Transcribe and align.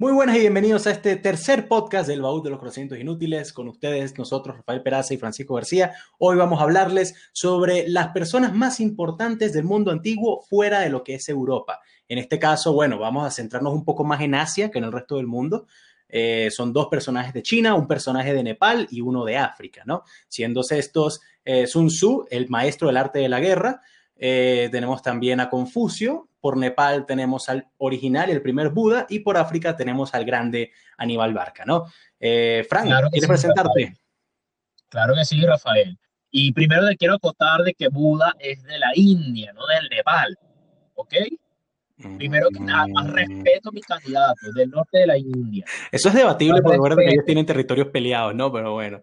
Muy 0.00 0.14
buenas 0.14 0.36
y 0.36 0.40
bienvenidos 0.40 0.86
a 0.86 0.92
este 0.92 1.14
tercer 1.16 1.68
podcast 1.68 2.08
del 2.08 2.22
Baúl 2.22 2.42
de 2.42 2.48
los 2.48 2.58
Conocimientos 2.58 2.98
Inútiles. 2.98 3.52
Con 3.52 3.68
ustedes, 3.68 4.16
nosotros, 4.16 4.56
Rafael 4.56 4.82
Peraza 4.82 5.12
y 5.12 5.18
Francisco 5.18 5.56
García. 5.56 5.92
Hoy 6.16 6.38
vamos 6.38 6.58
a 6.58 6.62
hablarles 6.62 7.14
sobre 7.32 7.86
las 7.86 8.08
personas 8.08 8.54
más 8.54 8.80
importantes 8.80 9.52
del 9.52 9.64
mundo 9.64 9.90
antiguo 9.90 10.40
fuera 10.40 10.80
de 10.80 10.88
lo 10.88 11.04
que 11.04 11.16
es 11.16 11.28
Europa. 11.28 11.80
En 12.08 12.16
este 12.16 12.38
caso, 12.38 12.72
bueno, 12.72 12.98
vamos 12.98 13.26
a 13.26 13.30
centrarnos 13.30 13.74
un 13.74 13.84
poco 13.84 14.02
más 14.02 14.22
en 14.22 14.36
Asia 14.36 14.70
que 14.70 14.78
en 14.78 14.84
el 14.84 14.92
resto 14.92 15.18
del 15.18 15.26
mundo. 15.26 15.66
Eh, 16.08 16.48
son 16.50 16.72
dos 16.72 16.88
personajes 16.88 17.34
de 17.34 17.42
China, 17.42 17.74
un 17.74 17.86
personaje 17.86 18.32
de 18.32 18.42
Nepal 18.42 18.88
y 18.90 19.02
uno 19.02 19.26
de 19.26 19.36
África, 19.36 19.82
¿no? 19.84 20.04
Siendo 20.28 20.62
estos 20.62 21.20
eh, 21.44 21.66
Sun 21.66 21.88
Tzu, 21.88 22.26
el 22.30 22.48
maestro 22.48 22.86
del 22.86 22.96
arte 22.96 23.18
de 23.18 23.28
la 23.28 23.38
guerra. 23.38 23.82
Eh, 24.22 24.68
tenemos 24.70 25.02
también 25.02 25.40
a 25.40 25.48
Confucio, 25.48 26.28
por 26.42 26.58
Nepal 26.58 27.06
tenemos 27.06 27.48
al 27.48 27.66
original, 27.78 28.28
el 28.28 28.42
primer 28.42 28.68
Buda, 28.68 29.06
y 29.08 29.20
por 29.20 29.38
África 29.38 29.74
tenemos 29.74 30.14
al 30.14 30.26
grande 30.26 30.72
Aníbal 30.98 31.32
Barca, 31.32 31.64
¿no? 31.64 31.86
Eh, 32.20 32.66
Frank, 32.68 32.90
¿quieres 33.10 33.26
presentarte? 33.26 33.96
Claro 34.90 35.14
que 35.14 35.24
sí, 35.24 35.40
Rafael. 35.40 35.98
Y 36.30 36.52
primero 36.52 36.86
te 36.86 36.98
quiero 36.98 37.14
acotar 37.14 37.62
de 37.62 37.72
que 37.72 37.88
Buda 37.88 38.34
es 38.38 38.62
de 38.62 38.78
la 38.78 38.90
India, 38.94 39.54
no 39.54 39.66
del 39.66 39.88
Nepal, 39.88 40.36
¿ok? 40.94 41.14
Primero 42.18 42.48
que 42.50 42.60
nada, 42.60 42.86
más 42.88 43.06
mm. 43.06 43.12
respeto 43.12 43.68
a 43.70 43.72
mis 43.72 43.86
candidatos 43.86 44.54
del 44.54 44.70
norte 44.70 44.98
de 44.98 45.06
la 45.06 45.16
India. 45.16 45.64
Eso 45.90 46.08
es 46.10 46.14
debatible 46.14 46.60
porque 46.62 47.04
que 47.04 47.10
ellos 47.10 47.24
tienen 47.24 47.46
territorios 47.46 47.88
peleados, 47.88 48.34
¿no? 48.34 48.52
Pero 48.52 48.74
bueno. 48.74 49.00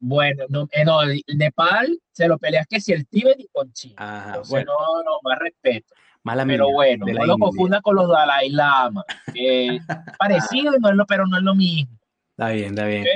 Bueno, 0.00 0.44
no, 0.48 0.68
eh, 0.70 0.84
no, 0.84 1.00
Nepal 1.34 1.98
se 2.12 2.28
lo 2.28 2.38
peleas 2.38 2.66
que 2.68 2.80
si 2.80 2.92
el 2.92 3.06
Tíbet 3.06 3.40
y 3.40 3.48
con 3.52 3.72
China. 3.72 4.24
Entonces, 4.28 4.64
no, 4.64 5.02
no, 5.02 5.18
más 5.22 5.38
respeto. 5.38 5.94
Mala 6.22 6.44
pero 6.44 6.70
bueno, 6.70 7.06
no 7.06 7.24
lo 7.24 7.38
confunda 7.38 7.80
con 7.80 7.96
los 7.96 8.08
Dalai 8.08 8.50
Lama. 8.50 9.04
Parecido, 10.18 10.72
no 10.78 10.90
es 10.90 10.94
lo, 10.94 11.06
pero 11.06 11.26
no 11.26 11.38
es 11.38 11.42
lo 11.42 11.54
mismo. 11.54 11.96
Está 12.32 12.50
bien, 12.50 12.70
está 12.70 12.84
bien. 12.86 13.06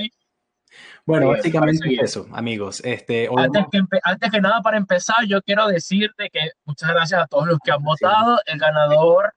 Bueno, 1.04 1.28
básicamente 1.28 1.94
eso, 2.00 2.26
amigos. 2.32 2.80
Este, 2.84 3.28
antes, 3.36 3.66
que, 3.70 3.80
antes 4.04 4.30
que 4.30 4.40
nada, 4.40 4.62
para 4.62 4.76
empezar, 4.76 5.24
yo 5.26 5.42
quiero 5.42 5.66
decirte 5.66 6.30
que 6.30 6.52
muchas 6.64 6.90
gracias 6.90 7.22
a 7.22 7.26
todos 7.26 7.46
los 7.46 7.58
que 7.58 7.72
han 7.72 7.82
votado. 7.82 8.38
El 8.46 8.58
ganador 8.58 9.34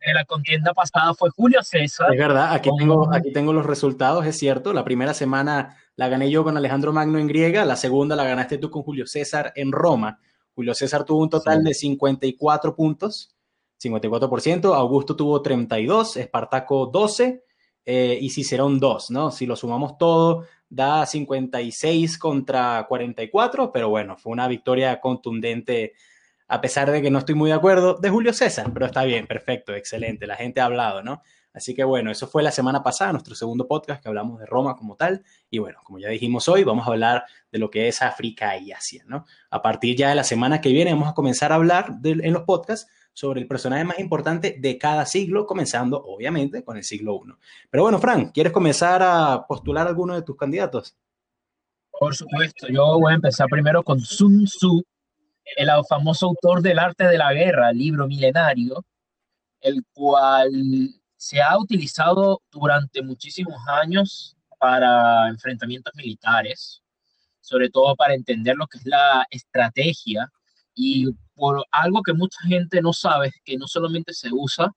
de 0.00 0.12
la 0.12 0.24
contienda 0.24 0.74
pasada 0.74 1.14
fue 1.14 1.30
Julio 1.30 1.62
César. 1.62 2.12
Es 2.12 2.18
verdad, 2.18 2.52
aquí 2.52 2.70
tengo, 2.78 3.12
aquí 3.12 3.32
tengo 3.32 3.52
los 3.52 3.66
resultados, 3.66 4.26
es 4.26 4.38
cierto. 4.38 4.72
La 4.72 4.84
primera 4.84 5.14
semana 5.14 5.76
la 5.98 6.08
gané 6.08 6.30
yo 6.30 6.44
con 6.44 6.56
Alejandro 6.56 6.92
Magno 6.92 7.18
en 7.18 7.26
griega, 7.26 7.64
la 7.64 7.74
segunda 7.74 8.14
la 8.14 8.22
ganaste 8.22 8.56
tú 8.56 8.70
con 8.70 8.84
Julio 8.84 9.04
César 9.04 9.52
en 9.56 9.72
Roma. 9.72 10.20
Julio 10.54 10.72
César 10.72 11.04
tuvo 11.04 11.22
un 11.22 11.28
total 11.28 11.64
de 11.64 11.74
54 11.74 12.76
puntos, 12.76 13.34
54%, 13.82 14.76
Augusto 14.76 15.16
tuvo 15.16 15.42
32, 15.42 16.18
Espartaco 16.18 16.86
12 16.86 17.42
eh, 17.84 18.16
y 18.20 18.30
Cicerón 18.30 18.78
2, 18.78 19.10
¿no? 19.10 19.32
Si 19.32 19.44
lo 19.44 19.56
sumamos 19.56 19.98
todo, 19.98 20.44
da 20.68 21.04
56 21.04 22.16
contra 22.16 22.86
44, 22.88 23.72
pero 23.72 23.88
bueno, 23.88 24.16
fue 24.16 24.30
una 24.30 24.46
victoria 24.46 25.00
contundente, 25.00 25.94
a 26.46 26.60
pesar 26.60 26.92
de 26.92 27.02
que 27.02 27.10
no 27.10 27.18
estoy 27.18 27.34
muy 27.34 27.50
de 27.50 27.56
acuerdo, 27.56 27.94
de 27.94 28.08
Julio 28.08 28.32
César, 28.32 28.70
pero 28.72 28.86
está 28.86 29.02
bien, 29.02 29.26
perfecto, 29.26 29.74
excelente, 29.74 30.28
la 30.28 30.36
gente 30.36 30.60
ha 30.60 30.66
hablado, 30.66 31.02
¿no? 31.02 31.22
Así 31.52 31.74
que 31.74 31.84
bueno, 31.84 32.10
eso 32.10 32.26
fue 32.26 32.42
la 32.42 32.50
semana 32.50 32.82
pasada, 32.82 33.12
nuestro 33.12 33.34
segundo 33.34 33.66
podcast 33.66 34.02
que 34.02 34.08
hablamos 34.08 34.38
de 34.38 34.46
Roma 34.46 34.76
como 34.76 34.96
tal. 34.96 35.24
Y 35.50 35.58
bueno, 35.58 35.80
como 35.82 35.98
ya 35.98 36.08
dijimos 36.08 36.48
hoy, 36.48 36.64
vamos 36.64 36.86
a 36.86 36.90
hablar 36.90 37.24
de 37.50 37.58
lo 37.58 37.70
que 37.70 37.88
es 37.88 38.02
África 38.02 38.56
y 38.58 38.72
Asia, 38.72 39.04
¿no? 39.06 39.24
A 39.50 39.62
partir 39.62 39.96
ya 39.96 40.10
de 40.10 40.14
la 40.14 40.24
semana 40.24 40.60
que 40.60 40.68
viene 40.70 40.92
vamos 40.92 41.08
a 41.08 41.14
comenzar 41.14 41.52
a 41.52 41.56
hablar 41.56 41.98
en 42.04 42.32
los 42.32 42.42
podcasts 42.42 42.90
sobre 43.12 43.40
el 43.40 43.48
personaje 43.48 43.82
más 43.82 43.98
importante 43.98 44.56
de 44.60 44.78
cada 44.78 45.04
siglo, 45.04 45.46
comenzando 45.46 46.00
obviamente 46.04 46.62
con 46.62 46.76
el 46.76 46.84
siglo 46.84 47.20
I. 47.26 47.32
Pero 47.68 47.82
bueno, 47.82 47.98
Frank, 47.98 48.30
¿quieres 48.32 48.52
comenzar 48.52 49.02
a 49.02 49.44
postular 49.48 49.88
alguno 49.88 50.14
de 50.14 50.22
tus 50.22 50.36
candidatos? 50.36 50.96
Por 51.98 52.14
supuesto, 52.14 52.68
yo 52.68 53.00
voy 53.00 53.10
a 53.12 53.16
empezar 53.16 53.48
primero 53.48 53.82
con 53.82 53.98
Sun 53.98 54.44
Tzu, 54.44 54.84
el 55.56 55.68
famoso 55.88 56.26
autor 56.26 56.62
del 56.62 56.78
arte 56.78 57.08
de 57.08 57.18
la 57.18 57.32
guerra, 57.32 57.72
libro 57.72 58.06
milenario, 58.06 58.84
el 59.60 59.82
cual 59.92 60.52
se 61.18 61.42
ha 61.42 61.58
utilizado 61.58 62.40
durante 62.50 63.02
muchísimos 63.02 63.56
años 63.66 64.36
para 64.58 65.28
enfrentamientos 65.28 65.92
militares, 65.96 66.82
sobre 67.40 67.68
todo 67.70 67.96
para 67.96 68.14
entender 68.14 68.56
lo 68.56 68.68
que 68.68 68.78
es 68.78 68.86
la 68.86 69.26
estrategia 69.30 70.30
y 70.74 71.06
por 71.34 71.66
algo 71.72 72.02
que 72.02 72.12
mucha 72.12 72.38
gente 72.46 72.80
no 72.80 72.92
sabe, 72.92 73.32
que 73.44 73.56
no 73.56 73.66
solamente 73.66 74.14
se 74.14 74.28
usa 74.32 74.72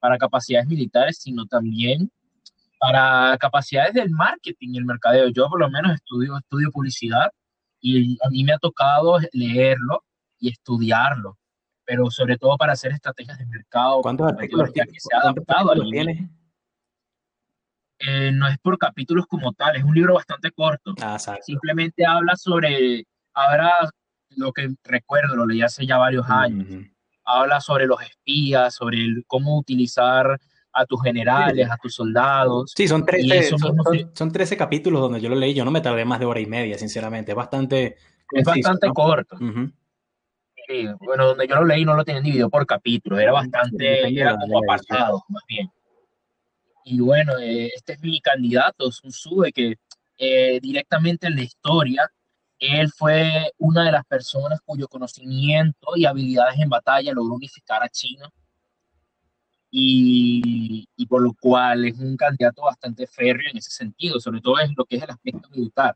para 0.00 0.18
capacidades 0.18 0.66
militares, 0.66 1.18
sino 1.20 1.46
también 1.46 2.10
para 2.80 3.36
capacidades 3.38 3.94
del 3.94 4.10
marketing 4.10 4.70
y 4.74 4.78
el 4.78 4.84
mercadeo. 4.84 5.28
Yo 5.28 5.48
por 5.48 5.60
lo 5.60 5.70
menos 5.70 5.94
estudio, 5.94 6.36
estudio 6.38 6.72
publicidad 6.72 7.30
y 7.80 8.18
a 8.24 8.30
mí 8.30 8.42
me 8.42 8.52
ha 8.52 8.58
tocado 8.58 9.18
leerlo 9.32 10.02
y 10.40 10.50
estudiarlo 10.50 11.38
pero 11.88 12.10
sobre 12.10 12.36
todo 12.36 12.54
para 12.58 12.74
hacer 12.74 12.92
estrategias 12.92 13.38
de 13.38 13.46
mercado. 13.46 14.02
¿Cuántos 14.02 14.30
artículos 14.30 14.70
que 14.72 14.82
se 14.98 15.08
ha 15.14 15.20
adaptado? 15.20 15.72
Eh, 18.00 18.30
no 18.30 18.46
es 18.46 18.58
por 18.58 18.76
capítulos 18.76 19.26
como 19.26 19.54
tal, 19.54 19.74
es 19.74 19.82
un 19.82 19.94
libro 19.94 20.14
bastante 20.14 20.50
corto. 20.50 20.94
Ah, 21.00 21.18
Simplemente 21.40 22.04
habla 22.04 22.36
sobre, 22.36 23.06
ahora 23.32 23.72
lo 24.36 24.52
que 24.52 24.68
recuerdo, 24.84 25.34
lo 25.34 25.46
leí 25.46 25.62
hace 25.62 25.86
ya 25.86 25.96
varios 25.96 26.28
años, 26.28 26.68
habla 27.24 27.58
sobre 27.58 27.86
los 27.86 28.02
espías, 28.02 28.74
sobre 28.74 28.98
cómo 29.26 29.56
utilizar 29.56 30.38
a 30.70 30.84
tus 30.84 31.02
generales, 31.02 31.70
a 31.70 31.78
tus 31.78 31.94
soldados. 31.94 32.70
Sí, 32.76 32.86
son 32.86 33.02
13, 33.06 33.56
son, 34.12 34.30
13 34.30 34.56
capítulos 34.58 35.00
donde 35.00 35.22
yo 35.22 35.30
lo 35.30 35.36
leí, 35.36 35.54
yo 35.54 35.64
no 35.64 35.70
me 35.70 35.80
tardé 35.80 36.04
más 36.04 36.20
de 36.20 36.26
hora 36.26 36.38
y 36.38 36.46
media, 36.46 36.76
sinceramente, 36.76 37.32
es 37.32 37.36
bastante... 37.36 37.96
Es 38.30 38.44
bastante 38.44 38.88
corto 38.90 39.38
bueno, 41.00 41.28
donde 41.28 41.46
yo 41.46 41.56
lo 41.56 41.64
leí 41.64 41.84
no 41.84 41.94
lo 41.94 42.04
tenían 42.04 42.24
dividido 42.24 42.50
por 42.50 42.66
capítulos, 42.66 43.20
era 43.20 43.32
bastante, 43.32 44.08
era 44.08 44.36
como 44.38 44.58
apartado, 44.58 45.24
más 45.28 45.42
bien. 45.48 45.70
Y 46.84 47.00
bueno, 47.00 47.38
eh, 47.38 47.70
este 47.74 47.94
es 47.94 48.00
mi 48.00 48.20
candidato, 48.20 48.90
de 49.42 49.52
que 49.52 49.76
eh, 50.18 50.58
directamente 50.60 51.26
en 51.26 51.36
la 51.36 51.42
historia, 51.42 52.10
él 52.58 52.90
fue 52.90 53.52
una 53.58 53.84
de 53.84 53.92
las 53.92 54.04
personas 54.04 54.60
cuyo 54.64 54.88
conocimiento 54.88 55.88
y 55.96 56.06
habilidades 56.06 56.58
en 56.58 56.68
batalla 56.68 57.12
logró 57.12 57.34
unificar 57.34 57.82
a 57.82 57.88
China. 57.88 58.28
Y, 59.70 60.88
y, 60.96 61.06
por 61.06 61.20
lo 61.20 61.34
cual 61.38 61.84
es 61.84 61.98
un 61.98 62.16
candidato 62.16 62.62
bastante 62.62 63.06
férreo 63.06 63.50
en 63.50 63.58
ese 63.58 63.70
sentido, 63.70 64.18
sobre 64.18 64.40
todo 64.40 64.58
en 64.60 64.72
lo 64.74 64.86
que 64.86 64.96
es 64.96 65.02
el 65.02 65.10
aspecto 65.10 65.50
militar, 65.50 65.94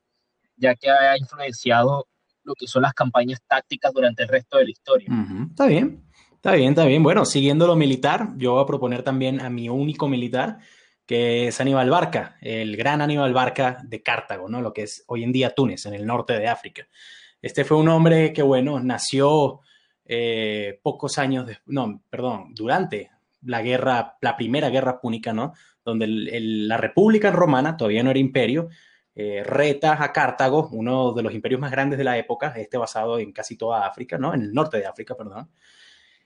ya 0.56 0.74
que 0.74 0.90
ha 0.90 1.16
influenciado 1.16 2.06
lo 2.44 2.54
que 2.54 2.66
son 2.66 2.82
las 2.82 2.94
campañas 2.94 3.40
tácticas 3.46 3.92
durante 3.92 4.22
el 4.22 4.28
resto 4.28 4.58
de 4.58 4.64
la 4.64 4.70
historia. 4.70 5.08
Está 5.50 5.66
bien, 5.66 6.04
está 6.34 6.52
bien, 6.52 6.70
está 6.70 6.84
bien. 6.84 7.02
Bueno, 7.02 7.24
siguiendo 7.24 7.66
lo 7.66 7.76
militar, 7.76 8.30
yo 8.36 8.52
voy 8.54 8.62
a 8.62 8.66
proponer 8.66 9.02
también 9.02 9.40
a 9.40 9.50
mi 9.50 9.68
único 9.68 10.08
militar, 10.08 10.58
que 11.06 11.48
es 11.48 11.60
Aníbal 11.60 11.90
Barca, 11.90 12.36
el 12.40 12.76
gran 12.76 13.00
Aníbal 13.02 13.32
Barca 13.32 13.78
de 13.84 14.02
Cartago, 14.02 14.48
¿no? 14.48 14.60
Lo 14.60 14.72
que 14.72 14.82
es 14.82 15.04
hoy 15.06 15.24
en 15.24 15.32
día 15.32 15.50
Túnez, 15.50 15.86
en 15.86 15.94
el 15.94 16.06
norte 16.06 16.38
de 16.38 16.48
África. 16.48 16.86
Este 17.40 17.64
fue 17.64 17.76
un 17.76 17.88
hombre 17.88 18.32
que, 18.32 18.42
bueno, 18.42 18.78
nació 18.80 19.60
eh, 20.04 20.78
pocos 20.82 21.18
años, 21.18 21.46
de, 21.46 21.58
no, 21.66 22.02
perdón, 22.08 22.54
durante 22.54 23.10
la 23.42 23.62
guerra, 23.62 24.16
la 24.20 24.36
primera 24.36 24.68
guerra 24.70 25.00
púnica, 25.00 25.32
¿no? 25.32 25.52
Donde 25.84 26.06
la 26.08 26.76
República 26.76 27.30
Romana 27.32 27.76
todavía 27.76 28.02
no 28.02 28.10
era 28.10 28.18
imperio, 28.20 28.68
eh, 29.14 29.42
reta 29.44 30.02
a 30.02 30.12
Cartago, 30.12 30.68
uno 30.72 31.12
de 31.12 31.22
los 31.22 31.34
imperios 31.34 31.60
más 31.60 31.70
grandes 31.70 31.98
de 31.98 32.04
la 32.04 32.16
época, 32.16 32.54
este 32.56 32.78
basado 32.78 33.18
en 33.18 33.32
casi 33.32 33.56
toda 33.56 33.86
África, 33.86 34.16
¿no? 34.18 34.32
En 34.34 34.42
el 34.42 34.54
norte 34.54 34.78
de 34.78 34.86
África, 34.86 35.14
perdón. 35.14 35.50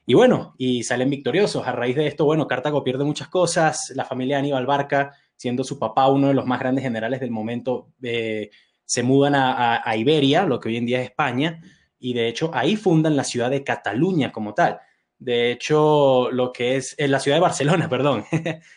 Y 0.07 0.15
bueno, 0.15 0.55
y 0.57 0.85
salen 0.85 1.11
victoriosos. 1.11 1.67
A 1.67 1.73
raíz 1.73 1.97
de 1.97 2.07
esto, 2.07 2.25
bueno, 2.25 2.47
Cartago 2.47 2.85
pierde 2.85 3.03
muchas 3.03 3.27
cosas. 3.27 3.93
La 3.97 4.05
familia 4.05 4.37
de 4.37 4.41
Aníbal 4.41 4.65
Barca, 4.65 5.13
siendo 5.35 5.65
su 5.65 5.81
papá 5.81 6.09
uno 6.09 6.29
de 6.29 6.35
los 6.35 6.47
más 6.47 6.61
grandes 6.61 6.85
generales 6.85 7.19
del 7.19 7.33
momento, 7.33 7.89
eh, 8.03 8.51
se 8.85 9.03
mudan 9.03 9.35
a, 9.35 9.97
Iberia, 9.97 10.47
lo 10.47 10.61
que 10.61 10.69
hoy 10.69 10.77
en 10.77 10.87
día 10.87 11.01
es 11.01 11.07
España, 11.11 11.61
y 11.99 12.15
de 12.15 12.29
hecho 12.29 12.53
ahí 12.55 12.77
fundan 12.77 13.17
la 13.17 13.25
ciudad 13.25 13.51
de 13.51 13.65
Cataluña 13.65 14.31
como 14.31 14.55
tal. 14.55 14.79
De 15.19 15.51
hecho, 15.51 16.31
lo 16.31 16.53
que 16.53 16.77
es 16.77 16.95
en 16.99 17.11
la 17.11 17.21
ciudad 17.21 17.39
de 17.39 17.43
Barcelona, 17.43 17.89
perdón. 17.91 18.25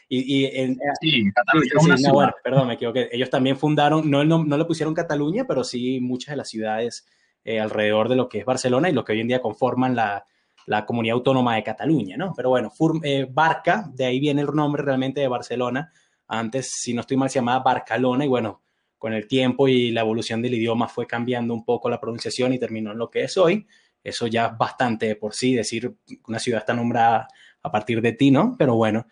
y, 0.07 0.45
en, 0.45 0.79
sí, 1.01 1.23
Cataluña. 1.33 2.33
perdón, 2.43 2.67
me 2.67 2.73
equivoqué. 2.75 3.09
Ellos 3.11 3.29
también 3.29 3.57
fundaron, 3.57 4.09
no, 4.09 4.23
no, 4.23 4.57
le 4.57 4.65
pusieron 4.65 4.93
Cataluña, 4.93 5.45
pero 5.47 5.63
sí 5.63 5.99
muchas 5.99 6.33
de 6.33 6.37
las 6.37 6.49
ciudades 6.49 7.07
eh, 7.43 7.59
alrededor 7.59 8.09
de 8.09 8.15
lo 8.15 8.29
que 8.29 8.39
es 8.39 8.45
Barcelona 8.45 8.89
y 8.89 8.93
lo 8.93 9.03
que 9.03 9.13
hoy 9.13 9.21
en 9.21 9.27
día 9.27 9.41
conforman 9.41 9.95
la, 9.95 10.25
la 10.69 10.85
comunidad 10.85 11.15
autónoma 11.15 11.55
de 11.55 11.63
Cataluña, 11.63 12.15
¿no? 12.15 12.31
Pero 12.35 12.49
bueno, 12.49 12.71
eh, 13.03 13.27
Barca, 13.29 13.89
de 13.91 14.05
ahí 14.05 14.19
viene 14.19 14.41
el 14.41 14.47
nombre 14.47 14.83
realmente 14.83 15.19
de 15.19 15.27
Barcelona. 15.27 15.91
Antes, 16.27 16.71
si 16.71 16.93
no 16.93 17.01
estoy 17.01 17.17
mal, 17.17 17.29
se 17.29 17.39
llamaba 17.39 17.63
Barcalona 17.63 18.23
y 18.23 18.27
bueno, 18.27 18.61
con 18.99 19.13
el 19.13 19.27
tiempo 19.27 19.67
y 19.67 19.89
la 19.89 20.01
evolución 20.01 20.43
del 20.43 20.53
idioma 20.53 20.87
fue 20.87 21.07
cambiando 21.07 21.55
un 21.55 21.65
poco 21.65 21.89
la 21.89 21.99
pronunciación 21.99 22.53
y 22.53 22.59
terminó 22.59 22.91
en 22.91 22.99
lo 22.99 23.09
que 23.09 23.23
es 23.23 23.35
hoy. 23.37 23.65
Eso 24.03 24.27
ya 24.27 24.47
es 24.47 24.57
bastante 24.57 25.15
por 25.15 25.33
sí, 25.33 25.55
decir 25.55 25.95
una 26.27 26.39
ciudad 26.39 26.59
está 26.59 26.73
nombrada 26.73 27.27
a 27.61 27.71
partir 27.71 28.01
de 28.01 28.13
ti, 28.13 28.31
¿no? 28.31 28.55
Pero 28.57 28.75
bueno, 28.75 29.05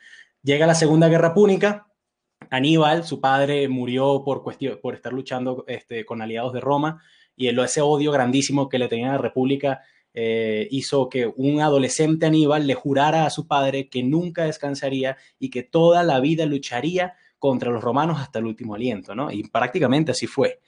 Llega 0.47 0.65
la 0.65 0.75
Segunda 0.75 1.09
Guerra 1.09 1.33
Púnica, 1.33 1.87
Aníbal, 2.49 3.03
su 3.03 3.19
padre, 3.19 3.67
murió 3.67 4.21
por, 4.23 4.43
cuestión, 4.43 4.79
por 4.81 4.95
estar 4.95 5.11
luchando 5.11 5.65
este, 5.67 6.05
con 6.05 6.21
aliados 6.21 6.53
de 6.53 6.61
Roma 6.61 7.03
y 7.35 7.49
ese 7.49 7.81
odio 7.81 8.13
grandísimo 8.13 8.69
que 8.69 8.79
le 8.79 8.87
tenía 8.87 9.09
a 9.09 9.11
la 9.13 9.17
República 9.17 9.81
eh, 10.13 10.65
hizo 10.71 11.09
que 11.09 11.27
un 11.35 11.59
adolescente 11.59 12.27
Aníbal 12.27 12.65
le 12.65 12.75
jurara 12.75 13.25
a 13.25 13.29
su 13.29 13.45
padre 13.45 13.89
que 13.89 14.03
nunca 14.03 14.45
descansaría 14.45 15.17
y 15.37 15.49
que 15.49 15.63
toda 15.63 16.01
la 16.03 16.21
vida 16.21 16.45
lucharía 16.45 17.15
contra 17.39 17.69
los 17.69 17.83
romanos 17.83 18.21
hasta 18.21 18.39
el 18.39 18.45
último 18.45 18.75
aliento, 18.75 19.15
¿no? 19.15 19.29
Y 19.29 19.43
prácticamente 19.49 20.11
así 20.11 20.27
fue. 20.27 20.61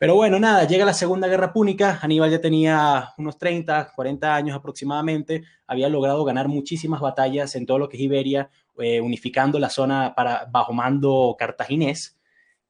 Pero 0.00 0.14
bueno, 0.14 0.40
nada, 0.40 0.66
llega 0.66 0.86
la 0.86 0.94
Segunda 0.94 1.28
Guerra 1.28 1.52
Púnica, 1.52 1.98
Aníbal 2.00 2.30
ya 2.30 2.40
tenía 2.40 3.10
unos 3.18 3.36
30, 3.36 3.92
40 3.94 4.34
años 4.34 4.56
aproximadamente, 4.56 5.44
había 5.66 5.90
logrado 5.90 6.24
ganar 6.24 6.48
muchísimas 6.48 7.02
batallas 7.02 7.54
en 7.54 7.66
todo 7.66 7.78
lo 7.78 7.86
que 7.86 7.98
es 7.98 8.02
Iberia, 8.04 8.48
eh, 8.78 9.02
unificando 9.02 9.58
la 9.58 9.68
zona 9.68 10.14
para, 10.16 10.46
bajo 10.50 10.72
mando 10.72 11.36
cartaginés, 11.38 12.18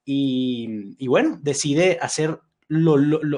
y, 0.04 1.06
bueno, 1.06 1.38
decide 1.40 1.98
hacer 2.00 2.40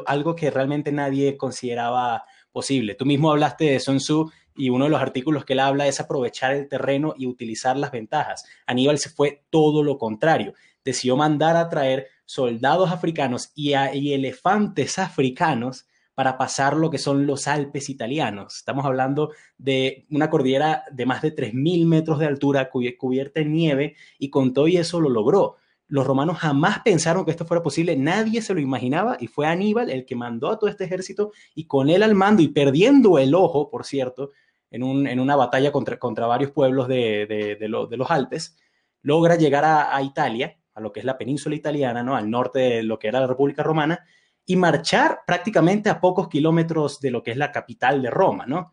algo 0.07 0.35
que 0.37 0.51
realmente 0.51 0.91
nadie 0.91 1.37
consideraba 1.37 2.25
posible. 2.51 2.95
Tú 2.95 3.05
mismo 3.05 3.31
hablaste 3.31 3.65
de 3.65 3.79
Sun 3.79 3.99
Tzu 3.99 4.33
y 4.57 4.71
uno 4.71 4.85
de 4.85 4.91
los 4.91 5.03
artículos 5.03 5.45
que 5.45 5.53
él 5.53 5.61
habla 5.61 5.87
es 5.87 6.01
aprovechar 6.01 6.55
el 6.55 6.67
terreno 6.67 7.13
y 7.15 7.27
utilizar 7.27 7.77
las 7.77 7.91
ventajas. 7.91 8.47
Aníbal 8.65 8.97
se 8.97 9.11
fue 9.11 9.45
todo 9.51 9.83
lo 9.83 9.99
contrario, 9.99 10.55
decidió 10.83 11.15
mandar 11.15 11.57
a 11.57 11.69
traer 11.69 12.07
soldados 12.33 12.91
africanos 12.91 13.53
y, 13.55 13.75
elefantes 13.75 14.99
africanos 14.99 15.87
para 16.15 16.39
pasar 16.39 16.79
lo 16.79 16.89
que 16.89 16.97
son 16.97 17.27
los 17.27 17.47
Alpes 17.47 17.91
italianos. 17.91 18.57
Estamos 18.57 18.87
hablando 18.87 19.33
de 19.59 20.07
una 20.11 20.31
cordillera 20.31 20.85
de 20.91 21.05
más 21.05 21.21
de 21.21 21.35
3.000 21.35 21.87
metros 21.87 22.19
de 22.19 22.27
altura 22.27 22.71
cubierta 22.71 23.41
en 23.41 23.53
nieve 23.53 23.97
y 24.19 24.31
con 24.31 24.55
todo 24.55 24.67
y 24.67 24.79
eso 24.79 24.99
lo 24.99 25.11
logró. 25.11 25.57
Los 25.89 26.07
romanos 26.07 26.39
jamás 26.39 26.81
pensaron 26.81 27.27
que 27.27 27.33
esto 27.33 27.45
fuera 27.45 27.63
posible, 27.63 27.97
nadie 27.97 28.41
se 28.41 28.55
lo 28.55 28.61
imaginaba 28.61 29.19
y 29.21 29.27
fue 29.27 29.47
Aníbal 29.47 29.91
el 29.91 30.07
que 30.07 30.17
mandó 30.17 30.51
a 30.51 30.59
todo 30.59 30.71
este 30.71 30.85
ejército 30.85 31.33
y 31.55 31.67
con 31.67 31.91
él 31.91 32.03
al 32.03 32.15
mando 32.15 32.41
y 32.41 32.49
perdiendo 32.49 33.19
el 33.19 33.35
ojo, 33.35 33.69
por 33.69 33.85
cierto, 33.85 34.31
en, 34.71 34.83
una 35.21 35.37
batalla 35.37 35.71
contra, 35.71 36.27
varios 36.27 36.51
pueblos 36.53 36.89
de, 36.89 37.59
los 37.69 38.11
Alpes, 38.11 38.57
logra 39.03 39.37
llegar 39.37 39.67
a 39.67 40.03
Italia 40.03 40.57
a 40.75 40.81
lo 40.81 40.93
que 40.93 41.01
es 41.01 41.07
la 41.07 41.19
península 41.19 41.55
italiana, 41.55 42.03
¿no? 42.03 42.17
al 42.17 42.31
norte 42.31 42.59
de 42.59 42.83
lo 42.83 42.99
que 42.99 43.09
era 43.09 43.21
la 43.21 43.27
República 43.27 43.63
Romana, 43.63 44.05
y 44.45 44.57
marchar 44.57 45.21
prácticamente 45.27 45.89
a 45.89 46.01
pocos 46.01 46.29
kilómetros 46.29 47.01
de 47.01 47.11
lo 47.11 47.23
que 47.23 47.31
es 47.31 47.37
la 47.37 47.53
capital 47.53 48.03
de 48.03 48.11
Roma, 48.11 48.45
¿no? 48.47 48.73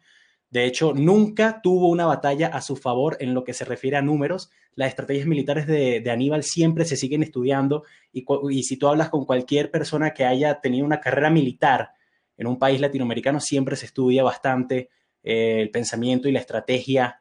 De 0.49 0.65
hecho, 0.65 0.93
nunca 0.93 1.61
tuvo 1.61 1.89
una 1.89 2.07
batalla 2.07 2.47
a 2.47 2.61
su 2.61 2.75
favor 2.75 3.17
en 3.19 3.35
lo 3.35 3.43
que 3.43 3.53
se 3.53 3.65
refiere 3.65 3.97
a 3.97 4.01
números. 4.01 4.49
Las 4.73 4.89
estrategias 4.89 5.27
militares 5.27 5.67
de, 5.67 6.03
Aníbal 6.09 6.43
siempre 6.43 6.85
se 6.85 6.95
siguen 6.95 7.21
estudiando 7.21 7.83
y, 8.11 8.63
si 8.63 8.77
tú 8.77 8.87
hablas 8.87 9.09
con 9.09 9.25
cualquier 9.25 9.69
persona 9.69 10.11
que 10.11 10.25
haya 10.25 10.59
tenido 10.59 10.85
una 10.85 11.01
carrera 11.01 11.29
militar 11.29 11.91
en 12.35 12.47
un 12.47 12.57
país 12.57 12.81
latinoamericano, 12.81 13.39
siempre 13.39 13.75
se 13.75 13.85
estudia 13.85 14.23
bastante 14.23 14.89
eh, 15.21 15.61
el 15.61 15.69
pensamiento 15.69 16.27
y 16.27 16.31
la 16.31 16.39
estrategia 16.39 17.18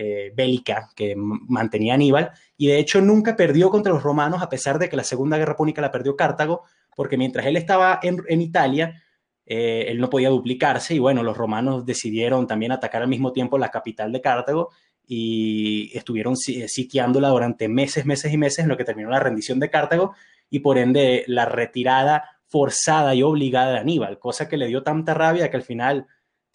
eh, 0.00 0.32
bélica 0.32 0.90
que 0.94 1.16
mantenía 1.16 1.94
Aníbal, 1.94 2.30
y 2.56 2.68
de 2.68 2.78
hecho 2.78 3.00
nunca 3.00 3.34
perdió 3.34 3.68
contra 3.68 3.92
los 3.92 4.04
romanos, 4.04 4.40
a 4.40 4.48
pesar 4.48 4.78
de 4.78 4.88
que 4.88 4.94
la 4.94 5.02
Segunda 5.02 5.36
Guerra 5.36 5.56
Púnica 5.56 5.82
la 5.82 5.90
perdió 5.90 6.14
Cartago, 6.14 6.62
porque 6.94 7.16
mientras 7.16 7.44
él 7.46 7.56
estaba 7.56 7.98
en, 8.00 8.40
Italia, 8.40 9.02
eh, 9.44 9.86
él 9.88 9.98
no 9.98 10.08
podía 10.08 10.28
duplicarse, 10.28 10.94
y 10.94 11.00
bueno, 11.00 11.24
los 11.24 11.36
romanos 11.36 11.84
decidieron 11.84 12.46
también 12.46 12.70
atacar 12.70 13.02
al 13.02 13.08
mismo 13.08 13.32
tiempo 13.32 13.58
la 13.58 13.72
capital 13.72 14.12
de 14.12 14.20
Cartago, 14.20 14.70
y 15.04 15.90
estuvieron 15.98 16.36
sitiándola 16.36 17.30
durante 17.30 17.68
meses, 17.68 18.06
meses 18.06 18.32
y 18.32 18.36
meses, 18.36 18.60
en 18.60 18.68
lo 18.68 18.76
que 18.76 18.84
terminó 18.84 19.10
la 19.10 19.18
rendición 19.18 19.58
de 19.58 19.68
Cartago, 19.68 20.14
y 20.48 20.60
por 20.60 20.78
ende 20.78 21.24
la 21.26 21.44
retirada 21.44 22.22
forzada 22.46 23.16
y 23.16 23.24
obligada 23.24 23.72
de 23.72 23.78
Aníbal, 23.78 24.20
cosa 24.20 24.48
que 24.48 24.56
le 24.56 24.68
dio 24.68 24.84
tanta 24.84 25.12
rabia 25.12 25.50
que 25.50 25.56
al 25.56 25.64
final 25.64 26.06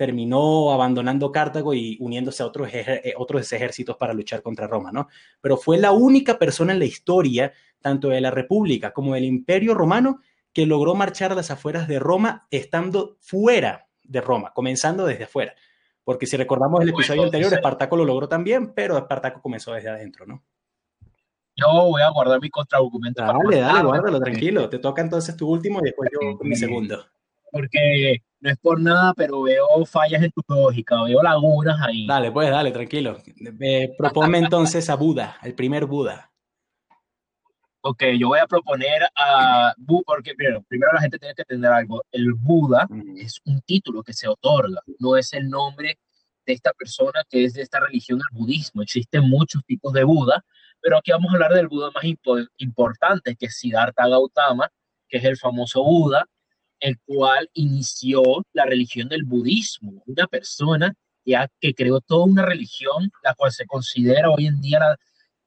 terminó 0.04 0.74
abandonando 0.74 1.32
Cartago 1.32 1.74
y 1.74 1.96
uniéndose 2.02 2.44
a 2.44 2.46
otros, 2.46 2.68
eh, 2.74 3.14
otros 3.16 3.54
ejércitos 3.54 3.96
para 3.96 4.14
luchar 4.14 4.42
contra 4.42 4.68
Roma, 4.68 4.92
¿no? 4.92 5.08
Pero 5.40 5.56
fue 5.56 5.78
la 5.78 5.94
única 5.94 6.38
persona 6.38 6.74
en 6.74 6.80
la 6.80 6.86
historia, 6.86 7.54
tanto 7.80 8.10
de 8.10 8.20
la 8.20 8.30
República 8.30 8.92
como 8.92 9.14
del 9.14 9.24
Imperio 9.24 9.74
Romano, 9.74 10.20
que 10.52 10.66
logró 10.66 10.94
marchar 10.94 11.32
a 11.32 11.36
las 11.36 11.52
afueras 11.52 11.88
de 11.88 12.00
Roma 12.00 12.48
estando 12.52 13.16
fuera 13.22 13.88
de 14.04 14.20
Roma, 14.20 14.52
comenzando 14.54 15.06
desde 15.06 15.24
afuera. 15.24 15.56
Porque 16.04 16.26
si 16.26 16.36
recordamos 16.36 16.82
el 16.82 16.90
episodio 16.90 17.24
anterior, 17.24 17.54
Espartaco 17.54 17.96
lo 17.96 18.04
logró 18.04 18.28
también, 18.28 18.74
pero 18.74 18.98
Espartaco 18.98 19.42
comenzó 19.42 19.72
desde 19.72 19.88
adentro, 19.88 20.26
¿no? 20.26 20.44
Yo 21.56 21.68
voy 21.70 22.02
a 22.02 22.10
guardar 22.10 22.42
mi 22.42 22.50
contraargumento. 22.50 23.24
Dale, 23.24 23.62
dale, 23.62 23.84
guárdalo, 23.88 24.20
tranquilo. 24.20 24.68
Te 24.68 24.80
toca 24.80 25.02
entonces 25.02 25.38
tu 25.38 25.48
último 25.48 25.80
y 25.80 25.86
después 25.86 26.10
yo 26.12 26.38
mi 26.42 26.58
segundo. 26.58 27.06
Porque 27.54 28.24
no 28.40 28.50
es 28.50 28.58
por 28.58 28.82
nada, 28.82 29.14
pero 29.16 29.44
veo 29.44 29.86
fallas 29.86 30.24
en 30.24 30.32
tu 30.32 30.42
lógica, 30.48 31.04
veo 31.04 31.22
lagunas 31.22 31.80
ahí. 31.80 32.08
Dale, 32.08 32.32
pues 32.32 32.50
dale, 32.50 32.72
tranquilo. 32.72 33.22
Eh, 33.62 33.94
proponme 33.96 34.40
entonces 34.40 34.90
a 34.90 34.96
Buda, 34.96 35.38
el 35.44 35.54
primer 35.54 35.86
Buda. 35.86 36.32
Ok, 37.82 38.04
yo 38.18 38.30
voy 38.30 38.40
a 38.40 38.48
proponer 38.48 39.04
a 39.16 39.76
Buda, 39.78 40.02
porque 40.08 40.34
primero, 40.34 40.64
primero 40.64 40.92
la 40.94 41.02
gente 41.02 41.20
tiene 41.20 41.36
que 41.36 41.44
entender 41.44 41.72
algo. 41.72 42.04
El 42.12 42.34
Buda 42.34 42.88
es 43.18 43.40
un 43.46 43.62
título 43.62 44.02
que 44.02 44.14
se 44.14 44.28
otorga, 44.28 44.82
no 45.00 45.16
es 45.16 45.32
el 45.34 45.48
nombre 45.48 46.00
de 46.46 46.54
esta 46.54 46.74
persona 46.74 47.24
que 47.30 47.46
es 47.46 47.54
de 47.54 47.62
esta 47.62 47.82
religión, 47.82 48.20
el 48.20 48.38
budismo. 48.40 48.82
Existen 48.82 49.30
muchos 49.30 49.64
tipos 49.64 49.94
de 49.94 50.04
Buda, 50.04 50.44
pero 50.82 50.98
aquí 50.98 51.12
vamos 51.12 51.32
a 51.32 51.36
hablar 51.36 51.54
del 51.54 51.68
Buda 51.68 51.92
más 51.94 52.04
importante, 52.58 53.36
que 53.36 53.46
es 53.46 53.58
Siddhartha 53.60 54.08
Gautama, 54.08 54.72
que 55.08 55.18
es 55.18 55.24
el 55.24 55.38
famoso 55.38 55.84
Buda, 55.84 56.26
el 56.84 57.00
cual 57.06 57.50
inició 57.54 58.22
la 58.52 58.66
religión 58.66 59.08
del 59.08 59.24
budismo, 59.24 60.04
una 60.06 60.28
persona 60.28 60.94
ya 61.26 61.48
que 61.62 61.74
creó 61.74 62.02
toda 62.02 62.26
una 62.26 62.46
religión, 62.46 63.10
la 63.24 63.34
cual 63.36 63.54
se 63.54 63.66
considera 63.66 64.30
hoy 64.30 64.48
en 64.48 64.60
día 64.60 64.80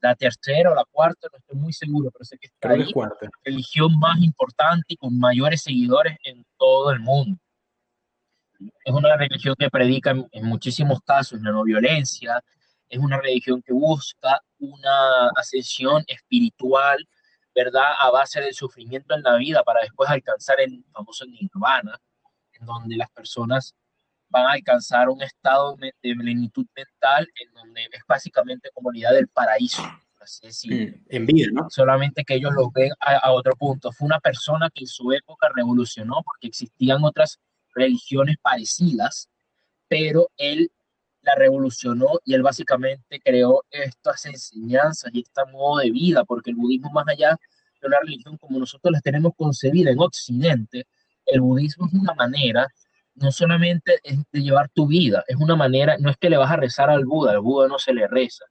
la, 0.00 0.14
tercera 0.14 0.70
o 0.70 0.74
la 0.74 0.86
cuarta, 0.90 1.28
no 1.30 1.38
estoy 1.38 1.58
muy 1.58 1.72
seguro, 1.74 2.10
pero 2.10 2.24
sé 2.24 2.38
que 2.38 2.46
es 2.46 2.52
la 2.62 3.10
religión 3.44 3.98
más 3.98 4.18
importante 4.22 4.86
y 4.88 4.96
con 4.96 5.18
mayores 5.18 5.60
seguidores 5.62 6.16
en 6.24 6.42
todo 6.56 6.90
el 6.90 7.00
mundo. 7.00 7.38
Es 8.84 8.94
una 8.94 9.14
religión 9.16 9.54
que 9.58 9.68
predica 9.68 10.12
en, 10.12 10.26
en 10.32 10.46
muchísimos 10.46 11.00
casos 11.04 11.42
la 11.42 11.50
no 11.50 11.64
violencia, 11.64 12.42
es 12.88 12.98
una 12.98 13.20
religión 13.20 13.60
que 13.60 13.74
busca 13.74 14.40
una 14.58 15.28
ascensión 15.36 16.02
espiritual 16.06 17.06
¿verdad? 17.56 17.94
A 17.98 18.10
base 18.10 18.38
del 18.42 18.52
sufrimiento 18.52 19.14
en 19.14 19.22
la 19.22 19.36
vida 19.36 19.64
para 19.64 19.80
después 19.80 20.10
alcanzar 20.10 20.60
el 20.60 20.84
famoso 20.92 21.24
nirvana, 21.24 21.98
en 22.52 22.66
donde 22.66 22.96
las 22.96 23.10
personas 23.10 23.74
van 24.28 24.44
a 24.44 24.52
alcanzar 24.52 25.08
un 25.08 25.22
estado 25.22 25.74
de 25.76 25.94
plenitud 26.02 26.66
mental 26.76 27.26
en 27.40 27.54
donde 27.54 27.84
es 27.84 28.02
básicamente 28.06 28.68
comunidad 28.74 29.12
del 29.12 29.28
paraíso. 29.28 29.82
Así 30.20 30.92
en 31.08 31.24
vida, 31.24 31.48
¿no? 31.52 31.70
Solamente 31.70 32.24
que 32.24 32.34
ellos 32.34 32.52
lo 32.52 32.70
ven 32.72 32.90
a, 33.00 33.16
a, 33.16 33.32
otro 33.32 33.54
punto. 33.56 33.92
Fue 33.92 34.06
una 34.06 34.18
persona 34.18 34.68
que 34.74 34.82
en 34.82 34.88
su 34.88 35.12
época 35.12 35.48
revolucionó 35.54 36.20
porque 36.24 36.48
existían 36.48 37.04
otras 37.04 37.38
religiones 37.74 38.36
parecidas, 38.42 39.30
pero 39.88 40.28
él 40.36 40.70
la 41.26 41.34
revolucionó 41.34 42.20
y 42.24 42.34
él 42.34 42.42
básicamente 42.42 43.20
creó 43.20 43.64
estas 43.68 44.26
enseñanzas 44.26 45.10
y 45.12 45.22
este 45.22 45.42
modo 45.52 45.80
de 45.80 45.90
vida, 45.90 46.24
porque 46.24 46.50
el 46.50 46.56
budismo 46.56 46.90
más 46.92 47.06
allá 47.08 47.36
de 47.80 47.88
una 47.88 47.98
religión 48.00 48.38
como 48.38 48.60
nosotros 48.60 48.92
la 48.92 49.00
tenemos 49.00 49.32
concebida 49.36 49.90
en 49.90 49.98
Occidente, 49.98 50.86
el 51.26 51.40
budismo 51.40 51.86
es 51.86 51.94
una 51.94 52.14
manera 52.14 52.68
no 53.16 53.32
solamente 53.32 53.98
de 54.04 54.40
llevar 54.40 54.68
tu 54.68 54.86
vida, 54.86 55.24
es 55.26 55.36
una 55.36 55.56
manera, 55.56 55.96
no 55.98 56.10
es 56.10 56.16
que 56.16 56.30
le 56.30 56.36
vas 56.36 56.50
a 56.50 56.56
rezar 56.56 56.90
al 56.90 57.04
Buda, 57.04 57.32
al 57.32 57.40
Buda 57.40 57.66
no 57.66 57.78
se 57.78 57.92
le 57.92 58.06
reza. 58.06 58.44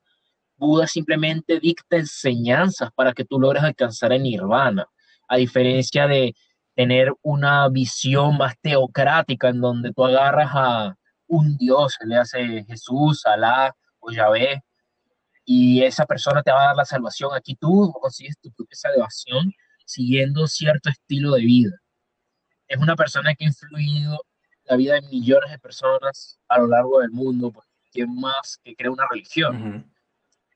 Buda 0.58 0.86
simplemente 0.88 1.60
dicta 1.60 1.98
enseñanzas 1.98 2.89
para 2.94 3.13
que 3.13 3.24
tú 3.24 3.39
logres 3.39 3.63
alcanzar 3.63 4.12
el 4.12 4.24
nirvana, 4.24 4.88
a 5.29 5.38
diferencia 5.38 6.08
de 6.08 6.36
tener 6.75 7.13
una 7.22 7.70
visión 7.70 8.38
más 8.38 8.55
teocrática 8.60 9.50
en 9.50 9.62
donde 9.62 9.94
tú 9.94 10.03
agarras 10.03 10.50
a, 10.53 10.98
un 11.36 11.58
Dios, 11.58 11.96
se 12.00 12.08
le 12.08 12.18
hace 12.18 12.63
Jesús, 12.65 13.25
Alá 13.25 13.75
o 14.00 14.12
Yahvé, 14.12 14.63
y 15.46 15.84
esa 15.84 16.06
persona 16.06 16.42
te 16.42 16.51
va 16.51 16.63
a 16.63 16.68
dar 16.68 16.75
la 16.75 16.86
salvación. 16.86 17.32
Aquí 17.34 17.56
tú 17.56 17.94
consigues 18.01 18.38
tu 18.39 18.51
propia 18.51 18.75
salvación 18.75 19.54
siguiendo 19.86 20.48
cierto 20.48 20.89
estilo 20.89 21.34
de 21.34 21.42
vida. 21.42 21.82
Es 22.68 22.80
una 22.80 22.96
persona 22.96 23.36
que 23.36 23.46
ha 23.46 23.48
influido 23.48 24.20
la 24.63 24.75
vida 24.75 24.96
de 24.96 25.01
millones 25.04 25.51
de 25.51 25.60
personas 25.60 26.39
a 26.48 26.60
lo 26.60 26.68
largo 26.68 27.00
del 27.00 27.12
mundo. 27.12 27.51
Pues, 27.51 27.68
¿Quién 27.92 28.13
más 28.15 28.60
que 28.63 28.75
crea 28.75 28.89
una 28.89 29.06
religión? 29.10 29.92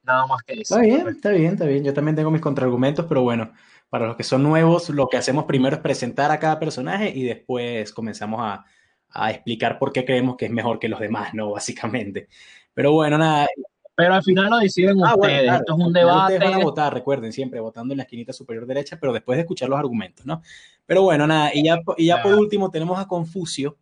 Nada 0.02 0.26
más 0.26 0.42
que 0.42 0.56
decir. 0.56 0.78
Está 0.78 0.80
bien, 0.80 1.08
está 1.08 1.30
bien, 1.30 1.54
está 1.54 1.66
bien. 1.66 1.84
Yo 1.84 1.94
también 1.94 2.16
tengo 2.16 2.32
mis 2.32 2.42
contraargumentos, 2.42 3.06
pero 3.06 3.22
bueno, 3.22 3.54
para 3.90 4.08
los 4.08 4.16
que 4.16 4.24
son 4.24 4.42
nuevos, 4.42 4.90
lo 4.90 5.08
que 5.08 5.18
hacemos 5.18 5.46
primero 5.46 5.76
es 5.76 5.82
presentar 5.82 6.32
a 6.32 6.40
cada 6.40 6.60
personaje 6.60 7.10
y 7.10 7.24
después 7.24 7.94
comenzamos 7.94 8.40
a, 8.42 8.66
a 9.12 9.32
explicar 9.32 9.80
por 9.80 9.92
qué 9.92 10.06
creemos 10.06 10.38
que 10.38 10.46
es 10.46 10.51
mejor 10.51 10.80
que 10.80 10.89
los 10.89 11.00
demás, 11.00 11.34
¿no? 11.34 11.51
Básicamente. 11.51 12.28
Pero 12.74 12.94
bueno, 12.94 13.18
nada. 13.18 13.48
Pero 13.96 14.13
al 14.13 14.24
final 14.24 14.50
lo 14.50 14.58
deciden 14.60 15.04
ah, 15.04 15.16
ustedes. 15.16 15.51
Esto 15.51 15.74
es 15.78 15.86
un 15.86 15.92
debate. 15.92 16.36
Ustedes 16.36 16.51
van 16.51 16.62
a 16.62 16.63
votar, 16.63 16.94
recuerden, 16.94 17.34
siempre 17.34 17.60
votando 17.60 17.94
en 17.94 17.98
la 17.98 18.04
esquinita 18.04 18.32
superior 18.32 18.66
derecha, 18.66 18.98
pero 19.00 19.12
después 19.12 19.36
de 19.36 19.42
escuchar 19.42 19.68
los 19.68 19.78
argumentos, 19.78 20.25
¿no? 20.25 20.42
Pero 20.86 21.04
bueno, 21.04 21.28
nada, 21.28 21.51
y 21.54 21.66
ya, 21.66 21.82
y 21.98 22.06
ya 22.08 22.24
por 22.24 22.34
último 22.34 22.72
tenemos 22.72 22.98
a 22.98 23.08
Confucio, 23.08 23.78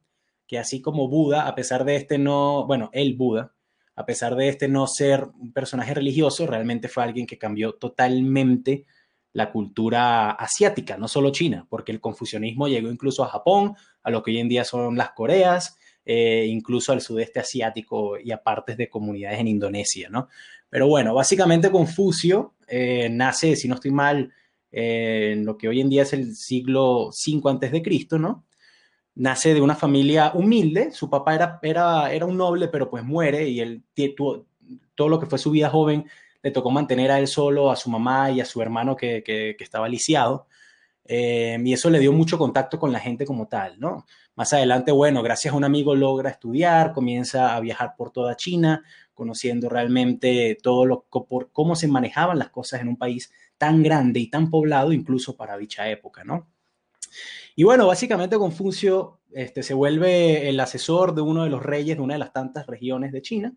que 0.47 0.57
así 0.57 0.81
como 0.81 1.07
Buda, 1.07 1.47
a 1.47 1.53
pesar 1.53 1.85
de 1.85 1.97
este 1.97 2.17
no, 2.17 2.65
bueno, 2.65 2.89
el 2.93 3.13
Buda, 3.13 3.53
a 3.95 4.05
pesar 4.05 4.35
de 4.35 4.47
este 4.47 4.67
no 4.67 4.87
ser 4.87 5.27
un 5.39 5.51
personaje 5.53 5.93
religioso, 5.93 6.47
realmente 6.47 6.87
fue 6.87 7.03
alguien 7.03 7.27
que 7.27 7.37
cambió 7.37 7.73
totalmente 7.73 8.85
la 9.33 9.51
cultura 9.51 10.31
asiática, 10.31 10.97
no 10.97 11.07
solo 11.07 11.31
China, 11.31 11.67
porque 11.69 11.91
el 11.91 12.01
confucianismo 12.01 12.67
llegó 12.67 12.89
incluso 12.89 13.23
a 13.23 13.27
Japón, 13.27 13.75
a 14.07 14.09
lo 14.09 14.23
que 14.23 14.31
hoy 14.31 14.37
en 14.37 14.47
día 14.47 14.63
son 14.63 14.95
las 14.95 15.11
Coreas, 15.11 15.77
eh, 16.05 16.45
incluso 16.47 16.93
al 16.93 17.01
sudeste 17.01 17.41
asiático 17.41 18.17
y 18.17 18.31
a 18.31 18.41
partes 18.41 18.77
de 18.77 18.87
comunidades 18.87 19.41
en 19.41 19.49
Indonesia, 19.49 20.07
¿no? 20.09 20.29
Pero 20.69 20.87
bueno, 20.87 21.13
básicamente 21.13 21.69
Confucio 21.69 22.53
eh, 22.69 23.09
nace, 23.09 23.57
si 23.57 23.67
no 23.67 23.75
estoy 23.75 23.91
mal, 23.91 24.31
eh, 24.71 25.31
en 25.33 25.45
lo 25.45 25.57
que 25.57 25.67
hoy 25.67 25.81
en 25.81 25.89
día 25.89 26.03
es 26.03 26.13
el 26.13 26.37
siglo 26.37 27.09
V 27.09 27.49
antes 27.49 27.69
de 27.73 27.81
Cristo, 27.81 28.17
¿no? 28.17 28.45
nace 29.15 29.53
de 29.53 29.61
una 29.61 29.75
familia 29.75 30.31
humilde, 30.35 30.91
su 30.91 31.09
papá 31.09 31.35
era, 31.35 31.59
era, 31.61 32.13
era 32.13 32.25
un 32.25 32.37
noble, 32.37 32.67
pero 32.67 32.89
pues 32.89 33.03
muere 33.03 33.49
y 33.49 33.59
él 33.59 33.83
tuvo, 34.15 34.45
todo 34.95 35.09
lo 35.09 35.19
que 35.19 35.25
fue 35.25 35.39
su 35.39 35.51
vida 35.51 35.69
joven 35.69 36.05
le 36.43 36.51
tocó 36.51 36.69
mantener 36.69 37.11
a 37.11 37.19
él 37.19 37.27
solo, 37.27 37.71
a 37.71 37.75
su 37.75 37.89
mamá 37.89 38.31
y 38.31 38.39
a 38.39 38.45
su 38.45 38.61
hermano 38.61 38.95
que, 38.95 39.23
que, 39.23 39.55
estaba 39.59 39.89
lisiado. 39.89 40.47
Eh, 41.07 41.57
y 41.63 41.73
eso 41.73 41.89
le 41.89 41.99
dio 41.99 42.11
mucho 42.11 42.37
contacto 42.37 42.79
con 42.79 42.91
la 42.91 42.99
gente 42.99 43.25
como 43.25 43.47
tal, 43.47 43.79
¿no? 43.79 44.05
Más 44.35 44.53
adelante, 44.53 44.91
bueno, 44.91 45.23
gracias 45.23 45.53
a 45.53 45.57
un 45.57 45.63
amigo 45.63 45.95
logra 45.95 46.29
estudiar, 46.29 46.93
comienza 46.93 47.55
a 47.55 47.59
viajar 47.59 47.95
por 47.97 48.11
toda 48.11 48.35
China, 48.35 48.83
conociendo 49.13 49.69
realmente 49.69 50.57
todo 50.61 50.85
lo 50.85 51.05
por 51.05 51.51
cómo 51.51 51.75
se 51.75 51.87
manejaban 51.87 52.37
las 52.37 52.49
cosas 52.49 52.81
en 52.81 52.89
un 52.89 52.97
país 52.97 53.31
tan 53.57 53.81
grande 53.81 54.19
y 54.19 54.29
tan 54.29 54.49
poblado, 54.49 54.91
incluso 54.91 55.35
para 55.35 55.57
dicha 55.57 55.89
época, 55.89 56.23
¿no? 56.23 56.47
Y 57.55 57.63
bueno, 57.63 57.87
básicamente 57.87 58.37
Confucio 58.37 59.19
este, 59.31 59.63
se 59.63 59.73
vuelve 59.73 60.47
el 60.49 60.59
asesor 60.59 61.15
de 61.15 61.21
uno 61.21 61.43
de 61.43 61.49
los 61.49 61.63
reyes 61.63 61.97
de 61.97 62.03
una 62.03 62.13
de 62.13 62.19
las 62.19 62.33
tantas 62.33 62.67
regiones 62.67 63.11
de 63.11 63.21
China. 63.21 63.53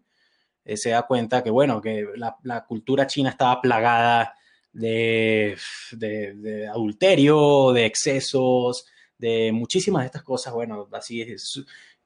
Eh, 0.64 0.76
se 0.76 0.90
da 0.90 1.02
cuenta 1.02 1.42
que, 1.42 1.50
bueno, 1.50 1.80
que 1.80 2.06
la, 2.16 2.64
cultura 2.64 3.06
china 3.06 3.30
estaba 3.30 3.60
plagada 3.60 4.34
de, 4.72 5.56
de, 5.92 6.68
adulterio, 6.68 7.72
de 7.72 7.86
excesos, 7.86 8.86
de 9.18 9.52
muchísimas 9.52 10.02
de 10.02 10.06
estas 10.06 10.22
cosas, 10.22 10.52
bueno, 10.52 10.88
así 10.92 11.22
es, 11.22 11.62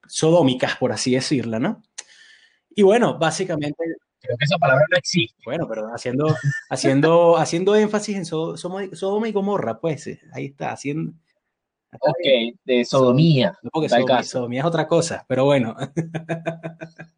sodómicas, 0.07 0.77
por 0.77 0.93
así 0.93 1.15
decirla, 1.15 1.59
¿no? 1.59 1.83
Y 2.71 2.83
bueno, 2.83 3.19
básicamente... 3.19 3.77
Creo 4.21 4.39
que 4.39 4.45
esa 4.47 4.57
palabra 4.57 4.87
no 4.91 4.97
existe. 4.97 5.37
Bueno, 5.45 5.69
pero 5.69 5.89
haciendo, 5.95 6.35
haciendo, 6.71 7.37
haciendo 7.37 7.77
énfasis 7.77 8.17
en 8.17 8.25
Sodoma 8.25 9.29
y 9.29 9.33
Gomorra, 9.33 9.79
pues, 9.79 10.07
eh, 10.07 10.21
ahí 10.33 10.47
está, 10.47 10.73
haciendo, 10.73 11.13
Ok, 12.01 12.57
de 12.65 12.85
sodomía. 12.85 13.57
No 13.63 13.71
porque 13.73 13.89
sodomía, 14.25 14.61
es 14.61 14.67
otra 14.67 14.89
cosa, 14.89 15.25
pero 15.29 15.45
bueno. 15.45 15.77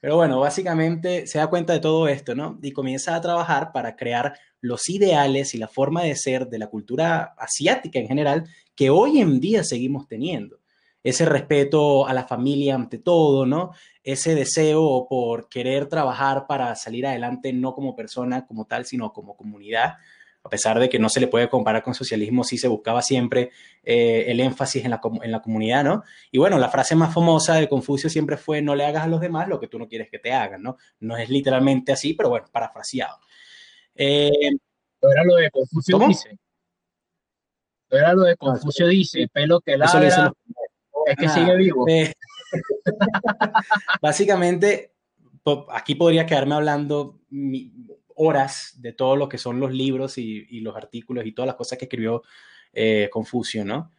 pero 0.00 0.16
bueno, 0.16 0.40
básicamente 0.40 1.26
se 1.26 1.38
da 1.38 1.48
cuenta 1.48 1.72
de 1.72 1.80
todo 1.80 2.08
esto, 2.08 2.34
¿no? 2.34 2.58
Y 2.62 2.72
comienza 2.72 3.14
a 3.14 3.20
trabajar 3.20 3.72
para 3.72 3.96
crear 3.96 4.38
los 4.60 4.88
ideales 4.88 5.54
y 5.54 5.58
la 5.58 5.68
forma 5.68 6.02
de 6.02 6.16
ser 6.16 6.48
de 6.48 6.58
la 6.58 6.68
cultura 6.68 7.34
asiática 7.38 7.98
en 7.98 8.08
general 8.08 8.44
que 8.74 8.90
hoy 8.90 9.20
en 9.20 9.40
día 9.40 9.64
seguimos 9.64 10.08
teniendo. 10.08 10.58
Ese 11.02 11.24
respeto 11.24 12.06
a 12.06 12.12
la 12.12 12.26
familia 12.26 12.74
ante 12.74 12.98
todo, 12.98 13.46
¿no? 13.46 13.72
Ese 14.02 14.34
deseo 14.34 15.06
por 15.08 15.48
querer 15.48 15.86
trabajar 15.86 16.46
para 16.46 16.74
salir 16.74 17.06
adelante 17.06 17.52
no 17.52 17.72
como 17.74 17.94
persona 17.94 18.46
como 18.46 18.66
tal, 18.66 18.84
sino 18.84 19.12
como 19.12 19.36
comunidad 19.36 19.94
a 20.48 20.48
pesar 20.48 20.78
de 20.78 20.88
que 20.88 20.98
no 20.98 21.10
se 21.10 21.20
le 21.20 21.26
puede 21.26 21.48
comparar 21.48 21.82
con 21.82 21.94
socialismo, 21.94 22.42
sí 22.42 22.56
se 22.56 22.68
buscaba 22.68 23.02
siempre 23.02 23.50
eh, 23.82 24.24
el 24.28 24.40
énfasis 24.40 24.82
en 24.82 24.92
la, 24.92 25.00
en 25.22 25.30
la 25.30 25.42
comunidad, 25.42 25.84
¿no? 25.84 26.04
Y 26.30 26.38
bueno, 26.38 26.58
la 26.58 26.70
frase 26.70 26.94
más 26.94 27.12
famosa 27.12 27.56
de 27.56 27.68
Confucio 27.68 28.08
siempre 28.08 28.38
fue, 28.38 28.62
no 28.62 28.74
le 28.74 28.86
hagas 28.86 29.04
a 29.04 29.08
los 29.08 29.20
demás 29.20 29.46
lo 29.48 29.60
que 29.60 29.68
tú 29.68 29.78
no 29.78 29.88
quieres 29.88 30.08
que 30.08 30.18
te 30.18 30.32
hagan, 30.32 30.62
¿no? 30.62 30.78
No 31.00 31.18
es 31.18 31.28
literalmente 31.28 31.92
así, 31.92 32.14
pero 32.14 32.30
bueno, 32.30 32.46
parafraseado. 32.50 33.18
Eh, 33.98 34.30
era 35.02 35.24
lo 35.24 35.34
de 35.34 35.50
Confucio 35.50 35.98
dice. 35.98 36.38
era 37.90 38.14
lo 38.14 38.22
de 38.22 38.36
Confucio 38.36 38.86
dice, 38.86 39.28
pelo 39.32 39.60
que 39.60 39.76
ladra, 39.76 40.32
es 41.06 41.16
que 41.16 41.28
sigue 41.28 41.56
vivo. 41.56 41.84
Eh, 41.88 42.12
básicamente, 44.00 44.94
aquí 45.70 45.96
podría 45.96 46.26
quedarme 46.26 46.54
hablando 46.54 47.20
horas 48.14 48.74
de 48.76 48.92
todo 48.92 49.16
lo 49.16 49.28
que 49.28 49.38
son 49.38 49.58
los 49.58 49.72
libros 49.72 50.16
y, 50.16 50.60
los 50.60 50.76
artículos 50.76 51.26
y 51.26 51.32
todas 51.32 51.48
las 51.48 51.56
cosas 51.56 51.76
que 51.76 51.86
escribió 51.86 52.22
eh, 52.72 53.08
Confucio, 53.10 53.64
¿no? 53.64 53.92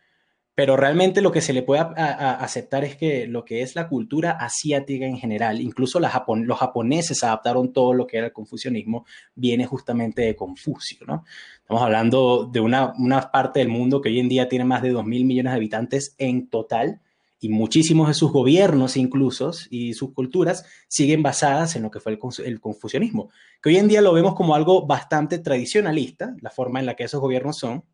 Pero 0.60 0.76
realmente 0.76 1.22
lo 1.22 1.32
que 1.32 1.40
se 1.40 1.54
le 1.54 1.64
puede 1.64 1.80
aceptar 1.80 2.84
es 2.84 2.98
que 2.98 3.28
lo 3.28 3.46
que 3.46 3.62
es 3.62 3.78
la 3.78 3.88
cultura 3.88 4.32
asiática 4.32 5.06
en 5.06 5.18
general, 5.18 5.62
incluso 5.62 6.02
los 6.02 6.60
japoneses 6.60 7.24
adaptaron 7.24 7.72
todo 7.72 7.94
lo 7.94 8.06
que 8.06 8.18
era 8.18 8.26
el 8.26 8.34
confucianismo, 8.34 9.06
viene 9.34 9.66
justamente 9.66 10.24
de 10.24 10.36
Confucio, 10.36 11.08
¿no? 11.08 11.24
Estamos 11.60 11.82
hablando 11.82 12.44
de 12.52 12.60
una, 12.60 12.92
parte 13.32 13.60
del 13.60 13.70
mundo 13.70 14.02
que 14.02 14.10
hoy 14.10 14.20
en 14.20 14.28
día 14.28 14.50
tiene 14.50 14.66
más 14.66 14.82
de 14.82 14.90
2 14.90 15.06
mil 15.06 15.24
millones 15.24 15.54
de 15.54 15.56
habitantes 15.56 16.14
en 16.18 16.50
total, 16.50 17.00
y 17.40 17.48
muchísimos 17.48 18.10
de 18.10 18.14
sus 18.14 18.34
gobiernos 18.34 18.98
incluso 18.98 19.52
y 19.70 19.94
sus 19.94 20.12
culturas 20.12 20.66
siguen 20.90 21.24
basadas 21.24 21.78
en 21.78 21.84
lo 21.84 21.90
que 21.90 22.02
fue 22.02 22.20
el, 22.44 22.60
confucianismo, 22.60 23.30
que 23.64 23.70
hoy 23.70 23.78
en 23.78 23.88
día 23.88 24.02
lo 24.02 24.12
vemos 24.12 24.36
como 24.36 24.56
algo 24.56 24.86
bastante 24.86 25.40
tradicionalista, 25.40 26.36
la 26.42 26.50
forma 26.50 26.82
en 26.82 26.86
la 26.86 26.96
que 26.98 27.06
esos 27.06 27.22
gobiernos 27.22 27.58
son. 27.58 27.86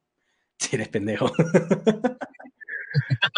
Si 0.57 0.73
eres 0.73 0.87
pendejo. 0.87 1.29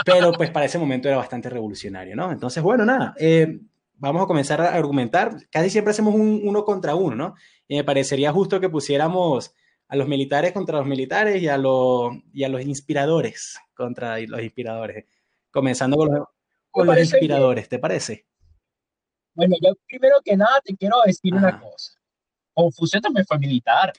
Pero 0.06 0.32
pues 0.32 0.52
para 0.52 0.66
ese 0.66 0.78
momento 0.78 1.08
era 1.08 1.18
bastante 1.18 1.50
revolucionario, 1.50 2.16
¿no? 2.16 2.32
Entonces, 2.32 2.62
bueno, 2.64 2.86
nada, 2.86 3.14
eh, 3.20 3.60
vamos 3.96 4.24
a 4.24 4.28
comenzar 4.28 4.62
a 4.62 4.74
argumentar. 4.74 5.36
Casi 5.50 5.70
siempre 5.70 5.92
hacemos 5.92 6.14
un 6.14 6.42
uno 6.44 6.64
contra 6.64 6.96
uno, 6.96 7.16
¿no? 7.16 7.36
Y 7.68 7.76
me 7.76 7.84
parecería 7.84 8.32
justo 8.32 8.60
que 8.60 8.70
pusiéramos 8.70 9.54
a 9.88 9.96
los 9.96 10.08
militares 10.08 10.52
contra 10.52 10.80
los 10.80 10.88
militares 10.88 11.42
y 11.42 11.48
a, 11.48 11.58
los, 11.58 12.14
y 12.34 12.44
a 12.44 12.50
los 12.50 12.62
inspiradores 12.62 13.58
contra 13.74 14.20
los 14.20 14.42
inspiradores. 14.42 15.06
Comenzando 15.52 15.98
con 16.70 16.88
los, 16.88 17.00
inspiradores, 17.00 17.70
¿te 17.70 17.80
parece? 17.80 18.28
Bueno, 19.34 19.56
yo 19.62 19.74
primero 19.88 20.16
que 20.24 20.36
nada 20.36 20.60
te 20.64 20.76
quiero 20.76 20.98
decir 21.06 21.34
una 21.34 21.60
cosa. 21.60 21.94
Confucio 22.54 23.00
también 23.00 23.26
fue 23.26 23.40
militar. 23.40 23.94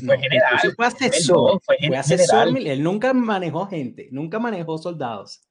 Fue 0.00 0.18
general. 0.18 0.58
Fue 0.74 0.86
asesor. 0.86 1.60
Fue, 1.62 1.76
asesor. 1.96 2.56
Él 2.58 2.82
nunca 2.82 3.12
manejó 3.12 3.66
gente, 3.66 4.08
nunca 4.10 4.38
manejó 4.38 4.78
soldados. 4.78 5.42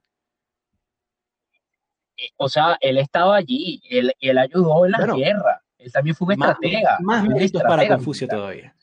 Eh, 2.18 2.30
o 2.38 2.50
sea, 2.50 2.78
él 2.82 2.98
estaba 2.98 3.36
allí, 3.36 3.82
él, 3.90 4.14
él 4.20 4.38
ayudó 4.38 4.86
en 4.86 4.92
la 4.92 5.06
guerra. 5.06 5.64
Él 5.78 5.92
también 5.92 6.16
fue 6.16 6.28
un 6.28 6.32
estratega. 6.34 6.98
Más 7.02 7.28
méritos 7.28 7.62
para 7.64 7.88
Confucio 7.88 8.28
todavía. 8.28 8.76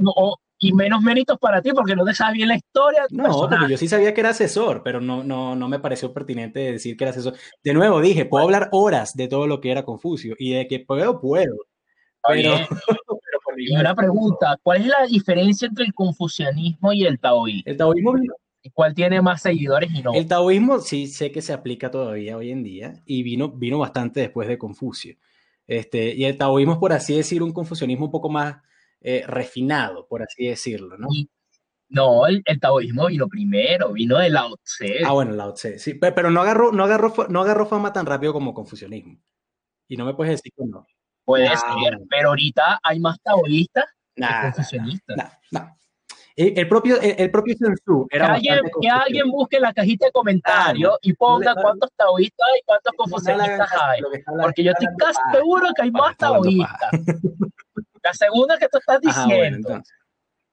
No, 0.00 0.36
y 0.58 0.72
menos 0.72 1.02
méritos 1.02 1.38
para 1.38 1.60
ti 1.60 1.72
porque 1.72 1.94
no 1.96 2.04
te 2.04 2.14
sabes 2.14 2.34
bien 2.34 2.48
la 2.48 2.56
historia. 2.56 3.04
No, 3.10 3.48
porque 3.48 3.68
yo 3.68 3.76
sí 3.76 3.88
sabía 3.88 4.14
que 4.14 4.20
era 4.20 4.30
asesor, 4.30 4.82
pero 4.82 5.00
no, 5.00 5.22
no, 5.24 5.56
no 5.56 5.68
me 5.68 5.80
pareció 5.80 6.12
pertinente 6.12 6.72
decir 6.72 6.96
que 6.96 7.04
era 7.04 7.10
asesor. 7.10 7.34
De 7.62 7.74
nuevo, 7.74 8.00
dije, 8.00 8.24
puedo 8.24 8.44
hablar 8.44 8.68
horas 8.72 9.14
de 9.14 9.28
todo 9.28 9.46
lo 9.46 9.60
que 9.60 9.70
era 9.72 9.84
Confucio 9.84 10.34
y 10.38 10.52
de 10.52 10.68
que 10.68 10.80
puedo, 10.80 11.20
puedo. 11.20 11.56
Pero, 12.28 12.54
y 13.56 13.76
una 13.76 13.94
pregunta, 13.94 14.58
¿cuál 14.62 14.82
es 14.82 14.86
la 14.86 15.06
diferencia 15.06 15.68
entre 15.68 15.84
el 15.84 15.94
confucianismo 15.94 16.92
y 16.92 17.04
el 17.04 17.18
taoísmo? 17.18 17.62
El 17.66 17.76
taoísmo 17.76 18.14
¿Cuál 18.72 18.94
tiene 18.94 19.20
más 19.20 19.42
seguidores 19.42 19.90
y 19.92 20.02
no? 20.02 20.14
El 20.14 20.28
taoísmo 20.28 20.78
sí 20.78 21.08
sé 21.08 21.32
que 21.32 21.42
se 21.42 21.52
aplica 21.52 21.90
todavía 21.90 22.36
hoy 22.36 22.52
en 22.52 22.62
día 22.62 23.02
y 23.04 23.24
vino, 23.24 23.50
vino 23.50 23.78
bastante 23.78 24.20
después 24.20 24.46
de 24.46 24.56
Confucio. 24.56 25.16
Este, 25.66 26.14
y 26.14 26.24
el 26.24 26.38
taoísmo 26.38 26.74
es, 26.74 26.78
por 26.78 26.92
así 26.92 27.16
decir, 27.16 27.42
un 27.42 27.52
confucianismo 27.52 28.04
un 28.04 28.12
poco 28.12 28.28
más 28.28 28.56
eh, 29.00 29.24
refinado, 29.26 30.06
por 30.06 30.22
así 30.22 30.46
decirlo, 30.46 30.96
¿no? 30.96 31.08
no, 31.88 32.26
el, 32.26 32.42
taoísmo 32.60 33.06
vino 33.06 33.28
primero, 33.28 33.92
vino 33.92 34.18
de 34.18 34.30
Lao 34.30 34.56
Tse. 34.56 35.00
Ah, 35.04 35.12
bueno, 35.12 35.32
Lao 35.32 35.52
Tse, 35.54 35.78
sí, 35.78 35.94
pero 35.94 36.30
no 36.30 36.40
agarró, 36.40 36.72
no 36.72 36.84
agarró, 36.84 37.12
no 37.28 37.40
agarró 37.40 37.66
fama 37.66 37.92
tan 37.92 38.06
rápido 38.06 38.32
como 38.32 38.54
confucianismo. 38.54 39.20
Y 39.88 39.96
no 39.96 40.06
me 40.06 40.14
puedes 40.14 40.32
decir 40.32 40.52
que 40.56 40.64
no. 40.64 40.86
Puede 41.24 41.48
ser, 41.48 41.98
pero 42.10 42.30
ahorita 42.30 42.80
hay 42.82 43.00
más 43.00 43.18
taoístas 43.22 43.84
que 44.14 44.24
confusionistas. 44.42 45.38
El, 46.34 46.66
propio, 46.66 46.98
el, 47.00 47.30
propio 47.30 47.54
era 48.10 48.26
que 48.26 48.32
alguien, 48.32 48.60
que 48.80 48.88
alguien 48.88 49.30
busque 49.30 49.60
la 49.60 49.72
cajita 49.72 50.06
de 50.06 50.12
comentarios 50.12 50.96
y 51.02 51.12
ponga 51.12 51.54
cuántos 51.54 51.90
taoístas 51.94 52.46
y 52.58 52.62
cuántos 52.64 52.92
confusionistas 52.96 53.70
hay. 53.72 54.00
Porque 54.40 54.64
yo 54.64 54.72
estoy 54.72 54.88
casi 54.98 55.20
seguro 55.32 55.68
que 55.76 55.82
hay 55.82 55.90
más 55.90 56.16
taoístas. 56.16 56.90
La 58.02 58.12
segunda 58.14 58.58
que 58.58 58.68
tú 58.68 58.78
estás 58.78 59.00
diciendo. 59.02 59.82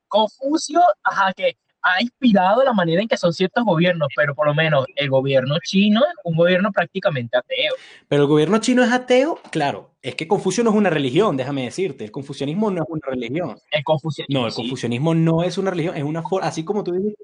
Confucio, 0.08 0.82
ajá, 1.04 1.34
que 1.34 1.58
ha 1.96 2.01
inspirado 2.01 2.63
la 2.63 2.74
manera 2.74 3.01
en 3.01 3.08
que 3.08 3.17
son 3.17 3.34
ciertos 3.34 3.63
gobiernos, 3.63 4.10
pero 4.15 4.36
por 4.36 4.48
lo 4.48 4.53
menos 4.53 4.86
el 4.96 5.10
gobierno 5.10 5.55
chino 5.63 6.01
es 6.01 6.13
un 6.24 6.36
gobierno 6.36 6.72
prácticamente 6.72 7.38
ateo. 7.38 7.74
Pero 8.08 8.24
el 8.24 8.27
gobierno 8.27 8.60
chino 8.60 8.84
es 8.84 8.91
ateo, 8.91 9.39
claro. 9.51 9.91
Es 10.01 10.15
que 10.15 10.27
Confucio 10.27 10.63
no 10.63 10.69
es 10.69 10.75
una 10.75 10.89
religión, 10.89 11.36
déjame 11.36 11.65
decirte. 11.65 12.05
El 12.05 12.12
confucianismo 12.12 12.72
no 12.72 12.84
es 12.84 12.89
una 12.89 13.01
religión. 13.08 13.58
El 13.72 13.84
confucianismo. 13.84 14.41
No, 14.41 14.48
el 14.48 14.53
confucianismo 14.53 15.13
no 15.13 15.43
es 15.43 15.58
una 15.58 15.72
religión, 15.72 15.98
es 15.98 16.03
una 16.03 16.22
forma, 16.24 16.48
así 16.48 16.63
como 16.63 16.84
tú 16.84 16.93
dices. 16.93 17.15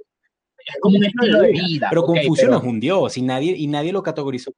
Es 0.65 0.75
como 0.81 0.97
un 0.97 1.05
estilo 1.05 1.41
de 1.41 1.51
vida. 1.51 1.87
Pero 1.89 2.03
Confucio 2.03 2.49
no 2.49 2.57
es 2.57 2.63
un 2.63 2.79
dios 2.79 3.17
y 3.17 3.21
nadie, 3.21 3.55
y 3.55 3.67
nadie 3.67 3.91
lo 3.91 4.01
categorizó. 4.01 4.51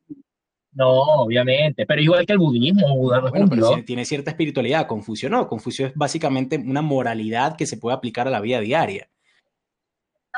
No, 0.72 0.92
obviamente, 0.92 1.86
pero 1.88 2.02
igual 2.02 2.26
que 2.26 2.34
el 2.34 2.40
budismo, 2.40 2.96
Buda 2.96 3.20
no 3.20 3.28
es 3.28 3.34
un 3.34 3.50
pero 3.50 3.70
dios. 3.70 3.86
tiene 3.86 4.06
cierta 4.06 4.32
espiritualidad. 4.32 4.88
Confucio 4.88 5.30
no. 5.30 5.48
Confucio 5.48 5.88
es 5.88 5.94
básicamente 5.96 6.58
una 6.58 6.82
moralidad 6.82 7.58
que 7.58 7.66
se 7.66 7.78
puede 7.78 7.96
aplicar 7.96 8.28
a 8.28 8.32
la 8.32 8.40
vida 8.40 8.60
diaria. 8.62 9.10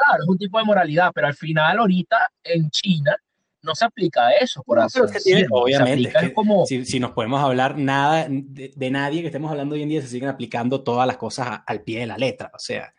Claro, 0.06 0.24
es 0.24 0.30
un 0.30 0.38
tipo 0.38 0.58
de 0.58 0.64
moralidad, 0.66 1.12
pero 1.14 1.28
al 1.28 1.34
final 1.36 1.78
ahorita 1.80 2.18
en 2.44 2.70
China 2.70 3.16
no 3.62 3.76
se 3.76 3.84
aplica 3.86 4.32
eso, 4.32 4.64
por 4.64 4.80
así 4.80 5.00
decirlo. 5.02 5.48
Obviamente, 5.58 6.08
es 6.10 6.16
que 6.16 6.34
como, 6.34 6.66
Si, 6.66 6.86
si 6.86 7.00
nos 7.00 7.12
podemos 7.12 7.42
hablar 7.44 7.78
nada 7.78 8.26
de, 8.30 8.72
de 8.76 8.92
nadie 8.92 9.20
que 9.22 9.28
estemos 9.28 9.52
hablando 9.52 9.76
hoy 9.76 9.84
en 9.84 9.90
día, 9.90 10.02
se 10.02 10.08
siguen 10.08 10.30
aplicando 10.30 10.82
todas 10.82 11.06
las 11.06 11.18
cosas 11.18 11.48
a- 11.48 11.56
al 11.68 11.82
pie 11.82 12.00
de 12.00 12.08
la 12.08 12.18
letra. 12.18 12.50
O 12.56 12.60
sea, 12.60 12.94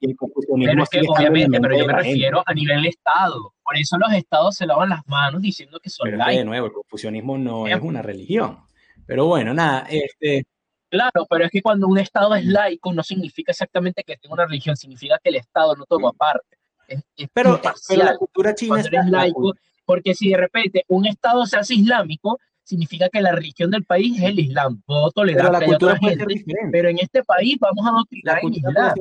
y 0.00 0.10
el 0.10 0.16
confucianismo 0.16 0.72
pero 0.72 0.82
es 0.82 0.88
que 0.90 1.00
obviamente, 1.06 1.48
mente 1.50 1.68
pero 1.68 1.78
yo 1.80 1.86
me 1.86 1.92
la 1.92 1.98
gente. 1.98 2.10
refiero 2.14 2.42
a 2.46 2.54
nivel 2.54 2.86
Estado. 2.86 3.54
Por 3.62 3.76
eso 3.76 3.98
los 3.98 4.12
estados 4.12 4.54
se 4.56 4.66
lavan 4.66 4.88
las 4.90 5.06
manos 5.06 5.42
diciendo 5.42 5.78
que 5.82 5.90
son 5.90 6.04
Pero 6.04 6.20
es 6.22 6.26
que, 6.28 6.38
de 6.38 6.44
nuevo, 6.44 6.66
el 6.66 6.72
confucianismo 6.72 7.36
no 7.38 7.66
es 7.66 7.80
una 7.80 8.00
religión. 8.02 8.60
Pero 9.06 9.26
bueno, 9.26 9.52
nada, 9.54 9.86
este, 9.90 10.46
Claro, 10.88 11.26
pero 11.28 11.44
es 11.44 11.50
que 11.50 11.62
cuando 11.62 11.88
un 11.88 11.98
Estado 11.98 12.34
es 12.34 12.44
laico 12.44 12.92
no 12.92 13.02
significa 13.02 13.52
exactamente 13.52 14.04
que 14.04 14.16
tenga 14.16 14.34
una 14.34 14.46
religión, 14.46 14.76
significa 14.76 15.18
que 15.22 15.30
el 15.30 15.36
Estado 15.36 15.74
no 15.74 15.84
toma 15.84 16.12
parte. 16.12 16.56
Es, 16.86 17.02
es 17.16 17.28
pero, 17.32 17.60
la 17.96 18.16
cultura 18.16 18.54
china 18.54 18.76
cuando 18.76 18.88
eres 18.88 19.06
laico, 19.10 19.54
porque 19.84 20.14
si 20.14 20.30
de 20.30 20.36
repente 20.36 20.84
un 20.88 21.06
Estado 21.06 21.44
se 21.46 21.56
hace 21.56 21.74
islámico, 21.74 22.38
significa 22.66 23.08
que 23.08 23.20
la 23.20 23.32
religión 23.32 23.70
del 23.70 23.84
país 23.84 24.16
es 24.18 24.24
el 24.24 24.40
Islam. 24.40 24.82
Puedo 24.84 25.10
tolerar 25.12 25.46
pero 25.46 25.52
la 25.52 25.66
cultura 25.66 25.92
otra 25.92 26.00
puede 26.00 26.16
ser 26.16 26.28
gente, 26.28 26.34
diferente. 26.34 26.70
pero 26.72 26.88
en 26.88 26.98
este 26.98 27.24
país 27.24 27.56
vamos 27.60 27.86
a 27.86 27.88
adoctrinar 27.90 28.40
puede 28.40 28.56
Islam. 28.56 28.94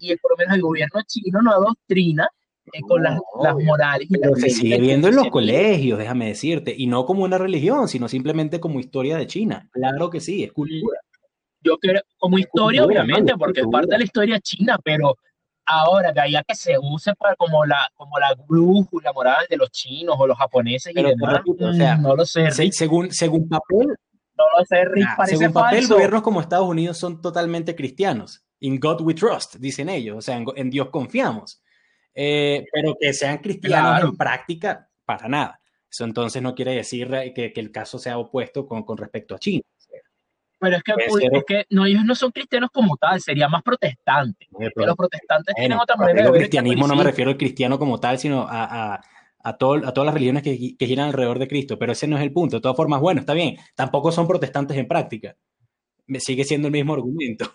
Y 0.00 0.16
por 0.16 0.32
lo 0.32 0.36
menos 0.36 0.54
el 0.54 0.62
gobierno 0.62 1.00
chino 1.06 1.42
no 1.42 1.52
adoctrina 1.52 2.28
eh, 2.72 2.80
con 2.80 3.02
las, 3.02 3.14
No, 3.14 3.22
las 3.42 3.56
morales 3.64 4.08
y 4.10 4.14
las 4.14 4.22
Pero 4.22 4.34
se 4.34 4.42
leyes 4.42 4.58
sigue 4.58 4.80
viendo 4.80 5.08
en 5.08 5.16
los 5.16 5.28
colegios, 5.28 5.98
déjame 5.98 6.28
decirte, 6.28 6.74
y 6.76 6.86
no 6.86 7.06
como 7.06 7.22
una 7.22 7.38
religión, 7.38 7.88
sino 7.88 8.08
simplemente 8.08 8.60
como 8.60 8.80
historia 8.80 9.16
de 9.16 9.26
China. 9.26 9.68
Claro 9.72 10.10
que 10.10 10.20
sí, 10.20 10.44
es 10.44 10.52
cultura. 10.52 10.98
Yo 11.62 11.78
creo, 11.78 12.00
como 12.18 12.38
historia, 12.38 12.82
cultura, 12.82 13.02
obviamente, 13.04 13.34
porque 13.36 13.60
es 13.60 13.66
parte 13.70 13.90
de 13.92 13.98
la 13.98 14.04
historia 14.04 14.40
china, 14.40 14.78
pero 14.82 15.16
ahora 15.64 16.12
de 16.12 16.20
ahí 16.20 16.34
a 16.36 16.42
que 16.42 16.54
se 16.54 16.76
use 16.78 17.14
para 17.14 17.36
como 17.36 17.64
la, 17.64 17.88
como 17.94 18.18
la 18.18 18.34
brújula 18.48 19.12
moral 19.12 19.46
de 19.48 19.56
los 19.56 19.70
chinos 19.70 20.16
o 20.18 20.26
los 20.26 20.36
japoneses 20.36 20.90
y 20.90 20.94
Pero 20.94 21.08
demás, 21.10 21.34
repito, 21.38 21.66
o 21.66 21.72
mm, 21.72 21.76
sea, 21.76 21.96
no 21.96 22.16
lo 22.16 22.24
sé, 22.26 22.50
según, 22.72 23.12
según 23.12 23.48
papel, 23.48 23.86
no 24.36 24.44
lo 24.58 24.64
sé, 24.64 24.84
Rick, 24.86 25.04
Nah, 25.04 25.16
parece 25.16 25.36
según 25.36 25.52
papel, 25.52 25.78
falso. 25.80 25.94
gobiernos 25.94 26.22
como 26.22 26.40
Estados 26.40 26.68
Unidos 26.68 26.98
son 26.98 27.20
totalmente 27.20 27.76
cristianos. 27.76 28.44
In 28.60 28.78
God 28.80 29.00
we 29.02 29.14
trust, 29.14 29.56
dicen 29.56 29.88
ellos. 29.88 30.16
O 30.18 30.20
sea, 30.20 30.36
en, 30.36 30.46
en 30.56 30.70
Dios 30.70 30.88
confiamos. 30.90 31.62
Eh, 32.14 32.64
pero 32.72 32.94
que 33.00 33.12
sean 33.12 33.38
cristianos 33.38 33.90
Claro. 33.92 34.08
en 34.08 34.16
práctica, 34.16 34.88
para 35.04 35.28
nada. 35.28 35.60
Eso 35.90 36.04
entonces 36.04 36.40
no 36.42 36.54
quiere 36.54 36.74
decir 36.74 37.12
eh, 37.14 37.32
que, 37.34 37.52
que 37.52 37.60
el 37.60 37.70
caso 37.70 37.98
sea 37.98 38.18
opuesto 38.18 38.66
con, 38.66 38.82
con 38.84 38.96
respecto 38.96 39.34
a 39.34 39.38
China. 39.38 39.62
Pero 40.62 40.76
es 40.76 40.82
que, 40.84 40.92
es 41.38 41.44
que 41.44 41.66
no, 41.70 41.84
ellos 41.84 42.04
no 42.04 42.14
son 42.14 42.30
cristianos 42.30 42.70
como 42.72 42.96
tal, 42.96 43.20
sería 43.20 43.48
más 43.48 43.62
protestantes. 43.64 44.48
Que 44.56 44.86
los 44.86 44.96
protestantes 44.96 45.54
tienen 45.56 45.70
Bueno, 45.76 45.82
otra 45.82 45.96
cuando 45.96 46.14
manera 46.14 46.30
de 46.30 46.38
cristianismo 46.38 46.86
no 46.86 46.94
me 46.94 47.02
refiero 47.04 47.30
al 47.32 47.36
cristiano 47.36 47.78
como 47.80 47.98
tal, 47.98 48.18
sino 48.18 48.42
a, 48.48 48.94
a, 48.94 49.00
a, 49.42 49.56
todo- 49.58 49.84
a 49.86 49.92
todas 49.92 50.06
las 50.06 50.14
religiones 50.14 50.42
que, 50.44 50.76
que 50.78 50.86
giran 50.86 51.08
alrededor 51.08 51.38
de 51.40 51.48
Cristo. 51.48 51.78
Pero 51.80 51.90
ese 51.92 52.06
no 52.06 52.16
es 52.16 52.22
el 52.22 52.32
punto. 52.32 52.56
De 52.56 52.60
todas 52.62 52.76
formas, 52.76 53.00
bueno, 53.00 53.20
está 53.20 53.34
bien. 53.34 53.56
Tampoco 53.74 54.12
son 54.12 54.28
protestantes 54.28 54.76
en 54.76 54.86
práctica. 54.86 55.34
Me 56.06 56.20
sigue 56.20 56.44
siendo 56.44 56.68
el 56.68 56.72
mismo 56.72 56.94
argumento. 56.94 57.46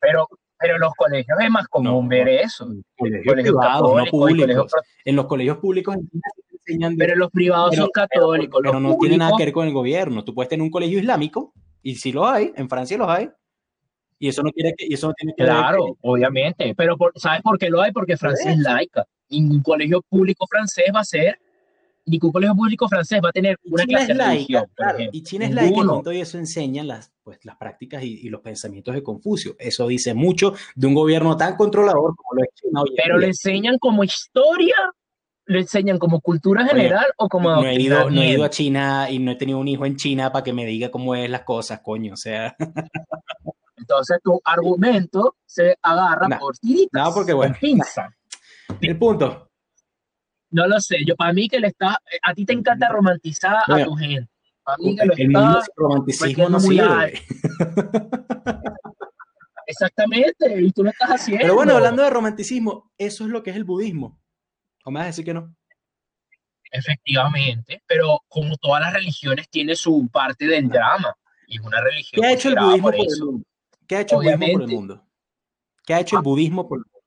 Pero, 0.00 0.26
pero 0.58 0.74
en 0.74 0.80
los 0.80 0.92
colegios 0.94 1.38
es 1.40 1.50
más 1.50 1.68
común 1.68 2.04
No, 2.04 2.08
ver 2.08 2.28
eso. 2.28 2.66
Colegios 2.96 3.24
Colegios 3.26 3.54
privados, 3.54 3.82
no 3.82 3.88
colegios 3.88 4.10
públicos. 4.10 4.72
pro- 4.72 4.82
En 5.04 5.16
los 5.16 5.26
colegios 5.26 5.56
públicos 5.58 5.96
enseñan 6.66 6.96
pero 6.96 7.14
los 7.16 7.30
privados 7.30 7.70
pero- 7.70 7.82
son 7.82 7.90
católicos. 7.92 8.60
pero 8.62 8.72
los 8.74 8.82
no 8.82 8.98
tiene 8.98 9.16
nada 9.16 9.30
públicos- 9.30 9.38
que 9.38 9.44
ver 9.44 9.52
con 9.54 9.66
el 9.68 9.72
gobierno. 9.74 10.24
Tú 10.24 10.34
puedes 10.34 10.48
tener 10.48 10.62
un 10.62 10.70
colegio 10.70 10.98
islámico, 10.98 11.52
y 11.90 11.94
si 11.94 12.12
lo 12.12 12.26
hay, 12.26 12.52
en 12.54 12.68
Francia 12.68 12.98
los 12.98 13.08
hay, 13.08 13.30
y 14.18 14.28
eso 14.28 14.42
no, 14.42 14.50
quiere 14.50 14.74
que, 14.76 14.86
y 14.86 14.94
eso 14.94 15.08
no 15.08 15.14
tiene 15.14 15.32
que 15.36 15.44
Claro, 15.44 15.96
obviamente. 16.02 16.74
Pero 16.76 16.96
por- 16.98 17.12
¿sabes 17.16 17.40
por 17.40 17.58
qué 17.58 17.70
lo 17.70 17.80
hay? 17.80 17.92
Porque 17.92 18.16
Francia 18.16 18.50
es 18.52 18.58
laica. 18.58 19.06
Ningún 19.30 19.62
colegio 19.62 20.02
público 20.02 20.46
francés 20.46 20.86
va 20.94 21.00
a 21.00 21.04
ser, 21.04 21.38
ningún 22.04 22.32
colegio 22.32 22.54
público 22.54 22.88
francés 22.88 23.20
va 23.24 23.28
a 23.28 23.32
tener 23.32 23.56
una 23.64 23.84
China 23.84 23.98
clase 23.98 24.02
es 24.02 24.08
de 24.08 24.14
laica, 24.14 24.32
religión, 24.32 24.64
claro, 24.74 24.98
y 25.12 25.22
China 25.22 25.44
es 25.46 25.54
laica 25.54 25.80
y 25.80 25.86
todo 25.86 26.10
eso 26.10 26.38
enseñan 26.38 26.88
las, 26.88 27.12
pues, 27.22 27.38
las 27.44 27.56
prácticas 27.56 28.02
y, 28.02 28.20
y 28.26 28.28
los 28.28 28.40
pensamientos 28.40 28.94
de 28.94 29.02
Confucio. 29.02 29.54
Eso 29.58 29.86
dice 29.86 30.12
mucho 30.14 30.54
de 30.74 30.86
un 30.86 30.94
gobierno 30.94 31.36
tan 31.36 31.56
controlador 31.56 32.14
como 32.16 32.34
lo 32.34 32.42
es 32.42 32.50
China 32.54 32.82
hoy 32.82 32.94
Pero 32.96 33.18
le 33.18 33.26
enseñan 33.28 33.78
como 33.78 34.02
historia, 34.04 34.74
le 35.48 35.60
enseñan 35.60 35.98
como 35.98 36.20
cultura 36.20 36.62
Oye, 36.62 36.70
general 36.70 37.06
o 37.16 37.28
como 37.28 37.50
No 37.50 37.64
he, 37.66 37.74
ido, 37.80 38.10
no 38.10 38.20
he 38.22 38.28
ido 38.30 38.44
a. 38.44 38.50
China 38.50 39.10
y 39.10 39.18
no 39.18 39.32
he 39.32 39.36
tenido 39.36 39.58
un 39.58 39.66
hijo 39.66 39.86
en 39.86 39.96
China 39.96 40.30
para 40.30 40.44
que 40.44 40.52
me 40.52 40.66
diga 40.66 40.90
cómo 40.90 41.14
es 41.14 41.28
las 41.28 41.42
cosas, 41.42 41.80
coño. 41.80 42.12
O 42.12 42.16
sea, 42.16 42.54
Entonces 43.76 44.18
tu 44.22 44.40
argumento 44.44 45.36
se 45.46 45.76
agarra 45.82 46.28
No, 46.28 46.38
por 46.38 46.56
tiritas, 46.58 47.02
no, 47.02 47.14
porque 47.14 47.32
bueno. 47.32 47.54
pinza. 47.60 48.08
el 48.80 48.98
punto. 48.98 49.50
No 50.50 50.66
lo 50.66 50.78
sé, 50.80 50.98
yo 51.06 51.16
para 51.16 51.32
mí 51.32 51.48
que 51.48 51.60
le 51.60 51.68
está, 51.68 51.98
a 52.22 52.34
ti 52.34 52.44
te 52.44 52.52
encanta 52.52 52.88
romantizar 52.88 53.56
a 53.66 53.84
tu 53.84 53.94
gente. 53.94 54.28
Para 54.62 54.76
mí 54.78 54.96
que 54.96 55.06
lo 55.06 55.14
El 55.14 55.20
está 55.34 55.62
romanticismo 55.76 56.48
no 56.50 56.60
sirve. 56.60 57.22
exactamente, 59.66 60.60
y 60.60 60.70
tú 60.72 60.84
lo 60.84 60.90
estás 60.90 61.10
haciendo. 61.10 61.42
Pero 61.42 61.54
bueno, 61.54 61.74
hablando 61.74 62.02
de 62.02 62.10
romanticismo, 62.10 62.90
eso 62.98 63.24
es 63.24 63.30
lo 63.30 63.42
que 63.42 63.50
es 63.50 63.56
el 63.56 63.64
budismo. 63.64 64.20
¿O 64.84 64.90
me 64.90 64.98
vas 65.00 65.04
a 65.04 65.06
decir 65.08 65.24
que 65.24 65.34
no? 65.34 65.54
Efectivamente, 66.70 67.82
pero 67.86 68.20
como 68.28 68.56
todas 68.58 68.82
las 68.82 68.92
religiones 68.92 69.48
tiene 69.48 69.74
su 69.74 70.08
parte 70.12 70.46
del 70.46 70.68
drama 70.68 71.14
y 71.46 71.56
es 71.58 71.62
una 71.64 71.80
religión 71.80 72.20
¿Qué 72.22 72.26
ha 72.28 72.32
hecho 72.32 72.48
el 72.50 72.56
budismo 72.56 72.88
por 72.90 72.96
por 72.96 73.06
el 73.06 73.24
mundo? 73.24 73.46
¿Qué 73.86 73.96
ha 73.96 74.00
hecho 74.00 74.16
el 74.20 74.22
budismo 74.22 74.38
por 74.38 74.48
el 74.50 74.54
Obviamente. 74.56 74.74
mundo? 74.74 75.06
¿Qué 75.86 75.94
ha 75.94 76.00
hecho 76.00 76.16
el 76.16 76.22
budismo 76.22 76.68
por 76.68 76.78
el 76.78 76.84
mundo? 76.84 76.98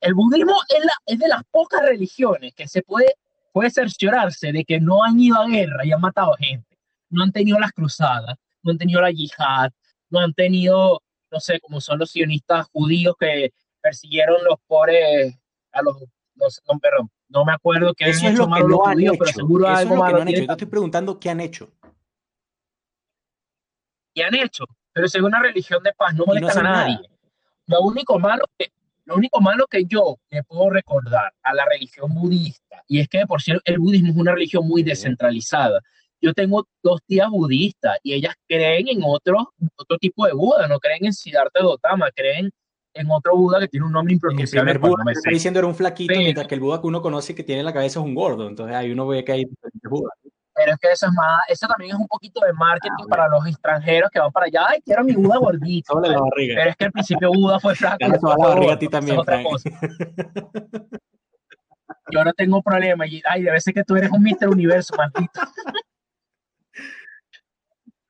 El 0.00 0.14
budismo 0.14 0.54
es, 0.68 0.84
la- 0.84 0.92
es 1.06 1.18
de 1.18 1.28
las 1.28 1.42
pocas 1.50 1.82
religiones 1.82 2.54
que 2.54 2.66
se 2.68 2.82
puede, 2.82 3.14
puede 3.52 3.70
cerciorarse 3.70 4.52
de 4.52 4.64
que 4.64 4.80
no 4.80 5.02
han 5.04 5.20
ido 5.20 5.36
a 5.40 5.46
guerra 5.46 5.84
y 5.84 5.92
han 5.92 6.00
matado 6.00 6.34
gente. 6.38 6.78
No 7.10 7.22
han 7.22 7.32
tenido 7.32 7.58
las 7.58 7.72
cruzadas, 7.72 8.36
no 8.62 8.72
han 8.72 8.78
tenido 8.78 9.00
la 9.02 9.10
yihad, 9.10 9.70
no 10.08 10.20
han 10.20 10.32
tenido, 10.32 11.02
no 11.30 11.40
sé, 11.40 11.60
como 11.60 11.80
son 11.82 11.98
los 11.98 12.10
sionistas 12.10 12.66
judíos 12.72 13.14
que 13.18 13.52
persiguieron 13.82 14.42
los 14.44 14.58
pobres, 14.66 15.36
a 15.72 15.82
los, 15.82 15.96
los- 16.36 16.62
no, 16.70 16.78
perdón, 16.78 17.10
no 17.28 17.44
me 17.44 17.52
acuerdo 17.52 17.92
qué 17.94 18.08
Eso 18.10 18.20
han 18.20 18.26
es 18.26 18.32
hecho 18.40 18.48
lo 18.48 18.54
que 18.54 18.62
no 18.62 18.86
han 18.86 18.92
judíos, 18.94 19.14
hecho. 19.14 19.24
pero 19.24 19.32
seguro 19.36 19.64
Eso 19.64 19.72
es 19.72 19.78
algo 19.80 19.96
lo 19.96 20.04
que 20.06 20.12
no 20.12 20.18
han 20.20 20.28
hecho. 20.28 20.40
Yo 20.40 20.46
te 20.46 20.52
estoy 20.52 20.66
preguntando 20.68 21.18
qué 21.20 21.30
han 21.30 21.40
hecho. 21.40 21.70
y 24.14 24.22
han 24.22 24.34
hecho, 24.34 24.64
pero 24.92 25.08
según 25.08 25.26
una 25.28 25.42
religión 25.42 25.82
de 25.82 25.92
paz 25.92 26.14
no 26.14 26.20
no 26.20 26.26
molestan 26.26 26.58
a 26.66 26.70
nada. 26.70 26.82
nadie. 26.88 26.98
Lo 27.66 27.80
único 27.82 28.18
malo 28.18 28.44
que 28.58 28.70
lo 29.04 29.14
único 29.14 29.40
malo 29.40 29.66
que 29.68 29.84
yo 29.84 30.16
le 30.30 30.42
puedo 30.42 30.68
recordar 30.70 31.32
a 31.42 31.54
la 31.54 31.64
religión 31.66 32.12
budista, 32.12 32.82
y 32.88 32.98
es 32.98 33.08
que 33.08 33.24
por 33.26 33.40
cierto 33.40 33.62
el 33.66 33.78
budismo 33.78 34.10
es 34.10 34.16
una 34.16 34.32
religión 34.32 34.66
muy 34.66 34.82
descentralizada. 34.82 35.80
Yo 36.20 36.32
tengo 36.34 36.66
dos 36.82 37.00
tías 37.06 37.28
budistas 37.30 37.98
y 38.02 38.14
ellas 38.14 38.34
creen 38.48 38.88
en 38.88 39.02
otro, 39.04 39.52
otro 39.76 39.98
tipo 39.98 40.26
de 40.26 40.32
Buda, 40.32 40.66
no 40.66 40.80
creen 40.80 41.04
en 41.06 41.12
Siddhartha 41.12 41.60
Gautama, 41.60 42.10
creen 42.10 42.50
en 42.96 43.10
otro 43.10 43.36
Buda 43.36 43.60
que 43.60 43.68
tiene 43.68 43.86
un 43.86 43.92
nombre 43.92 44.12
El 44.12 44.16
impronunciable. 44.16 44.72
primer 44.72 44.80
cual 44.80 44.90
Buda 44.92 44.98
no 44.98 45.04
me 45.04 45.12
que 45.12 45.18
está 45.18 45.30
diciendo 45.30 45.58
era 45.60 45.66
un 45.68 45.74
flaquito, 45.74 46.14
mientras 46.16 46.46
que 46.46 46.54
el 46.54 46.60
Buda 46.60 46.80
que 46.80 46.86
uno 46.86 47.02
conoce 47.02 47.34
que 47.34 47.44
tiene 47.44 47.60
en 47.60 47.66
la 47.66 47.72
cabeza 47.72 48.00
es 48.00 48.04
un 48.04 48.14
gordo. 48.14 48.48
Entonces 48.48 48.74
ahí 48.74 48.90
uno 48.92 49.06
ve 49.06 49.24
que 49.24 49.32
hay 49.32 49.44
diferentes 49.44 49.90
Budas. 49.90 50.12
Pero 50.54 50.72
es 50.72 50.78
que 50.78 50.90
eso 50.90 51.06
es 51.06 51.12
más, 51.12 51.40
eso 51.48 51.66
también 51.68 51.94
es 51.94 52.00
un 52.00 52.08
poquito 52.08 52.40
de 52.40 52.52
marketing 52.54 53.04
Ah, 53.04 53.08
para 53.10 53.28
los 53.28 53.46
extranjeros 53.46 54.10
que 54.10 54.18
van 54.18 54.32
para 54.32 54.46
allá. 54.46 54.66
Ay, 54.70 54.80
quiero 54.82 55.04
mi 55.04 55.12
Buda 55.14 55.36
gordito. 55.36 55.92
Solo 55.92 56.08
la 56.08 56.18
barriga. 56.18 56.54
Pero 56.56 56.70
es 56.70 56.76
que 56.76 56.84
al 56.86 56.92
principio 56.92 57.30
Buda 57.30 57.60
fue 57.60 57.74
flaco. 57.76 57.98
Después 58.00 58.34
la 58.38 58.46
barriga 58.48 58.72
a 58.72 58.78
ti 58.78 58.88
también. 58.88 59.18
Yo 62.10 62.24
no 62.24 62.32
tengo 62.32 62.62
problema. 62.62 63.06
Y, 63.06 63.20
ay, 63.28 63.42
debe 63.42 63.60
ser 63.60 63.74
que 63.74 63.84
tú 63.84 63.96
eres 63.96 64.10
un 64.10 64.22
Mister 64.22 64.48
Universo, 64.48 64.94
maldito. 64.96 65.40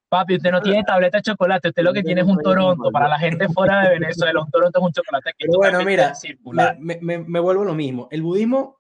Papi, 0.09 0.37
usted 0.37 0.53
no 0.53 0.61
tiene 0.63 0.85
tableta 0.85 1.19
de 1.19 1.23
chocolate, 1.23 1.69
usted 1.69 1.83
lo 1.83 1.93
que 1.93 2.03
tiene 2.03 2.21
es 2.21 2.27
un 2.27 2.39
Toronto. 2.41 2.91
Para 2.93 3.09
la 3.09 3.19
gente 3.19 3.49
fuera 3.49 3.83
de 3.83 3.99
Venezuela, 3.99 4.41
un 4.41 4.51
Toronto 4.51 4.79
es 4.79 4.85
un 4.85 4.93
chocolate 4.93 5.31
que 5.37 5.47
Pero 5.47 5.59
bueno, 5.59 5.83
mira, 5.85 6.15
circular. 6.15 6.77
Me, 6.79 6.99
me, 7.01 7.19
me 7.19 7.41
vuelvo 7.41 7.65
lo 7.65 7.75
mismo. 7.75 8.07
El 8.11 8.23
budismo 8.23 8.79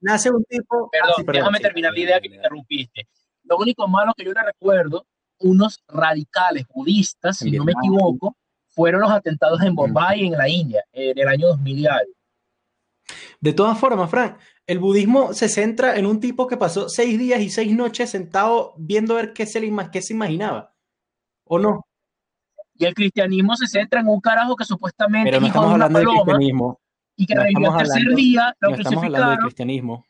nace 0.00 0.30
un 0.30 0.44
tipo. 0.44 0.88
Perdón, 0.90 1.10
Ah, 1.10 1.14
sí, 1.16 1.24
déjame 1.26 1.58
sí. 1.58 1.62
terminar 1.64 1.92
la 1.92 1.98
idea 1.98 2.20
que 2.20 2.28
me 2.28 2.36
interrumpiste. 2.36 3.08
Lo 3.44 3.56
único 3.56 3.88
malo 3.88 4.12
que 4.16 4.24
yo 4.24 4.32
le 4.32 4.42
recuerdo, 4.42 5.06
unos 5.40 5.82
radicales 5.88 6.64
budistas, 6.72 7.38
si 7.38 7.50
no 7.50 7.64
me 7.64 7.72
equivoco, 7.72 8.36
fueron 8.68 9.00
los 9.00 9.10
atentados 9.10 9.60
en 9.62 9.74
Bombay, 9.74 10.26
en 10.26 10.32
la 10.32 10.48
India, 10.48 10.84
en 10.92 11.18
el 11.18 11.26
año 11.28 11.48
2000 11.48 11.78
y 11.78 11.86
algo. 11.86 12.12
De 13.40 13.52
todas 13.52 13.78
formas, 13.78 14.10
Frank, 14.10 14.36
el 14.66 14.78
budismo 14.78 15.32
se 15.32 15.48
centra 15.48 15.96
en 15.96 16.06
un 16.06 16.20
tipo 16.20 16.46
que 16.46 16.56
pasó 16.56 16.88
seis 16.88 17.18
días 17.18 17.40
y 17.40 17.50
seis 17.50 17.74
noches 17.74 18.10
sentado 18.10 18.74
viendo 18.76 19.14
a 19.14 19.16
ver 19.22 19.32
qué 19.32 19.46
se, 19.46 19.60
le, 19.60 19.72
qué 19.90 20.02
se 20.02 20.12
imaginaba. 20.14 20.74
¿O 21.44 21.58
no? 21.58 21.86
Y 22.74 22.84
el 22.84 22.94
cristianismo 22.94 23.56
se 23.56 23.66
centra 23.66 24.00
en 24.00 24.08
un 24.08 24.20
carajo 24.20 24.54
que 24.56 24.64
supuestamente 24.64 25.30
Pero 25.30 25.40
no 25.40 25.46
hijo 25.46 25.54
de 25.54 25.58
estamos 25.58 25.74
una 25.74 25.84
hablando 25.86 25.98
de 25.98 26.04
paloma 26.04 26.24
cristianismo. 26.24 26.80
y 27.16 27.26
que 27.26 27.34
no 27.34 27.42
revivió 27.42 27.70
al 27.72 27.78
tercer 27.78 27.96
hablando- 27.98 28.16
día, 28.16 28.56
lo 28.60 28.68
No 28.70 28.76
estamos 28.76 29.04
hablando 29.04 29.30
de 29.30 29.36
crucificaron. 29.36 29.38
cristianismo. 29.46 30.04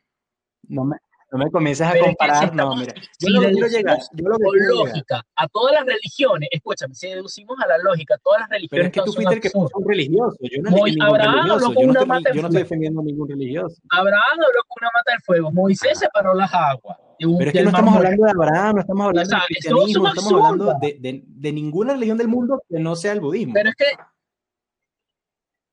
No 0.64 0.84
me, 0.84 0.96
no 1.30 1.38
me 1.38 1.50
comiences 1.50 1.86
a 1.86 1.92
Pero 1.92 2.06
es 2.06 2.16
comparar. 2.16 2.54
no, 2.54 2.74
mira. 2.76 2.94
Yo 2.94 3.02
si 3.18 3.30
lo 3.32 3.40
quiero 3.40 3.66
llegar. 3.68 3.98
Yo 4.12 4.28
lo 4.28 4.36
lógica, 4.84 5.22
a 5.36 5.48
todas 5.48 5.74
las 5.74 5.84
religiones, 5.86 6.48
escúchame, 6.52 6.94
si 6.94 7.08
deducimos 7.08 7.56
a 7.62 7.66
la 7.66 7.78
lógica, 7.78 8.16
todas 8.22 8.40
las 8.40 8.48
Pero 8.48 8.58
religiones 8.60 8.86
es 8.86 8.92
que 8.92 9.00
tú 9.02 9.12
fuiste 9.12 9.34
el 9.34 9.40
que 9.40 9.50
puso 9.50 9.70
un 9.78 9.88
religioso. 9.88 10.36
Yo 10.40 10.62
no 10.62 10.70
ningún 10.70 11.02
Abraham 11.02 11.28
habló 11.28 11.42
religioso. 11.58 11.66
con 11.66 11.74
Yo 11.74 11.80
no, 11.80 11.90
una 11.90 12.00
estoy, 12.00 12.08
mata 12.08 12.30
yo 12.34 12.42
no 12.42 12.48
estoy 12.48 12.62
defendiendo 12.62 13.00
a 13.00 13.04
ningún 13.04 13.28
religioso. 13.28 13.76
Abraham 13.90 14.22
habló 14.32 14.60
con 14.68 14.76
una 14.82 14.90
mata 14.94 15.12
del 15.12 15.20
fuego, 15.22 15.52
Moisés 15.52 15.98
separó 15.98 16.34
las 16.34 16.52
aguas. 16.54 16.98
un- 17.20 17.36
Pero 17.38 17.50
es 17.50 17.56
que 17.56 17.62
no 17.62 17.70
estamos 17.70 17.94
hablando 17.96 18.24
de 18.24 18.30
Abraham, 18.30 18.74
no 18.76 18.80
estamos 18.80 19.06
hablando 19.06 19.28
sea, 19.30 19.38
de 19.40 19.44
cristianismo, 19.46 20.02
no 20.04 20.08
estamos 20.10 20.32
hablando 20.32 20.64
absurdas. 20.70 20.80
de, 20.80 20.96
de- 21.00 21.22
de 21.26 21.52
ninguna 21.52 21.92
religión 21.94 22.16
del 22.16 22.28
mundo 22.28 22.62
que 22.68 22.78
no 22.78 22.94
sea 22.96 23.12
el 23.12 23.20
budismo. 23.20 23.54
Pero 23.54 23.68
es 23.70 23.74
que, 23.74 23.84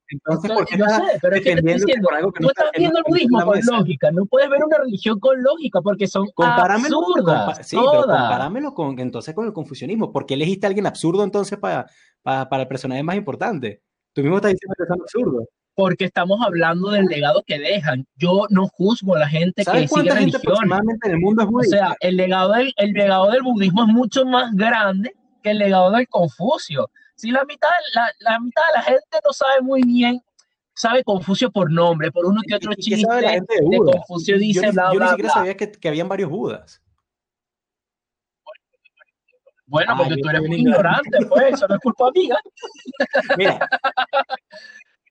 Entonces, 0.09 0.51
¿por 0.51 0.65
qué 0.65 0.75
estás 0.75 0.97
sé, 0.97 1.17
pero 1.21 1.35
es 1.35 1.41
que 1.41 1.45
te 1.45 1.49
estoy 1.51 1.55
defendiéndote 1.55 1.85
diciendo, 1.85 2.07
por 2.07 2.15
algo 2.17 2.31
que 2.31 2.39
tú 2.39 2.43
no 2.43 2.49
está- 2.49 2.61
estás 2.65 2.73
no 2.75 2.79
viendo 2.79 2.97
el 2.99 3.03
budismo 3.07 3.45
con 3.45 3.59
lógica, 3.79 4.11
no 4.11 4.25
puedes 4.25 4.49
ver 4.49 4.63
una 4.63 4.77
religión 4.77 5.19
con 5.19 5.43
lógica 5.43 5.81
porque 5.81 6.07
son 6.07 6.27
absurdas. 7.05 7.47
compa- 7.57 7.63
sí, 7.63 7.75
pero 7.75 7.91
todas. 7.91 8.19
compáramelo 8.19 8.73
con, 8.73 8.99
entonces 8.99 9.33
con 9.33 9.45
el 9.47 9.53
confucianismo. 9.53 10.11
¿Por 10.11 10.25
qué 10.25 10.35
elegiste 10.35 10.65
a 10.65 10.69
alguien 10.69 10.85
absurdo 10.85 11.23
entonces 11.23 11.57
para, 11.57 11.87
para, 12.21 12.47
para 12.49 12.61
el 12.63 12.67
personaje 12.67 13.01
más 13.03 13.15
importante? 13.15 13.81
Tú 14.13 14.21
mismo 14.21 14.37
estás 14.37 14.51
diciendo 14.53 14.75
que 14.77 14.85
son 14.85 15.01
absurdos. 15.01 15.45
porque 15.77 16.05
estamos 16.05 16.39
hablando 16.45 16.89
del 16.91 17.05
legado 17.07 17.43
que 17.45 17.59
dejan. 17.59 18.07
Yo 18.15 18.45
no 18.49 18.67
juzgo 18.67 19.15
a 19.15 19.19
la 19.19 19.27
gente 19.27 19.55
que 19.57 19.63
¿Sabes 19.65 19.89
sigue 19.89 20.03
gente 20.77 21.07
en 21.07 21.11
el 21.11 21.19
mundo 21.19 21.41
es 21.43 21.49
O 21.51 21.61
sea, 21.69 21.95
el 21.99 22.15
legado, 22.15 22.53
del, 22.53 22.73
el 22.77 22.91
legado 22.93 23.29
del 23.31 23.41
budismo 23.43 23.83
es 23.83 23.89
mucho 23.93 24.25
más 24.25 24.53
grande 24.55 25.13
que 25.43 25.49
el 25.51 25.57
legado 25.57 25.91
del 25.91 26.07
Confucio. 26.07 26.89
Si 27.15 27.32
la 27.32 27.45
mitad, 27.45 27.69
la, 27.93 28.12
la 28.19 28.39
mitad 28.39 28.62
de 28.73 28.80
la 28.80 28.84
gente 28.84 29.19
no 29.23 29.34
sabe 29.34 29.62
muy 29.62 29.82
bien, 29.84 30.21
sabe 30.73 31.04
Confucio 31.04 31.51
por 31.51 31.71
nombre, 31.71 32.12
por 32.12 32.25
uno 32.25 32.41
que 32.45 32.56
otro 32.56 32.73
¿Y 32.75 32.89
qué 32.89 32.97
sabe 32.99 33.21
la 33.21 33.34
chiste 33.34 33.54
gente 33.56 33.69
de? 33.69 33.78
Confucio 33.78 34.36
Yo 34.36 34.39
dice 34.39 34.71
bla, 34.71 34.93
yo 34.93 34.99
ni 34.99 35.08
siquiera 35.08 35.28
bla. 35.28 35.34
sabía 35.34 35.58
que, 35.58 35.71
que 35.71 35.88
habían 35.88 36.10
varios 36.10 36.30
Budas. 36.30 36.82
Bueno, 39.67 39.95
porque 39.97 40.15
yo 40.15 40.21
tú 40.21 40.30
eres 40.30 40.41
un 40.41 40.54
ignorante. 40.54 41.25
pues, 41.25 41.54
eso 41.54 41.67
no 41.67 41.75
es 41.75 41.82
culpa 41.82 42.12
mía. 42.13 42.36
Mira, 43.38 43.60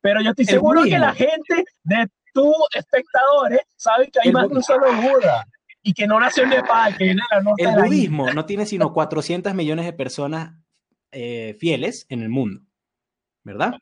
Pero 0.05 0.21
yo 0.21 0.31
estoy 0.31 0.45
seguro 0.45 0.83
que 0.83 0.99
la 0.99 1.15
gente 1.15 1.65
de 1.83 2.07
tus 2.35 2.55
espectadores 2.75 3.61
sabe 3.75 4.11
que 4.11 4.21
hay 4.23 4.29
El 4.29 4.35
más 4.35 4.51
de 4.51 4.57
un 4.57 4.63
solo 4.63 4.87
Buda 4.93 5.47
y 5.83 5.95
que 5.95 6.07
no 6.07 6.21
nació 6.21 6.43
en 6.43 6.51
Nepal, 6.51 6.95
que 6.95 7.05
viene 7.05 7.23
la 7.31 7.55
el 7.57 7.83
budismo 7.83 8.31
no 8.33 8.45
tiene 8.45 8.67
sino 8.67 8.93
400 8.93 9.55
millones 9.55 9.87
de 9.87 9.95
personas 9.95 10.53
eh, 11.15 11.57
fieles 11.59 12.07
en 12.09 12.23
el 12.23 12.29
mundo, 12.29 12.61
¿verdad? 13.45 13.73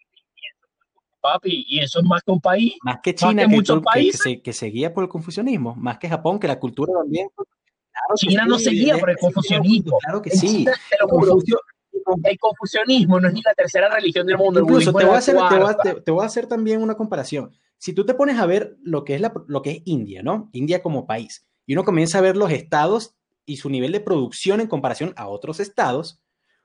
Papi, 1.20 1.64
y 1.68 1.78
eso 1.80 2.00
es 2.00 2.04
más 2.04 2.22
que 2.24 2.32
un 2.32 2.40
país. 2.40 2.74
Más 2.82 2.98
que 3.00 3.14
China, 3.14 3.42
que, 3.42 3.48
muchos 3.48 3.76
todo- 3.76 3.80
que- 3.82 3.84
que 3.84 3.90
países. 3.92 4.20
se, 4.20 4.42
que 4.42 4.52
se 4.52 4.66
guía 4.66 4.92
por 4.92 5.04
el 5.04 5.08
confucianismo, 5.08 5.74
más 5.76 5.98
que 5.98 6.08
Japón, 6.08 6.40
que 6.40 6.48
la 6.48 6.58
cultura 6.58 6.92
también. 6.92 7.28
Claro 7.36 8.14
China 8.16 8.44
no 8.46 8.58
se 8.58 8.70
guía 8.70 8.98
por 8.98 9.10
el 9.10 9.16
confucianismo. 9.18 9.98
Claro 10.00 10.20
que 10.22 10.30
sí. 10.30 10.64
Confucio- 11.08 11.60
el 12.24 12.38
confucianismo 12.38 13.20
no 13.20 13.28
es 13.28 13.34
ni 13.34 13.42
la 13.42 13.54
tercera 13.54 13.88
religión 13.94 14.26
del 14.26 14.36
mundo. 14.36 14.60
Incluso 14.60 14.90
budismo 14.92 14.98
te 14.98 15.04
es 15.04 15.06
voy, 15.06 15.10
a 15.10 15.12
la 15.12 15.18
hacer, 15.18 15.34
te, 15.34 15.40
voy 15.40 15.46
a, 15.54 15.60
cuarta. 15.60 15.82
te- 15.94 16.00
te 16.00 16.10
voy 16.10 16.22
a 16.22 16.26
hacer 16.26 16.46
también 16.46 16.82
una 16.82 16.94
comparación. 16.96 17.52
Si 17.78 17.92
tú 17.92 18.04
te 18.04 18.14
pones 18.14 18.38
a 18.38 18.46
ver 18.46 18.76
lo 18.82 19.04
que 19.04 19.14
es, 19.14 19.20
la, 19.20 19.32
lo 19.46 19.62
que 19.62 19.70
es 19.70 19.82
India, 19.84 20.22
¿no? 20.24 20.48
India 20.52 20.82
como 20.82 21.06
país, 21.06 21.46
y 21.66 21.74
uno 21.74 21.84
comienza 21.84 22.18
a 22.18 22.22
ver 22.22 22.36
los 22.36 22.50
estados 22.50 23.14
y 23.44 23.58
su 23.58 23.70
nivel 23.70 23.92
de 23.92 24.00
producción 24.00 24.60
en 24.60 24.66
comparación 24.68 25.12
a 25.16 25.28
otros 25.28 25.60
estados, 25.60 26.20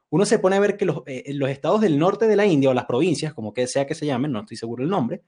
uno 0.10 0.26
se 0.26 0.40
pone 0.40 0.56
a 0.56 0.60
ver 0.60 0.78
que 0.78 0.86
los, 0.86 1.02
eh, 1.06 1.34
los 1.34 1.50
estados 1.50 1.82
del 1.82 1.98
norte 2.00 2.28
de 2.28 2.36
la 2.36 2.46
India 2.46 2.70
o 2.70 2.74
las 2.74 2.86
provincias, 2.86 3.34
como 3.34 3.54
que 3.54 3.68
sea 3.68 3.86
que 3.86 3.96
se 3.96 4.06
llamen, 4.06 4.32
no 4.32 4.40
estoy 4.42 4.58
seguro 4.58 4.84
el 4.84 4.90
nombre, 4.90 5.24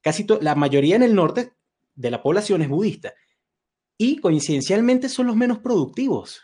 casi 0.00 0.26
la 0.40 0.54
mayoría 0.54 0.96
en 0.96 1.02
el 1.02 1.14
norte 1.14 1.52
de 1.94 2.10
la 2.10 2.22
población 2.22 2.62
es 2.62 2.68
budista. 2.68 3.12
Y 3.98 4.16
coincidencialmente 4.18 5.08
son 5.08 5.26
los 5.26 5.36
menos 5.36 5.58
productivos, 5.58 6.42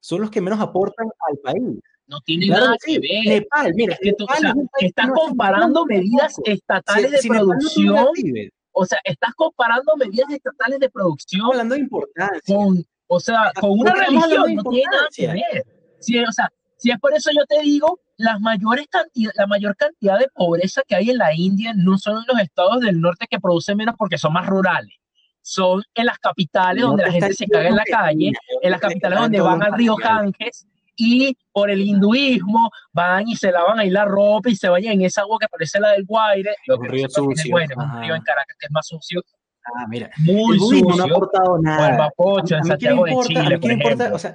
son 0.00 0.20
los 0.20 0.30
que 0.30 0.40
menos 0.40 0.60
aportan 0.60 1.08
al 1.30 1.38
país. 1.38 1.80
No 2.06 2.20
tiene 2.20 2.46
Claro 2.46 2.64
nada 2.66 2.76
que 2.84 2.98
ver. 2.98 3.24
Nepal, 3.40 3.72
mira, 3.74 3.96
Es 4.00 4.16
tú, 4.16 4.24
o 4.24 4.26
Nepal 4.26 4.40
sea, 4.40 4.54
es 4.80 4.86
estás 4.88 5.08
no 5.08 5.14
comparando 5.14 5.86
medidas 5.86 6.34
estatales 6.44 7.06
Si- 7.06 7.12
de 7.16 7.18
si 7.22 7.28
Nepal 7.30 7.46
no 7.46 7.48
producción. 7.54 8.06
Tíbet, 8.14 8.52
O 8.72 8.84
sea, 8.86 8.98
estás 9.04 9.34
comparando 9.34 9.96
medidas 9.96 10.30
estatales 10.30 10.78
de 10.80 10.90
producción 10.90 11.42
hablando 11.46 11.74
de 11.74 11.80
importancia. 11.80 12.40
con, 12.54 12.84
o 13.06 13.20
sea, 13.20 13.52
con 13.60 13.70
una 13.78 13.94
religión 13.94 14.54
no 14.54 14.62
tiene 14.64 14.84
nada 14.90 15.08
que 15.14 15.26
ver. 15.28 15.66
Sí, 16.00 16.18
o 16.18 16.32
sea, 16.32 16.50
si 16.82 16.90
es 16.90 16.98
por 16.98 17.14
eso 17.14 17.30
yo 17.36 17.44
te 17.46 17.62
digo, 17.62 18.00
las 18.16 18.40
mayores 18.40 18.86
cantidad, 18.88 19.30
la 19.36 19.46
mayor 19.46 19.76
cantidad 19.76 20.18
de 20.18 20.26
pobreza 20.34 20.82
que 20.86 20.96
hay 20.96 21.10
en 21.10 21.18
la 21.18 21.32
India 21.34 21.72
no 21.76 21.96
son 21.96 22.16
en 22.18 22.24
los 22.26 22.40
estados 22.40 22.80
del 22.80 23.00
norte 23.00 23.26
que 23.30 23.38
producen 23.38 23.76
menos 23.76 23.94
porque 23.96 24.18
son 24.18 24.32
más 24.32 24.46
rurales. 24.46 24.94
Son 25.40 25.82
en 25.94 26.06
las 26.06 26.18
capitales 26.18 26.82
No 26.82 26.88
donde 26.88 27.04
la 27.04 27.12
gente 27.12 27.34
se 27.34 27.46
caga 27.46 27.68
en 27.68 27.76
la 27.76 27.84
calle, 27.84 28.32
en 28.62 28.70
las 28.70 28.80
capitales 28.80 29.18
donde 29.20 29.40
van 29.40 29.58
los 29.58 29.68
al 29.68 29.74
río. 29.78 29.96
Ganges 29.96 30.66
y 30.96 31.36
por 31.52 31.70
el 31.70 31.80
hinduismo 31.80 32.70
van 32.92 33.26
y 33.28 33.34
se 33.36 33.50
lavan 33.50 33.78
ahí 33.80 33.90
la 33.90 34.04
ropa 34.04 34.50
y 34.50 34.56
se 34.56 34.68
bañan 34.68 34.92
en 34.94 35.02
esa 35.02 35.22
agua 35.22 35.38
que 35.40 35.48
parece 35.48 35.80
la 35.80 35.90
del 35.90 36.04
Guaire. 36.04 36.54
Lo 36.66 36.76
Un 36.76 36.82
que 36.82 36.88
río 36.88 37.02
no 37.04 37.08
tiene 37.08 37.36
sucio, 37.36 37.50
bueno, 37.50 37.74
un 37.76 38.00
río 38.02 38.14
en 38.14 38.22
Caracas 38.22 38.56
que 38.58 38.66
es 38.66 38.72
más 38.72 38.86
sucio, 38.86 39.22
Ah, 39.64 39.86
mira, 39.88 40.10
muy 40.18 40.54
el 40.56 40.58
budismo 40.60 40.88
no 40.88 40.94
ha 40.94 40.96
sucio. 41.02 41.16
aportado 41.16 41.52
O 41.52 41.56
el 41.56 41.62
nada. 41.62 41.96
Mapocho 41.96 42.56
A 42.56 42.58
en 42.58 42.64
Santiago 42.64 43.04
de 43.04 43.16
Chile, 43.22 43.58
por 43.58 43.68
me 43.68 43.74
importa, 43.74 43.94
ejemplo. 43.94 44.16
o 44.16 44.18
sea, 44.18 44.34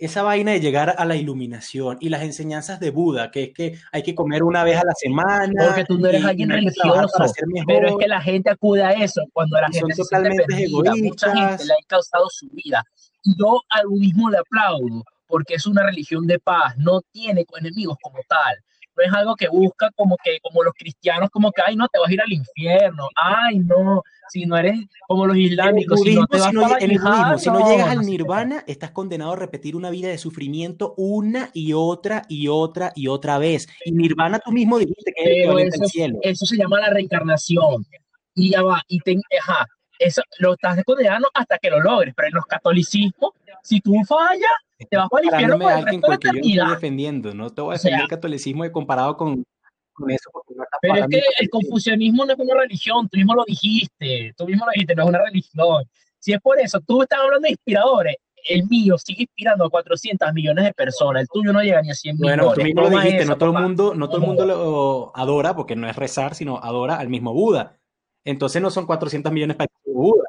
esa 0.00 0.22
vaina 0.22 0.52
de 0.52 0.60
llegar 0.60 0.94
a 0.96 1.04
la 1.04 1.16
iluminación 1.16 1.98
y 2.00 2.08
las 2.08 2.22
enseñanzas 2.22 2.80
de 2.80 2.90
Buda, 2.90 3.30
que 3.30 3.44
es 3.44 3.52
que 3.52 3.78
hay 3.92 4.02
que 4.02 4.14
comer 4.14 4.42
una 4.42 4.64
vez 4.64 4.78
a 4.78 4.84
la 4.84 4.94
semana. 4.94 5.66
Porque 5.66 5.84
tú 5.84 5.98
no 5.98 6.08
eres 6.08 6.24
alguien 6.24 6.50
religioso, 6.50 7.08
pero 7.66 7.88
es 7.88 7.94
que 7.98 8.08
la 8.08 8.20
gente 8.20 8.50
acude 8.50 8.82
a 8.82 8.92
eso 8.92 9.22
cuando 9.32 9.60
la 9.60 9.68
Y 9.70 9.74
son 9.74 9.88
gente 9.88 9.94
se 9.96 10.02
totalmente 10.02 10.44
perdida. 10.44 10.92
Mucha 11.02 11.34
gente 11.34 11.64
le 11.64 11.72
ha 11.72 11.86
causado 11.86 12.26
su 12.30 12.48
vida. 12.50 12.84
Y 13.24 13.34
yo 13.38 13.60
al 13.70 13.86
budismo 13.88 14.30
le 14.30 14.38
aplaudo 14.38 15.04
porque 15.26 15.54
es 15.54 15.66
una 15.66 15.84
religión 15.84 16.26
de 16.26 16.38
paz, 16.38 16.76
no 16.78 17.02
tiene 17.12 17.44
enemigos 17.58 17.98
como 18.02 18.18
tal. 18.28 18.56
No 18.98 19.04
es 19.04 19.12
algo 19.12 19.36
que 19.36 19.48
busca 19.48 19.90
como 19.94 20.16
que, 20.22 20.40
como 20.40 20.64
los 20.64 20.74
cristianos, 20.74 21.30
como 21.30 21.52
que, 21.52 21.62
ay, 21.64 21.76
no, 21.76 21.86
te 21.86 22.00
vas 22.00 22.08
a 22.08 22.12
ir 22.12 22.20
al 22.20 22.32
infierno, 22.32 23.08
ay, 23.14 23.60
no, 23.60 24.02
si 24.28 24.44
no 24.44 24.56
eres 24.56 24.76
como 25.06 25.24
los 25.24 25.36
islámicos, 25.36 26.00
si 26.00 26.14
no 26.16 26.22
budismo, 26.22 26.26
te 26.26 26.38
vas 26.38 26.48
si 26.48 26.52
no, 26.52 26.62
lle- 26.62 26.82
en 26.82 26.90
el 26.90 26.98
budismo, 26.98 27.38
si 27.38 27.50
no 27.50 27.60
no, 27.60 27.70
llegas 27.70 27.88
al 27.90 27.96
no 27.98 28.02
nirvana, 28.02 28.64
estás 28.66 28.90
condenado 28.90 29.32
a 29.32 29.36
repetir 29.36 29.76
una 29.76 29.90
vida 29.90 30.08
de 30.08 30.18
sufrimiento 30.18 30.94
una 30.96 31.50
y 31.54 31.72
otra 31.74 32.22
y 32.28 32.48
otra 32.48 32.92
y 32.96 33.06
otra 33.06 33.38
vez. 33.38 33.68
Y 33.84 33.92
nirvana 33.92 34.40
tú 34.40 34.50
mismo 34.50 34.78
dijiste 34.78 35.12
que 35.16 35.42
es 35.44 35.48
el 35.48 35.58
eso, 35.68 35.84
cielo. 35.86 36.18
eso 36.22 36.44
se 36.44 36.56
llama 36.56 36.80
la 36.80 36.90
reencarnación. 36.90 37.86
Y 38.34 38.50
ya 38.50 38.62
va, 38.62 38.82
y 38.88 39.00
te, 39.00 39.16
ajá, 39.40 39.66
eso 39.98 40.22
lo 40.40 40.54
estás 40.54 40.82
condenando 40.84 41.28
hasta 41.34 41.58
que 41.58 41.70
lo 41.70 41.80
logres. 41.80 42.14
Pero 42.16 42.28
en 42.28 42.34
los 42.34 42.46
catolicismos, 42.46 43.30
si 43.62 43.80
tú 43.80 43.94
fallas, 44.06 44.50
te 44.90 44.96
vas 44.96 45.08
para 45.08 45.22
el 45.22 45.28
infierno 45.32 45.58
por 45.58 45.70
a 45.72 45.78
el 45.78 45.84
alguien 45.84 46.02
resto 46.02 46.06
de 46.06 46.12
la 46.12 46.18
que 46.18 46.26
yo 46.28 46.30
eternidad. 46.38 46.70
defendiendo. 46.70 47.34
No 47.34 47.50
te 47.50 47.60
voy 47.62 47.72
a 47.72 47.76
O 47.76 47.78
sea, 47.78 47.88
defender 47.90 48.04
el 48.04 48.08
catolicismo 48.08 48.64
y 48.64 48.72
comparado 48.72 49.16
con, 49.16 49.44
con 49.92 50.10
eso 50.10 50.30
porque 50.32 50.54
no 50.54 50.64
Pero 50.80 50.94
es 50.96 51.06
que 51.08 51.22
el 51.40 51.50
confucianismo 51.50 52.24
no 52.24 52.32
es 52.32 52.38
una 52.38 52.60
religión, 52.60 53.08
tú 53.08 53.16
mismo 53.16 53.34
lo 53.34 53.44
dijiste, 53.46 54.32
tú 54.36 54.46
mismo 54.46 54.64
lo 54.66 54.72
dijiste, 54.72 54.94
no 54.94 55.02
es 55.04 55.08
una 55.08 55.22
religión. 55.22 55.84
Si 56.18 56.32
es 56.32 56.40
por 56.40 56.58
eso, 56.60 56.80
tú 56.80 57.02
estás 57.02 57.20
hablando 57.20 57.44
de 57.46 57.50
inspiradores, 57.50 58.16
el 58.48 58.66
mío 58.68 58.96
sigue 58.98 59.22
inspirando 59.22 59.64
a 59.64 59.70
400 59.70 60.32
millones 60.32 60.64
de 60.64 60.72
personas, 60.72 61.22
el 61.22 61.28
tuyo 61.28 61.52
no 61.52 61.60
llega 61.62 61.82
ni 61.82 61.90
a 61.90 61.94
100 61.94 62.16
Bueno, 62.18 62.42
millones. 62.44 62.58
tú 62.58 62.64
mismo 62.64 62.82
lo 62.82 62.90
dijiste, 62.90 63.18
eso, 63.22 63.28
no 63.30 63.36
todo 63.38 63.50
el 63.56 63.62
mundo, 63.62 63.94
no 63.94 64.08
todo 64.08 64.20
el 64.20 64.26
mundo 64.26 64.46
lo 64.46 65.12
adora, 65.16 65.54
porque 65.56 65.76
no 65.76 65.88
es 65.88 65.96
rezar, 65.96 66.34
sino 66.34 66.58
adora 66.58 66.96
al 66.98 67.08
mismo 67.08 67.32
Buda. 67.32 67.78
Entonces 68.24 68.60
no 68.62 68.70
son 68.70 68.86
400 68.86 69.32
millones 69.32 69.56
para 69.56 69.68
el 69.86 69.92
Buda. 69.92 70.24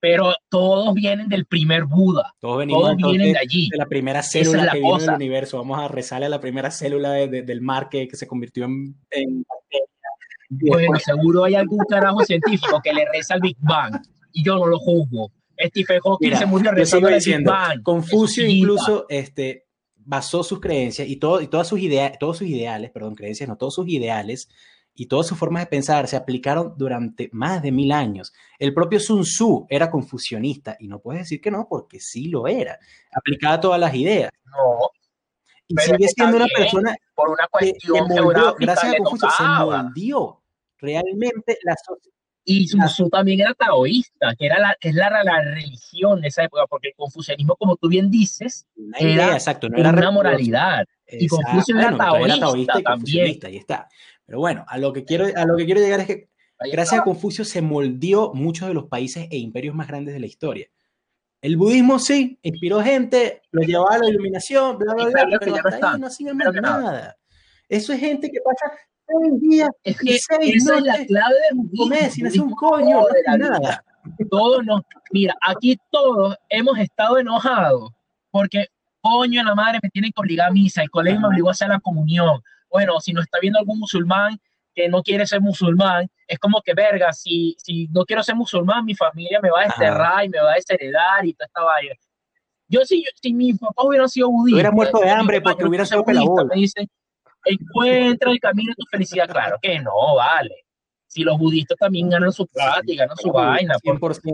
Pero 0.00 0.32
todos 0.48 0.94
vienen 0.94 1.28
del 1.28 1.44
primer 1.44 1.84
Buda, 1.84 2.34
Todos 2.40 2.58
venimos 2.58 2.82
todos 2.82 2.96
vienen 2.96 3.12
entonces 3.28 3.32
de 3.34 3.38
allí. 3.38 3.68
de 3.70 3.76
la 3.76 3.86
primera 3.86 4.20
es 4.20 4.30
célula 4.30 4.64
la 4.64 4.72
que 4.72 4.78
vino 4.80 4.98
del 4.98 5.10
universo. 5.10 5.58
Vamos 5.58 5.78
a 5.78 5.88
rezarle 5.88 6.26
a 6.26 6.30
la 6.30 6.40
primera 6.40 6.70
célula 6.70 7.12
de- 7.12 7.28
de- 7.28 7.42
del 7.42 7.60
mar 7.60 7.88
que, 7.90 8.08
que 8.08 8.16
se 8.16 8.26
convirtió 8.26 8.64
en, 8.64 8.94
en 9.10 9.44
Bueno, 10.48 10.78
después- 10.78 11.02
seguro 11.04 11.44
hay 11.44 11.54
algún 11.54 11.84
carajo 11.88 12.24
científico 12.24 12.80
que 12.82 12.92
le 12.92 13.04
reza 13.12 13.34
al 13.34 13.40
Big 13.40 13.56
Bang 13.60 14.00
y 14.32 14.42
yo 14.44 14.56
no 14.56 14.66
lo 14.66 14.78
juzgo. 14.78 15.30
Stephen 15.62 16.00
Hawking 16.02 16.26
Mira, 16.28 16.38
se 16.38 16.46
murió 16.46 16.70
rezando 16.72 17.08
al 17.08 17.18
Big 17.22 17.44
Bang. 17.44 17.82
Confucio 17.82 18.46
incluso 18.46 19.04
este, 19.10 19.66
basó 19.96 20.42
sus 20.42 20.58
creencias 20.60 21.06
y, 21.06 21.16
todo, 21.16 21.42
y 21.42 21.46
todas 21.48 21.68
sus 21.68 21.78
ideas, 21.78 22.18
todos 22.18 22.38
sus 22.38 22.48
ideales, 22.48 22.90
perdón, 22.90 23.14
creencias, 23.14 23.48
no, 23.48 23.56
todos 23.58 23.74
sus 23.74 23.86
ideales 23.86 24.48
y 25.00 25.06
todas 25.06 25.26
sus 25.26 25.38
formas 25.38 25.62
de 25.62 25.66
pensar 25.66 26.06
se 26.08 26.16
aplicaron 26.16 26.74
durante 26.76 27.30
más 27.32 27.62
de 27.62 27.72
mil 27.72 27.90
años. 27.90 28.34
El 28.58 28.74
propio 28.74 29.00
Sun 29.00 29.22
Tzu 29.22 29.66
era 29.70 29.90
confucionista 29.90 30.76
y 30.78 30.88
no 30.88 30.98
puedes 30.98 31.22
decir 31.22 31.40
que 31.40 31.50
no, 31.50 31.66
porque 31.70 32.00
sí 32.00 32.28
lo 32.28 32.46
era. 32.46 32.78
Aplicaba 33.10 33.58
todas 33.58 33.80
las 33.80 33.94
ideas. 33.94 34.30
No, 34.44 34.90
Y 35.68 35.74
sigue 35.78 36.06
siendo 36.06 36.36
una 36.36 36.48
persona 36.54 36.94
por 37.14 37.30
una 37.30 37.48
que, 37.58 37.72
que 37.72 37.72
cuestión 37.72 38.08
moldeó, 38.08 38.24
geográfica 38.24 38.56
gracias 38.58 38.92
a 38.92 38.96
Confucio, 38.98 39.30
se 39.38 39.42
moldeó 39.64 40.42
realmente 40.76 41.58
la 41.62 41.74
sociedad. 41.76 42.16
Y 42.44 42.68
Sun 42.68 42.84
Tzu 42.84 43.08
también 43.08 43.40
era 43.40 43.54
taoísta, 43.54 44.34
que 44.38 44.44
era 44.44 44.58
la, 44.58 44.76
es 44.82 44.94
la, 44.94 45.08
la, 45.24 45.42
religión 45.42 46.20
de 46.20 46.28
esa 46.28 46.44
época, 46.44 46.66
porque 46.68 46.88
el 46.88 46.94
confucianismo, 46.94 47.56
como 47.56 47.76
tú 47.76 47.88
bien 47.88 48.10
dices, 48.10 48.66
era, 48.98 49.32
exacto, 49.32 49.70
no 49.70 49.78
era 49.78 49.92
una 49.92 50.10
moralidad. 50.10 50.84
Y 51.12 51.26
Confucio 51.26 51.78
era, 51.78 51.96
taoísta, 51.96 52.80
también. 52.82 53.38
Ahí 53.44 53.56
está. 53.56 53.88
Pero 54.30 54.38
bueno, 54.38 54.64
a 54.68 54.78
lo 54.78 54.92
que 54.92 55.04
quiero, 55.04 55.26
a 55.34 55.44
lo 55.44 55.56
que 55.56 55.64
quiero 55.64 55.80
llegar 55.80 55.98
es 55.98 56.06
que 56.06 56.28
gracias 56.70 57.00
a 57.00 57.02
Confucio 57.02 57.44
se 57.44 57.62
moldeó 57.62 58.32
muchos 58.32 58.68
de 58.68 58.74
los 58.74 58.84
países 58.84 59.26
e 59.28 59.36
imperios 59.38 59.74
más 59.74 59.88
grandes 59.88 60.14
de 60.14 60.20
la 60.20 60.26
historia. 60.26 60.68
El 61.42 61.56
budismo 61.56 61.98
sí, 61.98 62.38
inspiró 62.40 62.80
gente, 62.80 63.42
lo 63.50 63.62
llevó 63.62 63.90
a 63.90 63.98
la 63.98 64.08
iluminación, 64.08 64.78
bla, 64.78 64.94
bla, 64.94 65.06
bla, 65.06 65.38
pero 65.40 65.56
hasta 65.56 65.94
ahí 65.94 66.00
no 66.00 66.06
hacían 66.06 66.38
nada. 66.38 67.16
Eso 67.68 67.92
es 67.92 67.98
gente 67.98 68.30
que 68.30 68.38
pasa 68.40 68.72
seis 69.04 69.40
días, 69.40 69.70
es 69.82 69.98
que 69.98 70.18
seis 70.20 70.62
esa 70.62 70.78
es 70.78 70.84
la 70.84 71.04
clave 71.06 71.34
del 71.50 71.58
budismo. 71.64 72.10
sin 72.12 72.26
hacer 72.28 72.40
un 72.40 72.54
coño, 72.54 73.00
no 73.00 73.36
nada. 73.36 73.84
Todos 74.30 74.64
nos, 74.64 74.82
mira, 75.10 75.34
aquí 75.44 75.76
todos 75.90 76.36
hemos 76.50 76.78
estado 76.78 77.18
enojados 77.18 77.90
porque, 78.30 78.66
coño, 79.00 79.42
la 79.42 79.56
madre 79.56 79.80
me 79.82 79.90
tiene 79.90 80.12
que 80.12 80.20
obligar 80.20 80.50
a 80.50 80.52
misa, 80.52 80.82
el 80.82 80.90
colegio 80.90 81.20
me 81.20 81.26
obligó 81.26 81.48
a 81.48 81.50
hacer 81.50 81.68
la 81.68 81.80
comunión. 81.80 82.40
Bueno, 82.70 83.00
si 83.00 83.12
no 83.12 83.20
está 83.20 83.38
viendo 83.40 83.58
algún 83.58 83.78
musulmán, 83.78 84.38
que 84.74 84.88
no 84.88 85.02
quiere 85.02 85.26
ser 85.26 85.40
musulmán, 85.40 86.08
es 86.26 86.38
como 86.38 86.62
que, 86.62 86.74
verga, 86.74 87.12
si, 87.12 87.56
si 87.58 87.88
no 87.88 88.04
quiero 88.04 88.22
ser 88.22 88.36
musulmán, 88.36 88.84
mi 88.84 88.94
familia 88.94 89.40
me 89.42 89.50
va 89.50 89.62
a 89.62 89.64
desterrar 89.64 90.24
y 90.24 90.28
me 90.28 90.40
va 90.40 90.52
a 90.52 90.54
desheredar 90.54 91.26
y 91.26 91.34
toda 91.34 91.46
esta 91.46 91.62
vaina. 91.62 91.94
Yo, 92.68 92.84
si, 92.84 93.04
si 93.20 93.32
mi 93.32 93.52
papá 93.54 93.82
hubiera 93.82 94.06
sido 94.06 94.30
budista, 94.30 94.54
hubiera 94.54 94.70
muerto 94.70 95.00
de 95.00 95.10
hambre 95.10 95.40
porque 95.40 95.64
hubiera 95.64 95.84
sido 95.84 96.04
budista, 96.04 96.44
me 96.44 96.54
dice, 96.54 96.88
encuentra 97.44 98.30
el 98.30 98.38
camino 98.38 98.70
de 98.70 98.76
tu 98.76 98.84
felicidad. 98.90 99.28
Claro 99.28 99.58
que 99.60 99.80
no, 99.80 100.14
vale. 100.14 100.54
Si 101.08 101.24
los 101.24 101.36
budistas 101.36 101.76
también 101.76 102.08
ganan 102.08 102.30
su 102.30 102.46
plata 102.46 102.82
y 102.86 102.94
ganan 102.94 103.16
su 103.16 103.32
vaina, 103.32 103.76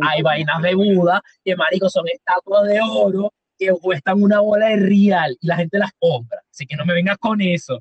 hay 0.03 0.21
vainas 0.21 0.61
de 0.61 0.75
Buda 0.75 1.23
que, 1.43 1.57
marico, 1.57 1.89
son 1.89 2.07
estatuas 2.09 2.69
de 2.69 2.79
oro 2.83 3.33
que 3.59 3.71
cuestan 3.81 4.23
una 4.23 4.41
bola 4.41 4.67
de 4.67 4.77
real 4.77 5.35
y 5.41 5.47
la 5.47 5.57
gente 5.57 5.79
las 5.79 5.93
compra. 5.99 6.43
Así 6.51 6.67
que 6.67 6.77
no 6.77 6.85
me 6.85 6.93
vengas 6.93 7.17
con 7.17 7.41
eso. 7.41 7.81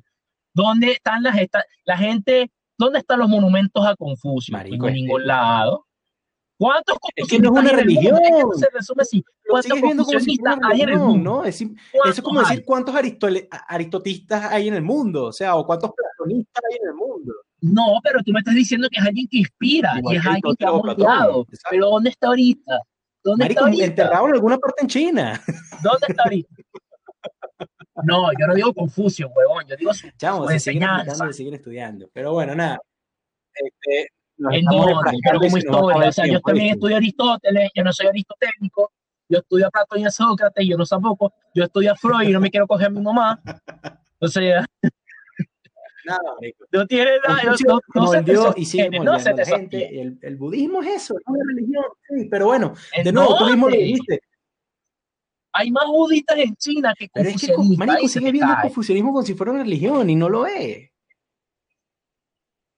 ¿Dónde 0.56 0.92
están 0.92 1.22
las 1.22 1.36
la 1.84 1.98
gente? 1.98 2.50
¿Dónde 2.78 3.00
están 3.00 3.18
los 3.18 3.28
monumentos 3.28 3.86
a 3.86 3.94
Confucio? 3.94 4.58
en 4.58 4.94
ningún 4.94 5.26
lado. 5.26 5.84
¿Cuántos 6.58 6.96
es 7.14 7.28
que 7.28 7.38
no 7.38 7.54
es 7.54 7.60
una 7.60 7.72
religión. 7.72 8.18
Se 8.56 8.66
resume 8.72 9.02
así. 9.02 9.22
¿Cuántos 9.46 9.78
confucionistas 9.78 10.58
hay 10.64 10.80
en 10.80 10.88
el 10.88 10.98
mundo? 10.98 11.30
¿no? 11.30 11.44
Es, 11.44 11.60
eso 11.60 11.70
es 12.06 12.22
como 12.22 12.40
decir 12.40 12.64
cuántos 12.64 12.94
aristotistas 13.68 14.50
hay 14.50 14.68
en 14.68 14.74
el 14.74 14.82
mundo, 14.82 15.26
o 15.26 15.32
sea, 15.32 15.56
o 15.56 15.66
cuántos 15.66 15.90
platonistas 15.92 16.64
hay 16.70 16.78
en 16.80 16.88
el 16.88 16.94
mundo. 16.94 17.34
No, 17.60 18.00
pero 18.02 18.22
tú 18.24 18.32
me 18.32 18.38
estás 18.38 18.54
diciendo 18.54 18.88
que 18.90 18.98
es 18.98 19.06
alguien 19.06 19.28
que 19.30 19.38
inspira 19.38 20.00
y 20.10 20.16
es 20.16 20.24
alguien 20.24 20.56
que 20.58 20.64
ha 20.64 20.72
moldeado. 20.72 21.46
Pero 21.70 21.90
¿dónde 21.90 22.08
está 22.08 22.28
ahorita? 22.28 22.80
¿Dónde 23.22 23.44
Marico, 23.44 23.60
está 23.60 23.66
ahorita? 23.66 23.84
enterrado 23.84 24.28
en 24.28 24.34
alguna 24.34 24.56
parte 24.56 24.82
en 24.82 24.88
China. 24.88 25.42
¿Dónde 25.82 26.06
está 26.08 26.22
ahorita? 26.22 26.48
No, 28.04 28.30
yo 28.38 28.46
no 28.46 28.54
digo 28.54 28.74
Confucio, 28.74 29.28
huevón, 29.28 29.64
yo 29.66 29.76
digo 29.76 29.94
su, 29.94 30.10
Chamo, 30.16 30.46
se 30.48 30.54
enseñanza. 30.54 31.32
Siguen 31.32 31.54
estudiando, 31.54 32.08
pero 32.12 32.32
bueno, 32.32 32.54
nada. 32.54 32.78
Este, 33.54 34.10
en 34.38 34.64
dónde, 34.66 35.18
pero 35.24 35.40
como 35.40 35.56
historia, 35.56 36.08
o 36.08 36.12
sea, 36.12 36.26
yo 36.26 36.40
también 36.40 36.74
estudio 36.74 36.96
Aristóteles, 36.96 37.70
yo 37.74 37.82
no 37.82 37.92
soy 37.92 38.06
aristotélico, 38.08 38.92
yo 39.28 39.38
estudio 39.38 39.66
a 39.66 39.70
Platón 39.70 40.00
y 40.00 40.04
a 40.04 40.10
Sócrates, 40.10 40.66
yo 40.66 40.76
no 40.76 40.84
tampoco, 40.84 41.32
yo 41.54 41.64
estudio 41.64 41.92
a 41.92 41.96
Freud 41.96 42.28
y 42.28 42.32
no 42.32 42.40
me 42.40 42.50
quiero 42.50 42.66
coger 42.66 42.88
a 42.88 42.90
mi 42.90 43.00
mamá, 43.00 43.40
o 44.20 44.28
sea... 44.28 44.66
Nada, 46.04 46.20
no 46.70 46.86
tiene 46.86 47.18
nada, 47.26 47.42
no, 47.66 47.80
no, 47.94 48.06
se 48.06 48.22
te 48.22 48.60
y 48.60 48.64
sigue 48.64 49.00
no 49.00 49.18
se 49.18 49.34
te 49.34 49.44
gente. 49.44 50.00
El, 50.00 50.16
el, 50.22 50.36
budismo 50.36 50.80
es 50.80 51.02
eso, 51.02 51.18
es 51.18 51.24
una 51.26 51.42
religión, 51.48 51.84
sí, 52.08 52.28
pero 52.30 52.46
bueno, 52.46 52.74
de 53.02 53.12
nuevo, 53.12 53.36
tú 53.36 53.46
mismo 53.46 53.68
lo 53.68 53.74
dijiste, 53.74 54.20
hay 55.56 55.70
más 55.70 55.86
budistas 55.86 56.38
en 56.38 56.54
China 56.56 56.94
que 56.98 57.08
confucianistas. 57.08 57.50
Es 57.50 57.78
que, 57.78 57.86
marico, 57.86 58.08
sigue 58.08 58.32
viendo 58.32 58.52
el 58.52 58.60
confucianismo 58.62 59.12
como 59.12 59.26
si 59.26 59.34
fuera 59.34 59.52
una 59.52 59.62
religión 59.62 60.08
y 60.10 60.16
no 60.16 60.28
lo 60.28 60.46
es. 60.46 60.90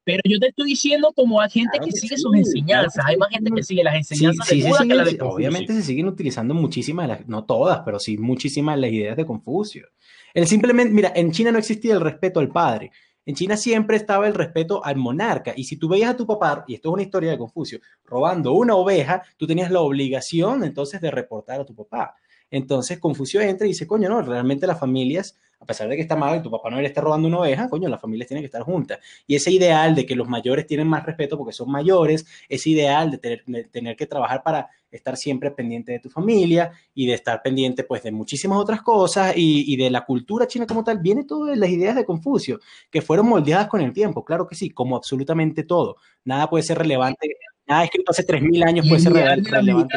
Pero 0.04 0.22
yo 0.24 0.38
te 0.38 0.46
estoy 0.46 0.70
diciendo 0.70 1.12
como 1.14 1.38
hay 1.38 1.50
gente 1.50 1.78
que, 1.84 1.92
sigue 1.92 2.16
sus 2.16 2.34
enseñanzas, 2.34 3.04
hay 3.06 3.18
más 3.18 3.28
gente 3.28 3.50
que 3.54 3.62
sigue 3.62 3.84
las 3.84 3.94
enseñanzas 3.94 4.48
de 4.48 4.66
Buda 4.66 4.78
que 4.86 4.94
las 4.94 5.12
de 5.12 5.18
Obviamente 5.20 5.74
se 5.74 5.82
siguen 5.82 6.06
utilizando 6.06 6.54
muchísimas, 6.54 7.28
no 7.28 7.44
todas, 7.44 7.80
pero 7.84 7.98
sí 7.98 8.16
muchísimas 8.16 8.78
las 8.78 8.90
ideas 8.90 9.18
de 9.18 9.26
Confucio. 9.26 9.86
El 10.32 10.46
simplemente, 10.46 10.94
mira, 10.94 11.12
en 11.14 11.30
China 11.32 11.52
no 11.52 11.58
existía 11.58 11.92
el 11.92 12.00
respeto 12.00 12.40
al 12.40 12.48
padre. 12.48 12.90
En 13.26 13.34
China 13.34 13.58
siempre 13.58 13.98
estaba 13.98 14.26
el 14.26 14.32
respeto 14.32 14.82
al 14.82 14.96
monarca. 14.96 15.52
Y 15.54 15.64
si 15.64 15.76
tú 15.76 15.90
veías 15.90 16.08
a 16.08 16.16
tu 16.16 16.26
papá, 16.26 16.64
y 16.66 16.76
esto 16.76 16.88
es 16.88 16.94
una 16.94 17.02
historia 17.02 17.30
de 17.30 17.36
Confucio, 17.36 17.78
robando 18.06 18.54
una 18.54 18.76
oveja, 18.76 19.22
tú 19.36 19.46
tenías 19.46 19.70
la 19.70 19.82
obligación 19.82 20.64
entonces 20.64 21.02
de 21.02 21.10
reportar 21.10 21.60
a 21.60 21.66
tu 21.66 21.74
papá. 21.74 22.14
Entonces 22.50 22.98
Confucio 22.98 23.40
entra 23.40 23.66
y 23.66 23.70
dice, 23.70 23.86
coño, 23.86 24.08
no, 24.08 24.22
realmente 24.22 24.66
las 24.66 24.78
familias, 24.78 25.38
a 25.60 25.66
pesar 25.66 25.88
de 25.88 25.96
que 25.96 26.02
está 26.02 26.16
mal 26.16 26.38
y 26.38 26.42
tu 26.42 26.50
papá 26.50 26.70
no 26.70 26.80
le 26.80 26.86
esté 26.86 27.00
robando 27.00 27.28
una 27.28 27.40
oveja, 27.40 27.68
coño, 27.68 27.88
las 27.88 28.00
familias 28.00 28.28
tienen 28.28 28.42
que 28.42 28.46
estar 28.46 28.62
juntas. 28.62 28.98
Y 29.26 29.34
ese 29.34 29.50
ideal 29.50 29.94
de 29.94 30.06
que 30.06 30.14
los 30.14 30.28
mayores 30.28 30.66
tienen 30.66 30.86
más 30.86 31.04
respeto 31.04 31.36
porque 31.36 31.52
son 31.52 31.70
mayores, 31.70 32.26
ese 32.48 32.70
ideal 32.70 33.10
de 33.10 33.18
tener, 33.18 33.96
que 33.96 34.06
trabajar 34.06 34.42
para 34.42 34.68
estar 34.90 35.16
siempre 35.16 35.50
pendiente 35.50 35.92
de 35.92 35.98
tu 35.98 36.08
familia 36.08 36.72
y 36.94 37.06
de 37.06 37.14
estar 37.14 37.42
pendiente 37.42 37.84
pues 37.84 38.02
de 38.02 38.12
muchísimas 38.12 38.58
otras 38.58 38.80
cosas 38.82 39.34
y, 39.36 39.76
de 39.76 39.90
la 39.90 40.04
cultura 40.04 40.46
china 40.46 40.66
como 40.66 40.84
tal, 40.84 40.98
viene 40.98 41.24
todo 41.24 41.46
de 41.46 41.56
las 41.56 41.68
ideas 41.68 41.96
de 41.96 42.04
Confucio, 42.04 42.60
que 42.90 43.02
fueron 43.02 43.28
moldeadas 43.28 43.66
con 43.68 43.80
el 43.80 43.92
tiempo, 43.92 44.24
claro 44.24 44.46
que 44.46 44.54
sí, 44.54 44.70
como 44.70 44.96
absolutamente 44.96 45.64
todo. 45.64 45.96
Nada 46.24 46.48
puede 46.48 46.62
ser 46.62 46.78
relevante, 46.78 47.36
nada 47.66 47.84
escrito 47.84 48.12
hace 48.12 48.24
3.000 48.24 48.64
años 48.66 48.88
puede 48.88 49.02
ser 49.02 49.12
relevante 49.12 49.96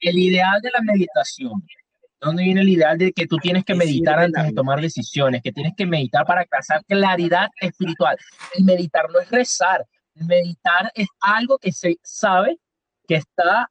el 0.00 0.18
ideal 0.18 0.60
de 0.60 0.70
la 0.70 0.80
meditación. 0.82 1.62
¿Dónde 2.20 2.42
viene 2.42 2.60
el 2.60 2.68
ideal 2.68 2.98
de 2.98 3.12
que 3.12 3.26
tú 3.26 3.36
tienes 3.38 3.64
que 3.64 3.74
meditar 3.74 4.18
antes 4.18 4.44
de 4.44 4.52
tomar 4.52 4.80
decisiones? 4.80 5.42
Que 5.42 5.52
tienes 5.52 5.72
que 5.74 5.86
meditar 5.86 6.26
para 6.26 6.42
alcanzar 6.42 6.84
claridad 6.84 7.48
espiritual. 7.60 8.16
Y 8.56 8.62
meditar 8.62 9.08
no 9.10 9.20
es 9.20 9.30
rezar. 9.30 9.86
Meditar 10.14 10.92
es 10.94 11.08
algo 11.20 11.58
que 11.58 11.72
se 11.72 11.98
sabe 12.02 12.58
que 13.08 13.14
está, 13.16 13.70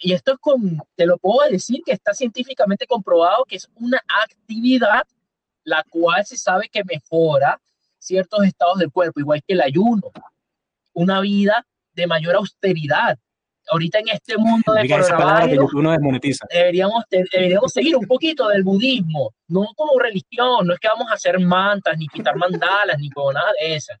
y 0.00 0.12
esto 0.12 0.32
es 0.32 0.38
con, 0.38 0.78
te 0.96 1.06
lo 1.06 1.16
puedo 1.18 1.48
decir, 1.48 1.80
que 1.86 1.92
está 1.92 2.12
científicamente 2.12 2.86
comprobado 2.86 3.44
que 3.44 3.56
es 3.56 3.68
una 3.76 4.02
actividad 4.24 5.04
la 5.64 5.84
cual 5.88 6.24
se 6.26 6.36
sabe 6.36 6.68
que 6.68 6.82
mejora 6.84 7.60
ciertos 7.98 8.44
estados 8.44 8.78
del 8.78 8.90
cuerpo, 8.90 9.20
igual 9.20 9.42
que 9.46 9.54
el 9.54 9.60
ayuno. 9.60 10.10
Una 10.92 11.20
vida 11.20 11.66
de 11.92 12.06
mayor 12.06 12.36
austeridad, 12.36 13.18
ahorita 13.70 13.98
en 13.98 14.08
este 14.08 14.36
mundo 14.36 14.72
de 14.72 14.82
deberíamos, 16.50 17.04
deberíamos 17.10 17.72
seguir 17.72 17.96
un 17.96 18.06
poquito 18.06 18.48
del 18.48 18.62
budismo, 18.62 19.32
no 19.48 19.66
como 19.76 19.98
religión, 19.98 20.66
no 20.66 20.74
es 20.74 20.80
que 20.80 20.88
vamos 20.88 21.10
a 21.10 21.14
hacer 21.14 21.38
mantas, 21.38 21.96
ni 21.98 22.06
quitar 22.08 22.36
mandalas, 22.36 22.96
ni 23.00 23.10
con 23.10 23.34
nada 23.34 23.50
de 23.60 23.76
eso, 23.76 23.92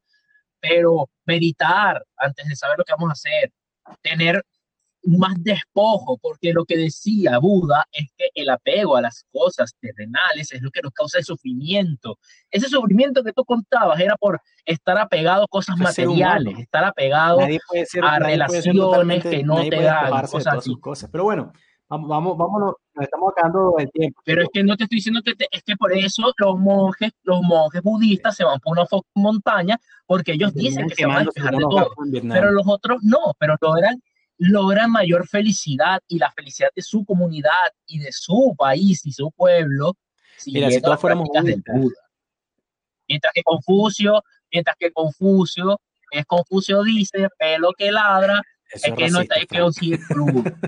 pero 0.60 1.08
meditar 1.24 2.04
antes 2.16 2.48
de 2.48 2.56
saber 2.56 2.78
lo 2.78 2.84
que 2.84 2.92
vamos 2.92 3.10
a 3.10 3.12
hacer, 3.12 3.50
tener 4.02 4.42
más 5.16 5.34
despojo, 5.42 6.18
porque 6.18 6.52
lo 6.52 6.64
que 6.64 6.76
decía 6.76 7.38
Buda 7.38 7.86
es 7.92 8.08
que 8.16 8.28
el 8.34 8.50
apego 8.50 8.96
a 8.96 9.02
las 9.02 9.24
cosas 9.32 9.74
terrenales 9.80 10.52
es 10.52 10.60
lo 10.60 10.70
que 10.70 10.82
nos 10.82 10.92
causa 10.92 11.18
el 11.18 11.24
sufrimiento. 11.24 12.18
Ese 12.50 12.68
sufrimiento 12.68 13.22
que 13.22 13.32
tú 13.32 13.44
contabas 13.44 14.00
era 14.00 14.16
por 14.16 14.40
estar 14.64 14.98
apegado 14.98 15.44
a 15.44 15.48
cosas 15.48 15.76
materiales, 15.78 16.58
estar 16.58 16.84
apegado 16.84 17.40
a 17.40 18.18
relaciones 18.18 19.22
que 19.22 19.42
no 19.42 19.60
te 19.68 19.82
dan 19.82 20.26
cosas 20.26 20.68
Cosas. 20.80 21.08
Pero 21.10 21.24
bueno, 21.24 21.52
vamos, 21.88 22.36
vámonos, 22.36 22.74
nos 22.94 23.04
estamos 23.04 23.32
acabando 23.32 23.74
el 23.78 23.90
tiempo. 23.90 24.20
Pero 24.24 24.42
es 24.42 24.48
que 24.52 24.62
no 24.62 24.76
te 24.76 24.84
estoy 24.84 24.96
diciendo 24.96 25.20
que 25.24 25.34
es 25.50 25.62
que 25.62 25.76
por 25.76 25.92
eso 25.92 26.32
los 26.36 26.58
monjes, 26.58 27.12
los 27.22 27.40
monjes 27.42 27.82
budistas 27.82 28.36
se 28.36 28.44
van 28.44 28.60
por 28.60 28.78
una 28.78 28.86
montaña 29.14 29.80
porque 30.06 30.32
ellos 30.32 30.54
dicen 30.54 30.88
que 30.88 30.94
se 30.94 31.06
van 31.06 31.18
a 31.18 31.24
despejar 31.24 31.54
de 31.54 31.60
todo. 31.60 31.90
Pero 32.28 32.50
los 32.52 32.66
otros 32.66 32.98
no, 33.02 33.34
pero 33.38 33.56
eran 33.78 34.00
logran 34.38 34.90
mayor 34.90 35.26
felicidad 35.28 36.00
y 36.08 36.18
la 36.18 36.30
felicidad 36.30 36.70
de 36.74 36.82
su 36.82 37.04
comunidad 37.04 37.50
y 37.86 37.98
de 37.98 38.12
su 38.12 38.54
país 38.56 39.04
y 39.04 39.12
su 39.12 39.30
pueblo. 39.32 39.96
Mira, 40.46 40.70
si 40.70 40.80
todos 40.80 41.00
fuéramos 41.00 41.28
Mientras 43.08 43.32
que 43.32 43.42
Confucio, 43.42 44.22
mientras 44.52 44.76
que 44.78 44.92
Confucio, 44.92 45.80
es 46.10 46.24
Confucio 46.26 46.82
dice, 46.82 47.28
pelo 47.38 47.72
que 47.76 47.90
ladra, 47.90 48.42
es, 48.70 48.82
que 48.82 49.08
no 49.08 49.20
está 49.20 49.36
que 49.48 49.58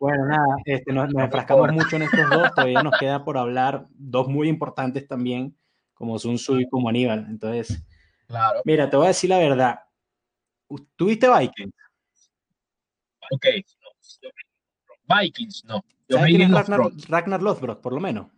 Bueno, 0.00 0.26
nada, 0.26 0.56
este, 0.64 0.92
nos, 0.92 1.12
nos 1.12 1.24
enfrascamos 1.24 1.72
mucho 1.72 1.96
en 1.96 2.02
estos 2.02 2.30
dos, 2.30 2.54
todavía 2.54 2.82
nos 2.84 2.96
queda 2.98 3.24
por 3.24 3.36
hablar 3.36 3.86
dos 3.90 4.28
muy 4.28 4.48
importantes 4.48 5.08
también, 5.08 5.56
como 5.94 6.18
Sun 6.18 6.36
Tzu 6.36 6.60
y 6.60 6.68
como 6.68 6.88
Aníbal. 6.88 7.26
Entonces, 7.28 7.82
claro. 8.28 8.60
mira, 8.64 8.88
te 8.88 8.96
voy 8.96 9.06
a 9.06 9.08
decir 9.08 9.30
la 9.30 9.38
verdad. 9.38 9.80
¿Tuviste 10.96 11.28
Vikings? 11.28 11.74
Ok. 13.30 13.46
Vikings, 15.04 15.64
no. 15.64 15.84
Ragnar, 16.08 16.80
Ragnar 17.08 17.42
Lothbrok, 17.42 17.80
por 17.80 17.92
lo 17.92 18.00
menos? 18.00 18.28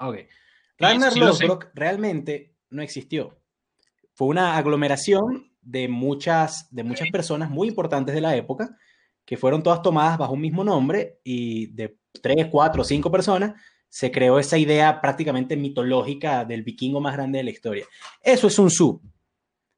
Ok. 0.00 0.18
Ragnar 0.78 1.16
Lothbrok 1.16 1.70
realmente 1.74 2.54
no 2.70 2.82
existió. 2.82 3.40
fue 4.14 4.28
una 4.28 4.56
aglomeración 4.56 5.52
de 5.60 5.88
muchas, 5.88 6.68
de 6.70 6.82
muchas 6.82 7.10
personas 7.10 7.50
muy 7.50 7.68
importantes 7.68 8.14
de 8.14 8.20
la 8.20 8.34
época 8.36 8.76
que 9.24 9.36
fueron 9.36 9.62
todas 9.62 9.82
tomadas 9.82 10.16
bajo 10.18 10.32
un 10.32 10.40
mismo 10.40 10.64
nombre 10.64 11.20
y 11.22 11.66
de 11.66 11.98
tres, 12.22 12.46
cuatro, 12.50 12.82
cinco 12.82 13.10
personas 13.10 13.60
se 13.88 14.10
creó 14.10 14.38
esa 14.38 14.58
idea 14.58 15.00
prácticamente 15.00 15.56
mitológica 15.56 16.44
del 16.44 16.62
vikingo 16.62 17.00
más 17.00 17.14
grande 17.14 17.38
de 17.38 17.44
la 17.44 17.50
historia. 17.50 17.86
Eso 18.22 18.46
es 18.46 18.54
Sun 18.54 18.68
Tzu. 18.68 19.00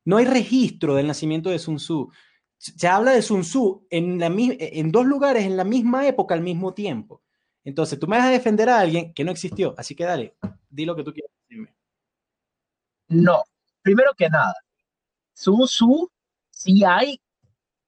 No 0.05 0.17
hay 0.17 0.25
registro 0.25 0.95
del 0.95 1.07
nacimiento 1.07 1.51
de 1.51 1.59
Sun 1.59 1.77
Tzu. 1.77 2.11
Se 2.61 2.87
habla 2.87 3.13
de 3.13 3.23
Sun 3.23 3.41
Tzu 3.41 3.87
en, 3.89 4.93
dos 4.93 5.07
lugares 5.07 5.45
en 5.45 5.57
la 5.57 5.65
misma 5.65 6.07
época 6.07 6.35
al 6.35 6.43
mismo 6.43 6.75
tiempo. 6.75 7.23
Entonces, 7.65 7.99
tú 7.99 8.07
me 8.07 8.19
vas 8.19 8.27
a 8.27 8.31
defender 8.31 8.69
a 8.69 8.81
alguien 8.81 9.15
que 9.15 9.25
no 9.25 9.31
existió. 9.31 9.75
Así 9.79 9.95
que 9.95 10.05
dale, 10.05 10.37
di 10.69 10.85
lo 10.85 10.95
que 10.95 11.03
tú 11.03 11.15
quieras 11.15 11.33
decirme. 11.49 11.75
No, 13.09 13.45
primero 13.81 14.13
que 14.15 14.29
nada, 14.29 14.55
Sun 15.33 15.65
Tzu 15.65 16.11
sí 16.51 16.85
hay 16.85 17.19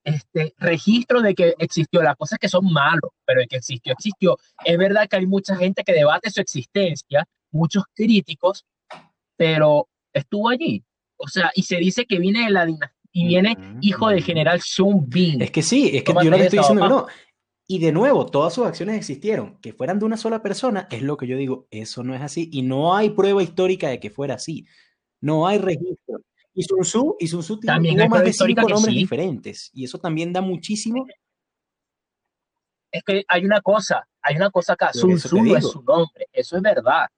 este 0.05 0.55
registro 0.57 1.21
de 1.21 1.35
que 1.35 1.55
existió. 1.59 2.01
Las 2.03 2.17
cosas 2.17 2.39
que 2.39 2.49
son 2.49 2.73
malos, 2.73 3.11
pero 3.27 3.43
de 3.43 3.49
que 3.49 3.57
existió, 3.57 3.93
existió. 3.93 4.39
Es 4.65 4.79
verdad 4.79 5.07
que 5.07 5.17
hay 5.17 5.27
mucha 5.27 5.55
gente 5.55 5.85
que 5.85 5.93
debate 5.93 6.31
su 6.31 6.41
existencia, 6.41 7.29
muchos 7.51 7.85
críticos, 7.95 8.65
pero 9.37 9.91
estuvo 10.15 10.49
allí. 10.49 10.83
O 11.19 11.29
sea, 11.29 11.51
y 11.55 11.63
se 11.63 11.77
dice 11.77 12.07
que 12.07 12.19
viene 12.19 12.45
de 12.45 12.51
la 12.51 12.65
dinastía 12.65 12.92
y 13.13 13.27
viene 13.27 13.57
hijo 13.81 14.09
del 14.09 14.23
general 14.23 14.61
Sun 14.63 15.09
Bin. 15.09 15.43
Es 15.43 15.51
que 15.51 15.63
sí, 15.63 15.91
es 15.95 16.03
que 16.03 16.13
yo 16.13 16.31
no 16.31 16.37
estoy 16.37 16.59
diciendo 16.59 16.83
que 16.83 16.89
no. 16.89 17.07
Y 17.69 17.79
de 17.79 17.93
nuevo, 17.93 18.27
todas 18.27 18.55
sus 18.55 18.67
acciones 18.67 18.97
existieron. 18.97 19.59
Que 19.61 19.73
fueran 19.73 19.99
de 19.99 20.05
una 20.05 20.17
sola 20.17 20.43
persona 20.43 20.89
es 20.91 21.03
lo 21.03 21.17
que 21.17 21.27
yo 21.27 21.37
digo, 21.37 21.69
eso 21.71 22.03
no 22.03 22.15
es 22.15 22.21
así. 22.21 22.49
Y 22.53 22.63
no 22.63 22.97
hay 22.97 23.11
prueba 23.11 23.43
histórica 23.43 23.89
de 23.89 24.01
que 24.01 24.11
fuera 24.11 24.35
así. 24.35 24.67
No 25.21 25.47
hay 25.47 25.59
registro. 25.59 26.21
Y 26.55 26.65
Sun 26.65 26.81
Tzu, 26.81 27.17
y 27.19 27.29
Sun 27.29 27.41
Tzu 27.41 27.61
tiene 27.61 28.09
más 28.09 28.25
de 28.25 28.33
cinco 28.33 28.69
nombres 28.69 28.95
diferentes. 28.95 29.71
Y 29.73 29.85
eso 29.85 29.99
también 29.99 30.33
da 30.33 30.41
muchísimo. 30.41 31.07
Es 32.91 33.03
que 33.05 33.25
hay 33.27 33.45
una 33.45 33.63
cosa, 33.63 34.07
hay 34.21 34.37
una 34.37 34.51
cosa 34.51 34.75
acá. 34.75 34.93
Sun 34.93 35.17
Tzu 35.17 35.43
no 35.43 35.57
es 35.57 35.65
su 35.65 35.83
nombre, 35.83 36.27
eso 36.33 36.57
es 36.57 36.63
verdad. 36.63 37.09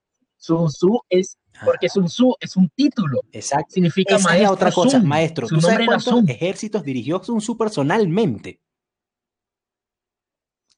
Sun 0.45 0.67
Tzu 0.67 1.01
es, 1.09 1.39
porque 1.65 1.89
Sun 1.89 2.05
Tzu 2.05 2.35
es 2.39 2.55
un 2.57 2.69
título. 2.69 3.23
Exacto. 3.33 3.71
Significa 3.71 4.17
Esa 4.17 4.29
maestro. 4.29 4.45
Es 4.45 4.53
otra 4.53 4.73
cosa, 4.73 5.01
maestro. 5.01 5.49
¿Tú 5.49 5.61
sabes 5.61 5.87
cuántos 5.87 6.29
ejércitos 6.29 6.85
dirigió 6.85 7.23
Sun 7.23 7.39
Tzu 7.39 7.57
personalmente? 7.57 8.61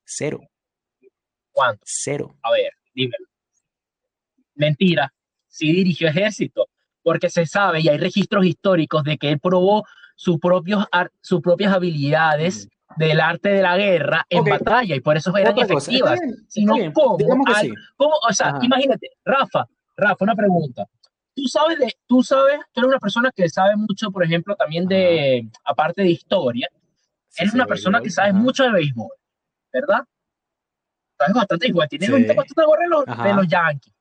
Cero. 0.05 0.41
¿Cuánto? 1.51 1.83
Cero. 1.85 2.37
A 2.43 2.53
ver, 2.53 2.73
dímelo. 2.95 3.27
Mentira. 4.55 5.13
Sí 5.49 5.73
dirigió 5.73 6.09
ejército 6.09 6.69
porque 7.03 7.29
se 7.29 7.45
sabe 7.47 7.81
y 7.81 7.89
hay 7.89 7.99
registros 7.99 8.47
históricos 8.47 9.03
de 9.03 9.19
que 9.19 9.31
él 9.31 9.41
probó 9.41 9.85
sus, 10.15 10.39
propios, 10.39 10.85
sus 11.21 11.41
propias 11.41 11.73
habilidades 11.73 12.69
del 12.97 13.21
arte 13.21 13.51
de 13.51 13.63
la 13.63 13.77
guerra 13.77 14.27
en 14.29 14.45
batalla 14.45 14.95
y 14.95 15.01
por 15.01 15.17
eso 15.17 15.37
eran 15.37 15.59
efectivas. 15.59 16.19
Sino 16.49 16.75
cómo, 16.93 17.17
o 18.29 18.33
sea, 18.33 18.59
imagínate, 18.61 19.11
Rafa, 19.25 19.67
Rafa, 19.97 20.25
una 20.25 20.35
pregunta. 20.35 20.87
Tú 21.35 21.43
sabes, 21.49 21.79
de, 21.79 21.95
tú 22.07 22.23
sabes, 22.23 22.61
tú 22.73 22.81
eres 22.81 22.89
una 22.89 22.99
persona 22.99 23.31
que 23.35 23.49
sabe 23.49 23.77
mucho, 23.77 24.11
por 24.11 24.25
ejemplo, 24.25 24.57
también 24.57 24.87
de, 24.87 25.49
aparte 25.65 26.03
de 26.03 26.11
historia, 26.11 26.69
eres 27.37 27.53
una 27.53 27.67
persona 27.67 28.01
que 28.01 28.11
sabe 28.11 28.33
mucho 28.33 28.65
de 28.65 28.71
béisbol, 28.71 29.13
¿verdad? 29.73 30.05
Sabes 31.19 31.35
bastante 31.35 31.69
igual, 31.69 31.89
tienes 31.89 32.09
un 32.09 32.27
tema 32.27 32.43
de 32.43 32.89
los, 32.89 33.05
de 33.05 33.35
los 33.35 33.47
Yankees. 33.49 33.93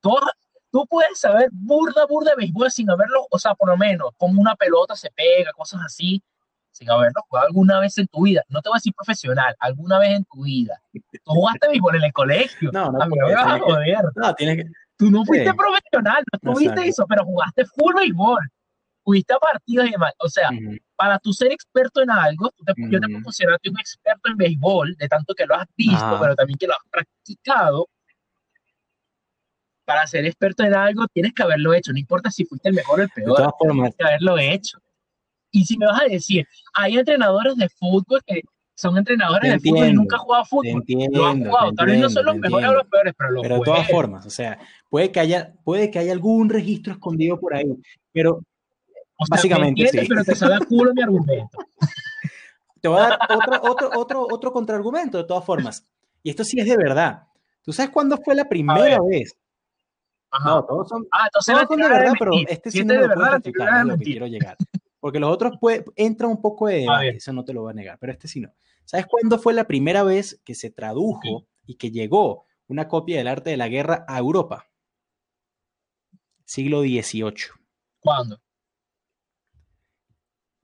Todas, 0.00 0.30
Tú 0.70 0.86
puedes 0.88 1.18
saber 1.18 1.48
burda, 1.52 2.06
burda 2.06 2.30
de 2.30 2.36
béisbol 2.36 2.70
sin 2.70 2.88
haberlo, 2.90 3.26
o 3.28 3.38
sea, 3.38 3.54
por 3.54 3.68
lo 3.68 3.76
menos, 3.76 4.10
como 4.16 4.40
una 4.40 4.54
pelota 4.54 4.94
se 4.94 5.10
pega, 5.10 5.52
cosas 5.52 5.80
así, 5.84 6.22
sin 6.80 6.90
haberlo 6.90 7.20
jugado 7.28 7.46
alguna 7.46 7.78
vez 7.78 7.98
en 7.98 8.06
tu 8.08 8.24
vida. 8.24 8.42
No 8.48 8.62
te 8.62 8.70
voy 8.70 8.76
a 8.76 8.78
decir 8.78 8.94
profesional, 8.94 9.54
alguna 9.60 9.98
vez 9.98 10.16
en 10.16 10.24
tu 10.24 10.44
vida. 10.44 10.80
Tú 10.92 11.32
jugaste 11.32 11.68
béisbol 11.68 11.96
en 11.96 12.04
el 12.04 12.12
colegio. 12.12 12.70
No, 12.72 12.90
no, 12.90 13.02
a 13.02 13.06
mí 13.06 13.16
me 13.16 13.34
vas 13.34 13.46
a 13.46 13.58
joder. 13.58 13.98
No, 14.16 14.34
tienes 14.34 14.56
que... 14.56 14.70
Tú 14.96 15.10
no 15.10 15.24
fuiste 15.24 15.52
profesional, 15.54 16.24
no 16.32 16.52
tuviste 16.52 16.88
eso, 16.88 17.06
pero 17.06 17.24
jugaste 17.24 17.64
full 17.66 17.94
béisbol. 17.94 18.50
Fuiste 19.02 19.32
a 19.32 19.38
partidos 19.38 19.88
y 19.88 19.90
demás. 19.92 20.12
O 20.18 20.28
sea, 20.28 20.50
para 20.96 21.18
tú 21.18 21.32
ser 21.32 21.52
experto 21.52 22.02
en 22.02 22.10
algo, 22.10 22.50
tú 22.56 22.64
te, 22.64 22.74
yo 22.76 23.00
te 23.00 23.06
puedo 23.08 23.18
un 23.18 23.78
experto 23.78 24.30
en 24.30 24.36
béisbol, 24.36 24.96
de 24.96 25.08
tanto 25.08 25.34
que 25.34 25.46
lo 25.46 25.54
has 25.54 25.66
visto, 25.76 26.18
pero 26.20 26.34
también 26.34 26.58
que 26.58 26.66
lo 26.66 26.72
has 26.72 26.88
practicado 26.90 27.88
para 29.84 30.06
ser 30.06 30.24
experto 30.24 30.62
en 30.62 30.72
algo 30.72 31.08
tienes 31.08 31.32
que 31.32 31.42
haberlo 31.42 31.74
hecho, 31.74 31.90
no 31.90 31.98
importa 31.98 32.30
si 32.30 32.44
fuiste 32.44 32.68
el 32.68 32.76
mejor 32.76 33.00
o 33.00 33.02
el 33.02 33.08
peor, 33.08 33.52
tienes 33.58 33.96
que 33.96 34.04
haberlo 34.04 34.38
hecho. 34.38 34.78
Y 35.50 35.64
si 35.64 35.76
me 35.76 35.86
vas 35.86 36.02
a 36.02 36.04
decir, 36.06 36.46
hay 36.74 36.98
entrenadores 36.98 37.56
de 37.56 37.68
fútbol 37.68 38.22
que 38.26 38.42
son 38.74 38.96
entrenadores 38.96 39.52
de 39.52 39.60
fútbol 39.60 39.88
y 39.88 39.92
nunca 39.92 40.16
han 40.16 40.22
jugado 40.22 40.44
fútbol. 40.44 40.66
Entiendo, 40.66 41.26
han 41.26 41.44
jugado, 41.44 41.72
tal 41.72 41.86
vez 41.86 42.00
no 42.00 42.10
son 42.10 42.24
los 42.26 42.36
mejores 42.36 42.68
o 42.68 42.72
los 42.72 42.86
peores, 42.86 43.14
pero 43.16 43.30
los 43.30 43.42
Pero 43.42 43.54
de 43.56 43.62
todas 43.62 43.90
formas, 43.90 44.26
o 44.26 44.30
sea, 44.30 44.58
puede 44.88 45.10
que 45.12 45.20
haya, 45.20 45.52
puede 45.64 45.90
que 45.90 45.98
haya 45.98 46.12
algún 46.12 46.48
registro 46.48 46.92
escondido 46.92 47.38
por 47.38 47.54
ahí, 47.54 47.76
pero 48.12 48.40
básicamente 49.28 49.86
sí. 49.88 50.06
Pero 50.08 50.24
te 50.24 50.34
sale 50.34 50.64
culo 50.66 50.94
mi 50.94 51.02
argumento. 51.02 51.58
Te 52.80 52.88
voy 52.88 52.98
a 52.98 53.08
dar 53.10 53.18
otro, 53.28 53.70
otro, 53.70 53.90
otro, 53.94 54.26
otro 54.30 54.52
contraargumento 54.54 55.18
de 55.18 55.24
todas 55.24 55.44
formas. 55.44 55.84
Y 56.22 56.30
esto 56.30 56.44
sí 56.44 56.58
es 56.58 56.66
de 56.66 56.78
verdad. 56.78 57.24
¿Tú 57.60 57.74
sabes 57.74 57.90
cuándo 57.90 58.16
fue 58.16 58.34
la 58.34 58.48
primera 58.48 58.98
vez 59.02 59.36
no, 60.44 60.64
todos 60.64 60.88
son, 60.88 61.06
ah, 61.12 61.24
entonces 61.26 61.54
todos 61.54 61.68
son 61.68 61.80
de 61.80 61.88
verdad, 61.88 62.12
pero 62.18 62.30
este 62.48 62.70
sí 62.70 62.84
no 62.84 62.94
lo 62.94 63.14
puedo 63.14 63.30
refutar, 63.30 63.80
es 63.80 63.86
lo 63.86 63.98
que 63.98 64.04
quiero 64.04 64.26
llegar. 64.26 64.56
Porque 65.00 65.18
los 65.18 65.32
otros 65.32 65.54
puede, 65.58 65.84
entra 65.96 66.28
un 66.28 66.40
poco 66.40 66.68
de 66.68 66.80
debate, 66.80 67.16
eso 67.16 67.32
no 67.32 67.44
te 67.44 67.52
lo 67.52 67.62
voy 67.62 67.70
a 67.70 67.74
negar, 67.74 67.98
pero 67.98 68.12
este 68.12 68.28
sí 68.28 68.40
no. 68.40 68.52
¿Sabes 68.84 69.06
cuándo 69.06 69.38
fue 69.38 69.54
la 69.54 69.66
primera 69.66 70.02
vez 70.02 70.40
que 70.44 70.54
se 70.54 70.70
tradujo 70.70 71.46
y 71.66 71.76
que 71.76 71.90
llegó 71.90 72.44
una 72.66 72.86
copia 72.88 73.18
del 73.18 73.28
arte 73.28 73.50
de 73.50 73.56
la 73.56 73.68
guerra 73.68 74.04
a 74.06 74.18
Europa? 74.18 74.70
Siglo 76.44 76.82
XVIII. 76.82 77.34
¿Cuándo? 78.00 78.40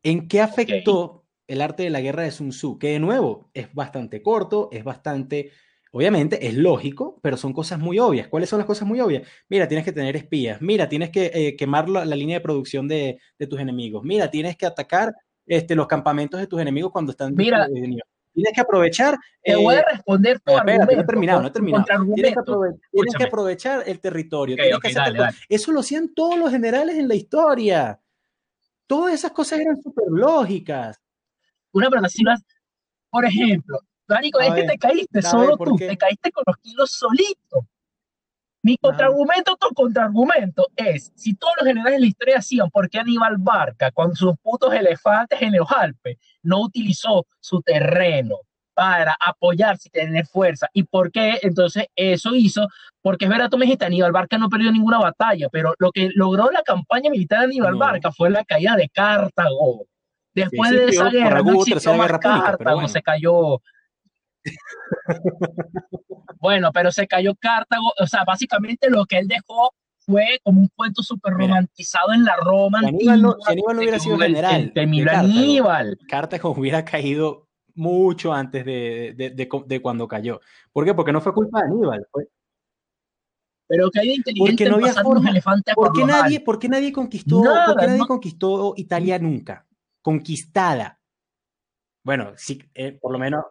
¿En 0.03 0.29
qué 0.29 0.41
afectó 0.41 1.25
el 1.47 1.61
arte 1.61 1.85
de 1.85 1.91
la 1.91 2.01
guerra 2.01 2.25
de 2.25 2.31
Sun 2.31 2.51
Tzu? 2.51 2.79
Que 2.79 2.89
de 2.89 2.99
nuevo 2.99 3.51
es 3.55 3.73
bastante 3.73 4.23
corto, 4.23 4.69
es 4.73 4.85
bastante 4.85 5.53
Obviamente 5.97 6.47
es 6.47 6.53
lógico, 6.53 7.19
pero 7.23 7.39
son 7.39 7.55
cosas 7.55 7.79
muy 7.79 7.99
obvias. 7.99 8.29
¿Cuáles 8.29 8.51
son 8.51 8.59
las 8.59 8.67
cosas 8.67 8.87
muy 8.87 9.01
obvias? 9.01 9.27
Mira, 9.49 9.67
tienes 9.67 9.83
que 9.83 9.93
tener 9.93 10.15
espías. 10.15 10.61
Mira, 10.61 10.91
tienes 10.91 11.09
que 11.09 11.31
eh, 11.33 11.57
quemar 11.57 11.89
la, 11.89 12.05
línea 12.05 12.37
de 12.37 12.43
producción 12.43 12.87
de, 12.87 13.19
tus 13.49 13.59
enemigos. 13.59 14.05
Mira, 14.05 14.31
tienes 14.31 14.59
que 14.59 14.67
atacar 14.67 15.15
este, 15.47 15.75
los 15.75 15.87
campamentos 15.87 16.39
de 16.39 16.47
tus 16.49 16.61
enemigos 16.61 16.93
cuando 16.93 17.13
están. 17.13 17.35
Mira, 17.35 17.67
tienes 17.67 18.53
que 18.55 18.61
aprovechar. 18.61 19.17
Te 19.43 19.57
voy 19.57 19.77
a 19.77 19.81
eh, 19.81 19.85
responder 19.91 20.39
tu 20.41 20.55
espérate, 20.55 20.97
no 20.97 21.01
he 21.01 21.07
terminado, 21.07 21.41
no 21.41 21.49
he 21.49 21.51
terminado. 21.51 21.85
Tienes 22.15 23.15
que, 23.17 23.25
aprovechar 23.25 23.83
el 23.87 23.99
territorio. 23.99 24.55
Eso 25.49 25.73
lo 25.73 25.81
hacían 25.81 26.13
todos 26.13 26.39
los 26.39 26.51
generales 26.51 26.99
en 26.99 27.09
la 27.09 27.15
historia. 27.15 27.99
Todas 28.87 29.15
esas 29.15 29.31
cosas 29.31 29.61
eran 29.61 29.81
súper 29.83 30.09
lógicas. 30.11 31.01
Una 31.73 31.89
si 32.11 32.23
por 33.09 33.25
ejemplo, 33.25 33.81
Marico, 34.09 34.41
es 34.41 34.55
que 34.55 34.63
te 34.65 34.79
caíste 34.79 35.23
solo 35.23 35.57
tú, 35.57 35.77
te 35.77 35.97
caíste 35.97 36.31
con 36.31 36.45
los 36.47 36.57
kilos 36.59 36.91
solito. 36.91 37.67
Mi 38.63 38.77
contraargumento, 38.79 39.57
tu 39.57 39.69
contraargumento 39.75 40.67
es, 40.75 41.13
si 41.15 41.35
todos 41.35 41.55
los 41.59 41.69
generales 41.69 41.99
de 41.99 42.01
la 42.01 42.07
historia 42.07 42.39
hacían, 42.39 42.69
¿por 42.69 42.91
qué 42.91 42.99
Aníbal 42.99 43.37
Barca, 43.39 43.93
con 43.93 44.17
sus 44.17 44.37
putos 44.43 44.75
elefantes 44.75 45.41
en 45.41 45.57
los 45.57 45.71
Alpes, 45.71 46.19
no 46.43 46.63
utilizó 46.63 47.27
su 47.39 47.61
terreno 47.63 48.39
para 48.75 49.17
apoyarse 49.25 49.89
y 49.89 49.93
tener 49.93 50.27
fuerza? 50.27 50.69
¿Y 50.73 50.83
por 50.83 51.13
qué 51.13 51.39
entonces 51.43 51.87
eso 51.95 52.35
hizo? 52.35 52.67
Porque 53.03 53.27
es 53.27 53.31
verdad, 53.31 53.49
tú 53.49 53.57
me 53.57 53.67
dijiste, 53.67 53.85
Aníbal 53.85 54.11
Barca 54.11 54.37
no 54.37 54.49
perdió 54.49 54.73
ninguna 54.73 54.99
batalla, 54.99 55.49
pero 55.49 55.75
lo 55.79 55.93
que 55.93 56.11
logró 56.17 56.51
la 56.51 56.63
campaña 56.63 57.09
militar 57.09 57.39
de 57.41 57.45
Aníbal 57.45 57.77
Barca 57.77 58.11
fue 58.11 58.31
la 58.31 58.45
caída 58.45 58.75
de 58.75 58.89
Cartago. 58.89 59.87
Después 60.35 60.73
de 60.73 60.87
esa 60.87 61.09
guerra, 61.09 61.41
no 61.41 61.55
existió 61.55 61.95
más 61.95 62.19
Cartago, 62.19 62.89
se 62.89 63.01
cayó 63.01 63.61
bueno, 66.41 66.71
pero 66.73 66.91
se 66.93 67.07
cayó 67.07 67.35
Cartago, 67.35 67.93
o 67.99 68.07
sea, 68.07 68.25
básicamente 68.25 68.91
lo 68.91 69.07
que 69.07 69.19
él 69.19 69.29
dejó 69.29 69.73
fue 69.99 70.41
como 70.45 70.61
un 70.61 70.69
cuento 70.75 71.03
súper 71.03 71.35
romantizado 71.35 72.13
en 72.13 72.25
la 72.25 72.37
Roma. 72.37 72.81
Si 72.81 72.87
Aníbal 72.89 73.23
no, 73.23 73.37
hubiera 73.77 73.99
sido 73.99 74.19
general, 74.19 74.73
de 74.73 74.81
Aníbal. 75.11 75.99
Cartago 76.09 76.51
hubiera 76.51 76.85
caído 76.85 77.49
mucho 77.75 78.33
antes 78.33 78.65
de, 78.65 79.15
de, 79.17 79.83
cuando 79.83 80.09
cayó. 80.09 80.41
¿Por 80.73 80.85
qué? 80.85 80.95
Porque 80.95 81.13
no 81.13 81.21
fue 81.21 81.35
culpa 81.35 81.61
de 81.61 81.67
Aníbal. 81.67 82.07
Pero 83.69 83.91
que 83.91 84.01
hay 84.01 84.15
inteligente 84.15 84.65
porque 84.65 84.71
no 84.71 84.77
había 84.77 85.03
forma. 85.03 85.31
¿Por 85.75 85.93
qué 85.93 86.05
nadie, 86.05 86.41
¿por 86.41 86.59
qué 86.59 86.69
nadie 86.69 86.93
conquistó, 86.93 87.43
nadie 87.43 88.07
conquistó 88.07 88.75
Italia 88.77 89.19
nunca? 89.19 89.67
Conquistada. 90.01 91.01
Bueno, 92.05 92.33
sí, 92.37 92.63
eh, 92.75 92.93
por 92.93 93.11
lo 93.11 93.19
menos 93.19 93.45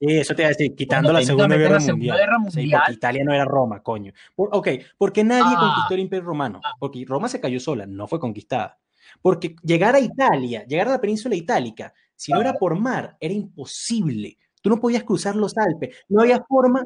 Sí, 0.00 0.06
eso 0.18 0.34
te 0.34 0.42
iba 0.42 0.46
a 0.48 0.50
decir, 0.50 0.74
quitando 0.74 1.12
la 1.12 1.22
Segunda 1.22 1.56
Guerra 1.56 1.74
la 1.74 1.80
Segunda 1.80 1.94
Mundial. 2.14 2.16
Guerra 2.18 2.36
Sí, 2.38 2.44
porque 2.44 2.60
Mundial. 2.60 2.82
Italia 2.92 3.24
no 3.24 3.32
era 3.32 3.44
Roma, 3.44 3.82
coño. 3.82 4.12
Por- 4.34 4.50
ok, 4.52 4.68
¿por 4.98 5.12
qué 5.12 5.24
nadie 5.24 5.54
Ah. 5.56 5.60
conquistó 5.60 5.94
el 5.94 6.00
Imperio 6.00 6.24
Romano? 6.26 6.60
Ah. 6.64 6.72
Porque 6.78 7.04
Roma 7.06 7.28
se 7.28 7.40
cayó 7.40 7.58
sola, 7.60 7.86
no 7.86 8.06
fue 8.06 8.18
conquistada. 8.20 8.78
Porque 9.22 9.54
llegar 9.62 9.94
a 9.94 10.00
Italia, 10.00 10.64
llegar 10.66 10.88
a 10.88 10.92
la 10.92 11.00
península 11.00 11.34
itálica, 11.36 11.94
si 12.16 12.32
no 12.32 12.40
era 12.40 12.54
por 12.54 12.78
mar, 12.78 13.16
era 13.20 13.32
imposible. 13.34 14.36
Tú 14.60 14.70
no 14.70 14.80
podías 14.80 15.04
cruzar 15.04 15.36
los 15.36 15.56
Alpes, 15.56 15.96
no 16.08 16.22
había 16.22 16.42
forma. 16.42 16.84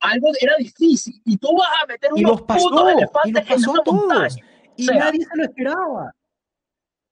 Algo 0.00 0.28
era 0.40 0.54
difícil. 0.58 1.20
Y 1.24 1.36
tú 1.36 1.48
vas 1.56 1.68
a 1.82 1.86
meter 1.86 2.10
Y 2.14 2.20
unos 2.24 2.32
los 2.38 2.42
pasó, 2.42 2.68
putos 2.70 2.88
y 2.88 2.98
elefantes 2.98 3.32
los 3.34 3.42
en 3.42 3.48
pasó 3.48 3.70
una 3.72 3.80
a 3.80 3.84
todos. 3.84 4.06
montaña. 4.06 4.44
Y 4.76 4.82
O 4.82 4.86
sea, 4.86 4.98
nadie 4.98 5.20
se 5.24 5.36
lo 5.36 5.42
esperaba. 5.44 6.14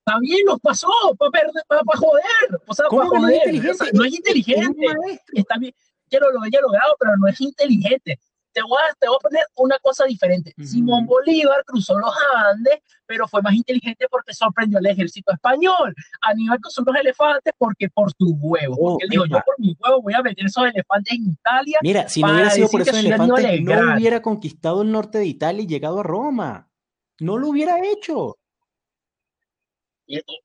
También 0.06 0.46
los 0.46 0.60
pasó 0.60 0.88
para 1.18 1.32
perder, 1.32 1.64
para, 1.66 1.82
joder. 1.96 2.60
O 2.64 2.74
sea, 2.74 2.86
¿Cómo 2.88 3.10
para 3.10 3.10
que 3.10 3.18
no 3.18 3.28
es 3.28 3.34
joder. 3.34 3.54
inteligente? 3.54 3.70
O 3.70 3.74
sea, 3.74 3.92
no 3.92 4.04
es 4.04 4.14
inteligente. 4.14 4.86
maestro. 4.86 5.34
Está 5.34 5.58
bien. 5.58 5.74
Que 6.08 6.18
lo, 6.20 6.42
haya 6.42 6.60
logrado, 6.60 6.96
pero 7.00 7.16
no 7.16 7.26
es 7.26 7.40
inteligente. 7.40 8.20
Te 8.52 8.62
voy, 8.62 8.78
a, 8.88 8.94
te 8.94 9.08
voy 9.08 9.16
a 9.16 9.22
poner 9.22 9.44
una 9.56 9.78
cosa 9.80 10.04
diferente. 10.04 10.54
Simón 10.64 11.06
Bolívar 11.06 11.62
cruzó 11.66 11.98
los 11.98 12.14
Andes, 12.36 12.78
pero 13.04 13.26
fue 13.26 13.42
más 13.42 13.52
inteligente 13.52 14.06
porque 14.08 14.32
sorprendió 14.32 14.78
al 14.78 14.86
ejército 14.86 15.32
español. 15.32 15.92
Aníbal 16.22 16.60
cruzó 16.60 16.82
los 16.86 16.94
elefantes 16.94 17.52
porque 17.58 17.90
por 17.90 18.10
sus 18.12 18.30
huevos. 18.38 18.78
Oh, 18.80 18.90
Porque 18.92 19.04
él 19.06 19.10
dijo, 19.10 19.24
epa. 19.26 19.38
yo 19.38 19.42
por 19.44 19.54
mis 19.58 19.76
huevos 19.78 20.02
voy 20.04 20.14
a 20.14 20.22
meter 20.22 20.46
esos 20.46 20.64
elefantes 20.72 21.12
en 21.18 21.32
Italia. 21.32 21.78
Mira, 21.82 22.08
si 22.08 22.22
no 22.22 22.32
hubiera 22.32 22.50
sido 22.50 22.68
por 22.68 22.80
esos 22.80 22.96
elefantes, 22.96 23.44
el 23.44 23.64
no 23.64 23.94
hubiera 23.94 24.22
conquistado 24.22 24.82
el 24.82 24.92
norte 24.92 25.18
de 25.18 25.26
Italia 25.26 25.62
y 25.62 25.66
llegado 25.66 25.98
a 26.00 26.04
Roma. 26.04 26.70
No 27.18 27.36
lo 27.38 27.48
hubiera 27.48 27.78
hecho. 27.84 28.38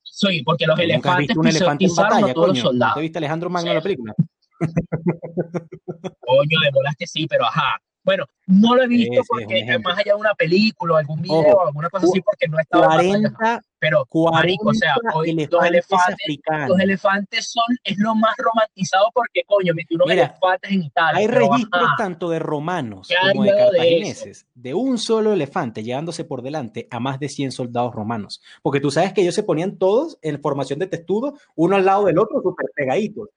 Sí, 0.04 0.44
porque 0.44 0.66
los 0.66 0.76
¿Tú 0.76 0.82
nunca 0.82 1.14
has 1.14 1.20
elefantes 1.20 1.28
visto 1.28 1.40
un 1.40 1.48
elefante 1.48 1.86
en 1.86 1.96
batalla, 1.96 2.26
a 2.28 2.34
todos 2.34 2.48
los 2.48 2.58
coño? 2.58 2.64
¿No 2.64 2.70
soldados. 2.70 2.96
te 2.96 3.02
viste 3.02 3.18
Alejandro 3.18 3.50
Magno 3.50 3.70
en 3.72 3.76
la 3.76 3.82
película? 3.82 4.14
Coño, 6.20 6.60
de 6.64 6.72
bolas 6.72 6.96
que 6.98 7.08
sí, 7.08 7.28
pero 7.28 7.46
ajá. 7.46 7.82
Bueno, 8.04 8.26
no 8.48 8.76
lo 8.76 8.84
he 8.84 8.88
visto 8.88 9.14
Sí, 9.14 9.20
es 9.20 9.28
porque 9.28 9.60
ejemplo. 9.60 9.90
más 9.90 10.00
allá 10.00 10.14
de 10.14 10.20
una 10.20 10.34
película 10.34 10.96
o 10.96 10.98
algún 10.98 11.22
video 11.22 11.40
Ojo, 11.40 11.58
o 11.58 11.68
alguna 11.68 11.90
cosa 11.90 12.08
así, 12.08 12.22
porque 12.22 12.48
no 12.48 12.60
estaba 12.60 13.02
en 13.02 13.22
batalla. 13.24 13.36
40, 13.38 13.66
Pero, 13.80 14.06
40 14.10 14.40
marico, 14.40 14.70
o 14.70 14.74
sea, 14.74 14.96
hoy 15.14 15.34
los 15.34 15.38
elefantes 15.38 15.70
elefantes, 15.70 16.14
africanos. 16.14 16.70
los 16.70 16.80
elefantes 16.80 17.52
son, 17.52 17.78
es 17.84 17.98
lo 17.98 18.16
más 18.16 18.36
romantizado 18.38 19.06
porque, 19.14 19.44
coño, 19.46 19.74
metí 19.74 19.96
unos 19.96 20.08
Mira, 20.08 20.26
elefantes 20.26 20.72
en 20.72 20.84
Italia. 20.84 21.20
Hay 21.20 21.28
registros 21.28 21.84
ajá, 21.84 21.96
tanto 21.98 22.30
de 22.30 22.40
romanos 22.40 23.08
¿Qué 23.08 23.16
hay 23.16 23.32
como 23.34 23.44
de 23.44 23.52
luego 23.52 23.72
de 23.72 23.78
cartagineses, 23.78 24.48
de, 24.56 24.74
un 24.74 24.98
solo 24.98 25.34
elefante 25.34 25.84
llevándose 25.84 26.24
por 26.26 26.42
delante 26.42 26.88
a 26.90 27.00
más 27.00 27.20
de 27.20 27.30
100 27.30 27.52
soldados 27.52 27.94
romanos. 27.94 28.42
Porque 28.62 28.80
tú 28.80 28.90
sabes 28.90 29.14
que 29.14 29.22
ellos 29.22 29.36
se 29.36 29.44
ponían 29.44 29.78
todos 29.78 30.18
en 30.22 30.42
formación 30.42 30.80
de 30.80 30.88
testudo, 30.88 31.36
uno 31.56 31.76
al 31.76 31.86
lado 31.86 32.06
del 32.06 32.18
otro, 32.18 32.42
súper 32.42 32.66
pegaditos. 32.76 33.30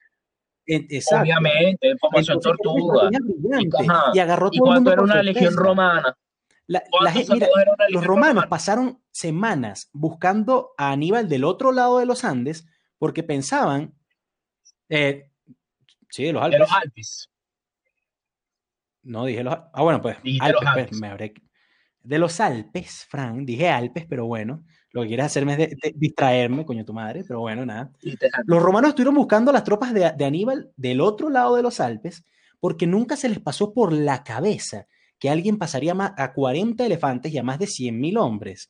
Exacto. 0.66 1.22
obviamente, 1.22 1.90
en 1.90 1.98
formación 1.98 2.36
Entonces, 2.38 2.62
tortuga. 2.64 3.10
Y, 4.12 4.16
y 4.16 4.18
agarró 4.20 4.48
¿Y 4.52 4.58
todo 4.58 4.66
el 4.68 4.72
cuánto 4.72 4.90
mundo 4.90 4.92
era 4.92 5.02
una 5.02 5.22
legión 5.22 5.54
romana? 5.56 6.16
La- 6.66 6.78
la 6.78 6.84
¿Cuántos 6.90 7.12
gente- 7.12 7.34
mira, 7.34 7.46
soldados 7.46 7.62
era 7.62 7.72
una 7.74 7.88
los 7.90 8.04
romanos 8.04 8.34
romana? 8.34 8.48
pasaron 8.48 9.02
semanas 9.10 9.90
buscando 9.92 10.72
a 10.78 10.92
Aníbal 10.92 11.28
del 11.28 11.44
otro 11.44 11.72
lado 11.72 11.98
de 11.98 12.06
los 12.06 12.24
Andes 12.24 12.66
porque 12.98 13.22
pensaban, 13.22 13.94
eh, 14.88 15.30
sí, 16.08 16.24
de 16.24 16.32
los 16.32 16.40
De 16.40 16.46
Alpes. 16.46 16.60
los 16.60 16.72
Alpes. 16.72 17.30
No 19.02 19.26
dije 19.26 19.44
los, 19.44 19.54
ah, 19.54 19.82
bueno, 19.82 20.00
pues 20.00 20.16
Alpes, 20.16 20.40
los 20.52 20.62
pues, 20.62 20.66
Alpes. 20.76 21.00
me 21.00 21.08
habré- 21.08 21.34
de 22.00 22.18
los 22.18 22.40
Alpes, 22.40 23.04
Fran, 23.08 23.44
dije 23.44 23.68
Alpes, 23.68 24.06
pero 24.08 24.24
bueno, 24.26 24.64
lo 24.94 25.02
que 25.02 25.08
quieres 25.08 25.26
hacerme 25.26 25.52
es 25.52 25.58
de- 25.58 25.66
de 25.82 25.92
distraerme, 25.96 26.64
coño 26.64 26.84
tu 26.84 26.94
madre, 26.94 27.22
pero 27.26 27.40
bueno, 27.40 27.66
nada. 27.66 27.90
Los 28.46 28.62
romanos 28.62 28.90
estuvieron 28.90 29.14
buscando 29.16 29.50
a 29.50 29.54
las 29.54 29.64
tropas 29.64 29.92
de, 29.92 30.10
de 30.16 30.24
Aníbal 30.24 30.70
del 30.76 31.00
otro 31.02 31.28
lado 31.28 31.56
de 31.56 31.62
los 31.62 31.80
Alpes 31.80 32.24
porque 32.60 32.86
nunca 32.86 33.16
se 33.16 33.28
les 33.28 33.40
pasó 33.40 33.74
por 33.74 33.92
la 33.92 34.22
cabeza 34.24 34.86
que 35.18 35.28
alguien 35.30 35.58
pasaría 35.58 35.94
a 36.16 36.32
40 36.32 36.86
elefantes 36.86 37.32
y 37.32 37.38
a 37.38 37.42
más 37.42 37.58
de 37.58 37.66
100.000 37.66 38.16
hombres 38.18 38.68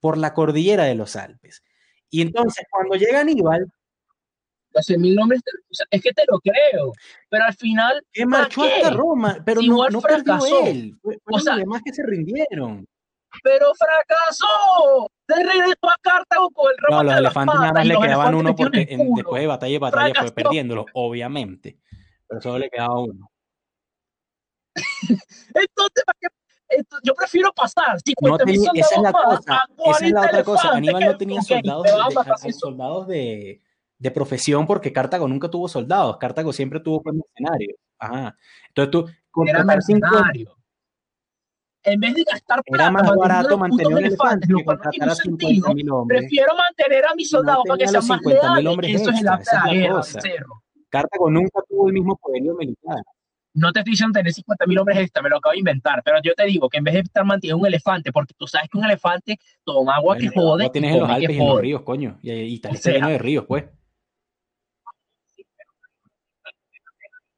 por 0.00 0.18
la 0.18 0.34
cordillera 0.34 0.84
de 0.84 0.94
los 0.94 1.14
Alpes. 1.16 1.62
Y 2.10 2.22
entonces, 2.22 2.64
cuando 2.70 2.96
llega 2.96 3.20
Aníbal, 3.20 3.66
Los 4.72 4.86
100.000 4.86 5.14
nombres, 5.16 5.42
te- 5.44 5.50
o 5.50 5.74
sea, 5.74 5.86
es 5.90 6.00
que 6.02 6.12
te 6.12 6.22
lo 6.30 6.38
creo, 6.38 6.92
pero 7.28 7.44
al 7.44 7.54
final, 7.54 8.00
que 8.12 8.24
marchó 8.24 8.62
qué? 8.62 8.72
hasta 8.74 8.90
Roma, 8.90 9.38
pero 9.44 9.60
no, 9.62 10.00
perdió 10.00 10.34
él, 10.66 10.96
fue- 11.02 11.18
fueron 11.24 11.42
sea, 11.42 11.52
los 11.54 11.60
demás 11.62 11.82
que 11.84 11.92
se 11.92 12.02
rindieron. 12.06 12.86
Pero 13.42 13.72
fracasó. 13.74 15.10
De 15.28 15.36
regreso 15.36 15.78
a 15.88 15.96
Cartago 16.02 16.50
con 16.50 16.70
el 16.70 16.76
ramo 16.78 16.96
No, 16.96 17.02
los 17.04 17.18
elefantes 17.20 17.60
nada 17.60 17.72
más 17.72 17.86
le 17.86 17.98
quedaban 17.98 18.34
uno 18.34 18.54
porque 18.56 18.86
en- 18.90 19.14
después 19.14 19.40
de 19.40 19.46
batalla 19.46 19.74
y 19.74 19.78
batalla 19.78 20.04
fue 20.06 20.12
Fracasó. 20.14 20.34
perdiéndolo, 20.34 20.86
obviamente. 20.94 21.78
Pero 22.26 22.40
solo 22.40 22.58
le 22.58 22.68
quedaba 22.70 22.98
uno. 22.98 23.30
Entonces, 25.54 26.04
¿para 26.04 26.18
qué? 26.20 26.28
Yo 27.02 27.14
prefiero 27.14 27.52
pasar 27.52 27.94
No 27.94 27.98
50 28.04 28.44
mil 28.44 28.54
tenía- 28.64 28.70
esa 28.80 28.94
es 28.94 29.02
la 29.02 29.10
soldados 29.10 29.46
más 29.46 29.46
cosa, 29.46 29.54
a 29.54 29.90
esa 29.90 30.06
es 30.06 30.12
la 30.12 30.20
40 30.20 30.20
otra 30.30 30.44
cosa. 30.44 30.70
Aníbal 30.76 31.04
no 31.04 31.16
tenía 31.16 31.42
soldados, 31.42 31.82
de, 32.42 32.52
soldados 32.52 33.06
de, 33.08 33.60
de 33.98 34.10
profesión 34.12 34.66
porque 34.68 34.92
Cartago 34.92 35.26
nunca 35.26 35.50
tuvo 35.50 35.68
soldados. 35.68 36.16
Cartago 36.18 36.52
siempre 36.52 36.78
tuvo 36.80 37.02
pues, 37.02 37.16
mercenarios. 37.16 37.76
Ajá. 37.98 38.36
Entonces 38.68 38.90
tú 38.92 38.98
Era 39.08 39.18
contratar 39.30 39.82
cinco- 39.82 40.08
mercenario. 40.10 40.56
En 41.82 41.98
vez 41.98 42.14
de 42.14 42.24
gastar 42.24 42.62
plata 42.62 42.82
era 42.84 42.90
más 42.90 43.16
barato 43.16 43.56
mantener 43.56 43.86
un 43.86 43.98
elefante 43.98 44.46
elefantes, 44.46 44.48
que 44.48 44.52
lo 44.52 44.64
cual 44.64 44.80
no 44.82 44.90
tiene 44.90 45.06
contratar 45.06 45.08
a 45.08 45.12
un 45.12 45.16
50 45.16 45.46
sentido, 45.46 45.74
mil 45.74 45.90
hombres. 45.90 46.20
prefiero 46.20 46.54
mantener 46.54 47.06
a 47.06 47.14
mis 47.14 47.32
No 47.32 47.38
soldados 47.38 47.64
para 47.66 47.78
que 47.78 47.88
sean 47.88 48.06
más 48.06 48.20
50.000 48.20 48.82
leales. 48.82 49.00
Eso 49.00 49.10
es 49.10 49.22
la 49.22 49.72
guerra, 49.72 50.02
cerro. 50.02 50.62
Cartago 50.90 51.30
nunca 51.30 51.60
tuvo 51.68 51.86
el 51.86 51.94
mismo 51.94 52.16
poderío 52.16 52.54
militar. 52.54 52.98
No 53.54 53.72
te 53.72 53.80
estoy 53.80 53.92
diciendo 53.92 54.16
tener 54.16 54.32
50 54.32 54.66
mil 54.66 54.78
hombres 54.78 54.98
extra, 54.98 55.22
me 55.22 55.28
lo 55.28 55.38
acabo 55.38 55.52
de 55.52 55.58
inventar, 55.58 56.02
pero 56.04 56.18
yo 56.22 56.34
te 56.34 56.44
digo 56.44 56.68
que 56.68 56.78
en 56.78 56.84
vez 56.84 56.94
de 56.94 57.00
estar 57.00 57.24
manteniendo 57.24 57.58
un 57.60 57.66
elefante, 57.66 58.12
porque 58.12 58.34
tú 58.36 58.46
sabes 58.46 58.68
que 58.70 58.78
un 58.78 58.84
elefante 58.84 59.38
toma 59.64 59.96
agua 59.96 60.14
Bueno, 60.14 60.30
que 60.30 60.40
jode, 60.40 60.64
lo 60.64 60.70
tienes 60.70 60.94
en 60.94 61.00
los 61.00 61.10
Alpes 61.10 61.30
y 61.30 61.40
en 61.40 61.48
los 61.48 61.60
ríos, 61.60 61.82
coño. 61.82 62.18
Y, 62.22 62.30
y 62.30 62.54
está 62.54 62.70
lleno 62.70 63.08
de 63.08 63.18
ríos, 63.18 63.44
pues. 63.48 63.64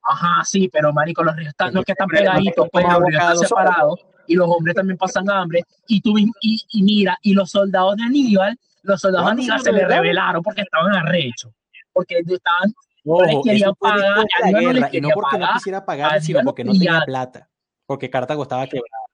Ajá, 0.03 0.45
sí, 0.45 0.69
pero 0.69 0.93
marico, 0.93 1.23
los 1.23 1.35
ríos 1.37 1.51
están, 1.51 1.73
los 1.73 1.85
que 1.85 1.93
están 1.93 2.09
pegaditos, 2.09 2.69
pues 2.71 2.85
los 2.85 2.99
ríos 3.05 3.23
están 3.23 3.39
separados 3.39 4.12
y 4.27 4.35
los 4.35 4.49
hombres 4.49 4.75
también 4.75 4.97
pasan 4.97 5.29
hambre. 5.31 5.63
Y 5.87 6.01
tú 6.01 6.19
y, 6.19 6.31
y 6.43 6.83
mira, 6.83 7.19
y 7.23 7.35
los 7.35 7.51
soldados 7.51 7.97
de 7.97 8.05
Aníbal, 8.05 8.59
los 8.83 9.01
soldados 9.01 9.27
de 9.27 9.29
¿Cuándo 9.29 9.43
se 9.43 9.53
Aníbal 9.53 9.65
se 9.65 9.73
le 9.73 9.87
rebelaron? 9.87 10.43
porque 10.43 10.63
estaban 10.63 10.95
arrechos. 10.95 11.53
Porque 11.93 12.19
estaban, 12.19 12.73
Ojo, 13.05 13.25
les 13.25 13.37
querían 13.45 13.75
pagar, 13.75 14.25
la 14.43 14.51
no 14.51 14.73
les 14.73 14.95
y 14.95 15.01
no 15.01 15.09
porque 15.15 15.39
no 15.39 15.47
quisiera 15.55 15.85
pagar, 15.85 16.23
sino 16.23 16.41
no 16.41 16.45
porque 16.45 16.65
no 16.65 16.73
tenía 16.73 17.03
plata. 17.05 17.49
Porque 17.87 18.09
Cartago 18.09 18.43
estaba 18.43 18.67
quebrado. 18.67 19.05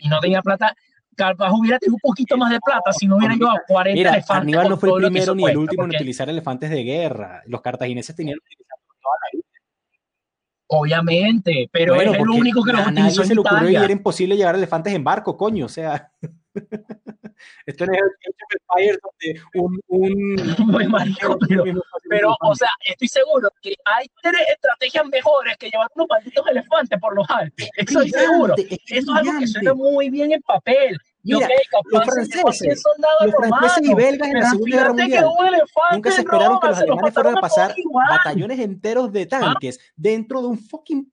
y 0.00 0.08
no 0.08 0.20
tenía 0.20 0.42
plata. 0.42 0.74
Capaz 1.16 1.52
hubiera 1.52 1.78
tenido 1.78 1.94
un 1.94 2.00
poquito 2.00 2.36
más 2.36 2.50
de 2.50 2.58
plata 2.58 2.92
si 2.92 3.06
no 3.06 3.16
hubiera 3.16 3.34
llevado 3.34 3.58
40 3.68 3.96
Mira, 3.96 4.10
elefantes. 4.14 4.42
Aníbal 4.42 4.68
no 4.68 4.76
fue 4.76 4.88
el 4.88 4.96
que 4.96 5.00
primero 5.02 5.34
ni 5.34 5.44
el 5.44 5.56
último 5.56 5.84
en 5.84 5.90
utilizar 5.90 6.28
elefantes 6.28 6.70
de 6.70 6.82
guerra. 6.82 7.42
Los 7.46 7.60
cartagineses 7.60 8.16
tenían 8.16 8.38
Obviamente, 10.76 11.68
pero 11.72 11.94
Bueno, 11.94 12.12
es 12.12 12.18
el 12.18 12.28
único 12.28 12.62
que 12.64 12.72
los 12.72 12.80
a 12.80 12.84
utilizó 12.90 13.00
nadie 13.02 13.20
en 13.22 13.26
se 13.28 13.34
le 13.34 13.40
ocurrió 13.40 13.70
y 13.70 13.76
era 13.76 13.92
imposible 13.92 14.36
llevar 14.36 14.54
elefantes 14.56 14.92
en 14.92 15.04
barco, 15.04 15.36
coño. 15.36 15.66
O 15.66 15.68
sea, 15.68 16.10
esto 17.66 17.86
no 17.86 17.92
es 17.92 18.00
el 18.78 18.98
donde 19.02 19.40
un, 19.54 19.80
un, 19.88 20.36
Muy 20.66 20.86
marico, 20.88 21.38
pero- 21.48 21.64
Pero, 22.08 22.36
o 22.40 22.54
sea, 22.54 22.68
estoy 22.84 23.08
seguro 23.08 23.48
que 23.62 23.74
hay 23.84 24.06
tres 24.22 24.42
estrategias 24.52 25.06
mejores 25.06 25.56
que 25.58 25.70
llevar 25.70 25.88
unos 25.94 26.08
malditos 26.08 26.46
elefantes 26.48 26.98
por 27.00 27.14
los 27.14 27.28
Alpes. 27.30 27.68
Estoy 27.76 28.10
seguro. 28.10 28.54
es 28.56 28.78
Eso 28.86 29.12
es 29.12 29.18
algo 29.20 29.38
que 29.38 29.46
suena 29.46 29.74
muy 29.74 30.10
bien 30.10 30.32
en 30.32 30.42
papel. 30.42 30.98
Mira, 31.24 31.48
los 31.90 32.04
se 32.04 32.36
llevó 32.36 32.48
a 32.48 32.52
100 32.52 32.76
franceses, 32.76 32.82
los 33.22 33.34
franceses 33.34 33.90
y 33.90 33.94
belgas 33.94 34.28
en 34.28 34.34
la 34.34 34.50
Segunda 34.50 34.76
Guerra 34.76 34.92
Mundial 34.92 35.26
nunca 35.92 36.10
se 36.10 36.20
esperaron 36.20 36.60
que 36.60 36.68
los 36.68 36.78
alemanes 36.78 37.14
fueran 37.14 37.38
a 37.38 37.40
pasar 37.40 37.74
batallones 38.08 38.58
enteros 38.60 39.12
de 39.12 39.26
tanques 39.26 39.80
dentro 39.96 40.42
de 40.42 40.48
un 40.48 40.58
fucking 40.58 41.10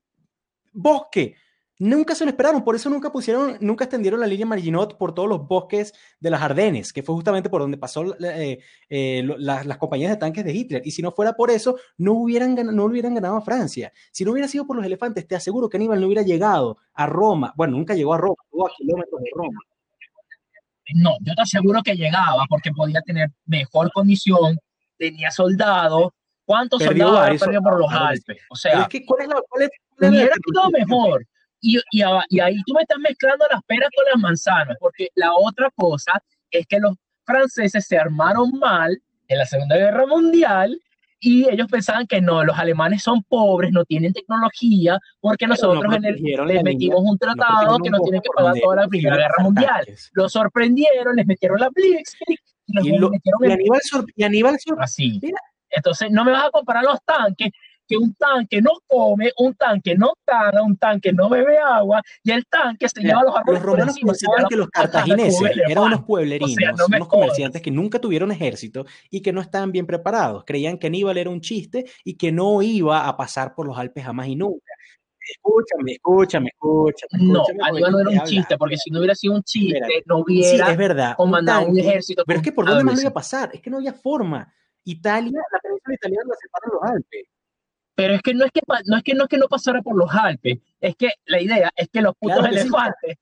bosque. 0.74 1.36
Nunca 1.80 2.14
se 2.14 2.26
lo 2.26 2.30
esperaron, 2.30 2.64
por 2.64 2.76
eso 2.76 2.92
nunca 2.92 3.12
pusieron, 3.12 3.58
nunca 3.60 3.86
extendieron 3.86 4.20
la 4.20 4.28
línea 4.28 4.46
Maginot 4.46 5.00
por 5.00 5.16
todos 5.16 5.28
los 5.28 5.48
bosques 5.48 5.96
de 6.20 6.30
las 6.30 6.40
Ardenes, 6.40 6.94
que 6.94 7.02
fue 7.02 7.16
justamente 7.16 7.50
por 7.50 7.60
donde 7.60 7.76
pasó 7.76 8.16
eh, 8.24 8.60
eh, 8.88 9.24
las 9.40 9.78
compañías 9.80 10.12
de 10.12 10.18
tanques 10.18 10.46
de 10.46 10.54
Hitler. 10.54 10.84
Y 10.86 10.92
si 10.92 11.02
no 11.02 11.12
fuera 11.12 11.34
por 11.34 11.50
eso, 11.50 11.78
no 11.98 12.14
hubieran, 12.14 12.54
no 12.54 12.86
hubieran 12.86 13.16
ganado 13.16 13.38
a 13.38 13.42
Francia. 13.42 13.92
Si 14.12 14.24
no 14.24 14.32
hubiera 14.32 14.48
sido 14.48 14.68
por 14.68 14.76
los 14.76 14.86
elefantes, 14.86 15.28
te 15.28 15.36
aseguro 15.36 15.70
que 15.70 15.78
Aníbal 15.78 16.00
no 16.00 16.06
hubiera 16.06 16.22
llegado 16.22 16.78
a 16.94 17.08
Roma. 17.08 17.52
Bueno, 17.58 17.78
nunca 17.78 17.96
llegó 17.96 18.14
a 18.14 18.20
Roma, 18.20 18.36
estuvo 18.44 18.68
a 18.68 18.72
kilómetros 18.78 19.20
de 19.20 19.30
Roma. 19.34 19.60
No, 20.96 21.18
yo 21.22 21.34
te 21.36 21.42
aseguro 21.42 21.82
que 21.84 21.96
llegaba 21.96 22.46
porque 22.50 22.72
podía 22.72 23.02
tener 23.02 23.30
mejor 23.46 23.92
condición, 23.92 24.58
tenía 24.98 25.32
soldados. 25.32 26.10
¿Cuántos 26.46 26.80
Perdió 26.82 27.06
soldados 27.06 27.22
varios 27.26 27.42
perdió 27.42 27.62
por 27.62 27.80
los 27.80 27.92
Alpes? 27.94 28.38
O 28.50 28.56
sea, 28.56 28.82
es 28.82 28.88
que, 28.88 29.06
¿cuál 29.06 29.22
es 29.24 29.28
la, 29.30 29.36
cuál 29.48 29.64
es- 29.64 29.70
cuál 29.98 29.98
es 29.98 30.02
la 30.02 30.08
hubiera 30.10 30.36
quedado 30.36 30.66
alternativa? 30.68 30.98
mejor. 30.98 31.26
Y, 31.62 31.78
y, 31.92 32.02
y 32.30 32.40
ahí 32.40 32.58
tú 32.66 32.74
me 32.74 32.82
estás 32.82 32.98
mezclando 33.00 33.46
las 33.52 33.62
peras 33.64 33.90
con 33.96 34.06
las 34.12 34.20
manzanas, 34.22 34.76
porque 34.80 35.10
la 35.16 35.32
otra 35.34 35.70
cosa 35.76 36.12
es 36.50 36.66
que 36.68 36.80
los 36.80 36.96
franceses 37.24 37.86
se 37.86 37.98
armaron 37.98 38.52
mal 38.60 39.00
en 39.28 39.38
la 39.38 39.46
Segunda 39.46 39.78
Guerra 39.78 40.06
Mundial 40.08 40.78
y 41.24 41.48
ellos 41.48 41.68
pensaban 41.70 42.08
que 42.08 42.20
no, 42.20 42.44
los 42.44 42.58
alemanes 42.58 43.04
son 43.04 43.22
pobres, 43.22 43.72
no 43.72 43.86
tienen 43.86 44.12
tecnología, 44.12 45.00
porque 45.20 45.46
nosotros 45.46 45.96
en 45.96 46.04
el, 46.04 46.16
les 46.48 46.64
metimos 46.64 47.00
un 47.04 47.16
tratado 47.18 47.78
que 47.78 47.92
nos 47.92 48.02
tienen 48.02 48.22
que 48.22 48.30
pagar 48.36 48.56
toda 48.60 48.78
la 48.78 48.88
Primera 48.88 49.16
Guerra 49.16 49.44
Mundial. 49.44 49.86
Los 50.14 50.34
sorprendieron, 50.34 51.16
les 51.16 51.28
metieron 51.28 51.60
la 51.60 51.70
Blitzkrieg 51.70 52.40
y, 52.66 52.90
y, 52.90 52.98
lo, 52.98 53.12
metieron 53.12 53.40
y 53.44 53.52
Aníbal, 53.52 53.80
y 54.16 54.24
Aníbal 54.24 54.58
Así. 54.80 55.22
Entonces, 55.70 56.10
no 56.10 56.26
me 56.26 56.32
vas 56.32 56.48
a 56.48 56.50
comparar 56.52 56.84
los 56.84 57.00
tanques 57.06 57.52
que 57.92 57.98
un 57.98 58.14
tanque 58.14 58.62
no 58.62 58.72
come, 58.88 59.32
un 59.38 59.54
tanque 59.56 59.96
no 59.96 60.14
caga, 60.24 60.64
un 60.64 60.78
tanque 60.78 61.12
no 61.12 61.28
bebe 61.28 61.58
agua 61.58 62.02
y 62.24 62.32
el 62.32 62.46
tanque 62.46 62.88
se 62.88 63.02
lleva 63.02 63.22
los 63.22 63.36
árboles. 63.36 63.62
Los 63.62 63.70
romanos 63.70 63.96
consideraban 64.02 64.46
que 64.48 64.56
los 64.56 64.70
cartagineses 64.70 65.52
eran 65.68 65.84
unos 65.84 66.04
pueblerinos, 66.04 66.88
unos 66.88 67.08
comerciantes 67.10 67.62
que 67.62 67.70
nunca 67.70 68.00
tuvieron 68.00 68.32
ejército 68.32 68.86
y 69.10 69.22
que 69.22 69.34
no 69.34 69.42
estaban 69.42 69.74
bien 69.74 69.86
preparados. 69.86 70.46
Creían 70.46 70.78
que 70.78 70.88
Aníbal 70.88 71.18
era 71.18 71.30
un 71.30 71.42
chiste 71.42 71.86
y 72.06 72.14
que 72.14 72.32
no 72.32 72.62
iba 72.62 73.08
a 73.08 73.18
pasar 73.18 73.54
por 73.54 73.68
los 73.68 73.78
Alpes 73.78 74.06
jamás 74.06 74.28
y 74.28 74.38
nunca. 74.38 74.72
Escúchame, 75.20 75.92
escúchame, 75.92 76.50
escúchame. 76.50 77.26
No, 77.26 77.44
Aníbal 77.62 77.92
no 77.92 78.00
era 78.00 78.10
un 78.10 78.22
chiste, 78.22 78.58
porque 78.58 78.78
si 78.78 78.90
no 78.90 79.00
hubiera 79.00 79.16
sido 79.16 79.36
un 79.36 79.44
chiste, 79.44 80.04
no 80.06 80.20
hubiera 80.20 80.66
sí, 80.66 80.72
es 80.72 80.78
verdad, 80.78 81.16
comandado 81.18 81.66
un, 81.66 81.72
un 81.72 81.80
ejército. 81.80 82.24
Pero 82.26 82.38
es 82.38 82.44
que 82.44 82.54
por 82.54 82.66
dónde 82.66 82.86
más 82.86 83.02
iba 83.02 83.10
a 83.10 83.14
pasar, 83.14 83.50
es 83.54 83.62
que 83.62 83.70
no 83.70 83.78
había 83.78 83.94
forma. 83.94 84.54
Italia, 84.84 85.40
la 85.52 85.60
península 85.60 85.96
italiana 85.96 86.26
la 86.30 86.36
separan 86.42 86.72
los 86.74 86.92
Alpes. 86.92 87.28
Pero 88.02 88.16
es 88.16 88.22
que 88.24 88.34
no 88.34 88.46
es 88.46 88.52
que 88.52 88.62
no 88.86 88.98
es 88.98 89.04
que 89.04 89.14
no 89.14 89.24
es 89.26 89.30
que 89.30 89.38
no 89.38 89.48
pasara 89.48 89.84
por 89.84 89.96
los 89.96 90.10
Alpes, 90.12 90.58
es 90.80 90.96
que 90.96 91.10
la 91.28 91.40
idea 91.40 91.72
es 91.76 91.88
que 91.90 92.02
los 92.02 92.16
putos 92.16 92.40
claro, 92.40 92.56
elefantes 92.56 93.18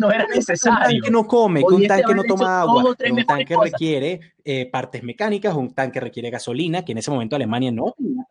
no 0.00 0.10
era 0.10 0.26
necesario. 0.26 0.76
Un 0.76 1.02
tanque 1.02 1.10
no 1.12 1.26
come, 1.28 1.60
que 1.60 1.72
un 1.72 1.86
tanque 1.86 2.14
no 2.16 2.24
toma 2.24 2.62
agua, 2.62 2.96
un 3.12 3.24
tanque 3.24 3.54
cosas. 3.54 3.70
requiere 3.70 4.34
eh, 4.44 4.66
partes 4.66 5.04
mecánicas, 5.04 5.54
un 5.54 5.72
tanque 5.72 6.00
requiere 6.00 6.30
gasolina, 6.30 6.84
que 6.84 6.90
en 6.90 6.98
ese 6.98 7.12
momento 7.12 7.36
Alemania 7.36 7.70
no 7.70 7.94
tenía 7.96 8.26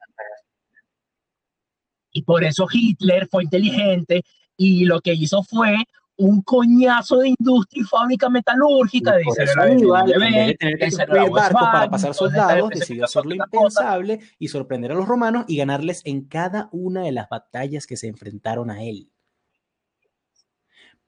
Y 2.12 2.24
por 2.24 2.44
eso 2.44 2.68
Hitler 2.70 3.30
fue 3.32 3.46
inteligente 3.46 4.24
y 4.58 4.84
lo 4.84 5.00
que 5.00 5.14
hizo 5.14 5.42
fue 5.42 5.78
un 6.18 6.42
coñazo 6.42 7.18
de 7.20 7.30
industria 7.30 7.82
y 7.82 7.86
fábrica 7.86 8.30
metalúrgica. 8.30 9.20
Y 9.20 9.24
dice, 9.24 9.46
Aníbal, 9.60 10.12
en 10.12 10.20
vez 10.20 10.48
de 10.48 10.54
tener 10.56 10.78
que 10.78 10.92
construir 10.92 11.32
barcos 11.32 11.62
para 11.62 11.90
pasar 11.90 12.14
soldados, 12.14 12.70
decidió 12.70 13.06
hacer 13.06 13.26
lo 13.26 13.36
impensable 13.36 14.20
y 14.38 14.48
sorprender 14.48 14.92
a 14.92 14.96
los 14.96 15.08
romanos 15.08 15.46
y 15.48 15.58
ganarles 15.58 16.02
en 16.06 16.26
cada 16.26 16.70
una 16.72 17.02
de 17.02 17.12
las 17.12 17.30
batallas 17.30 17.88
que 17.88 17.98
se 17.98 18.08
enfrentaron 18.08 18.70
a 18.70 18.84
él. 18.84 19.10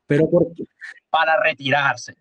Pero 0.08 0.30
¿por 0.30 0.53
qué? 0.53 0.66
Para 1.10 1.41
retirarse. 1.41 2.16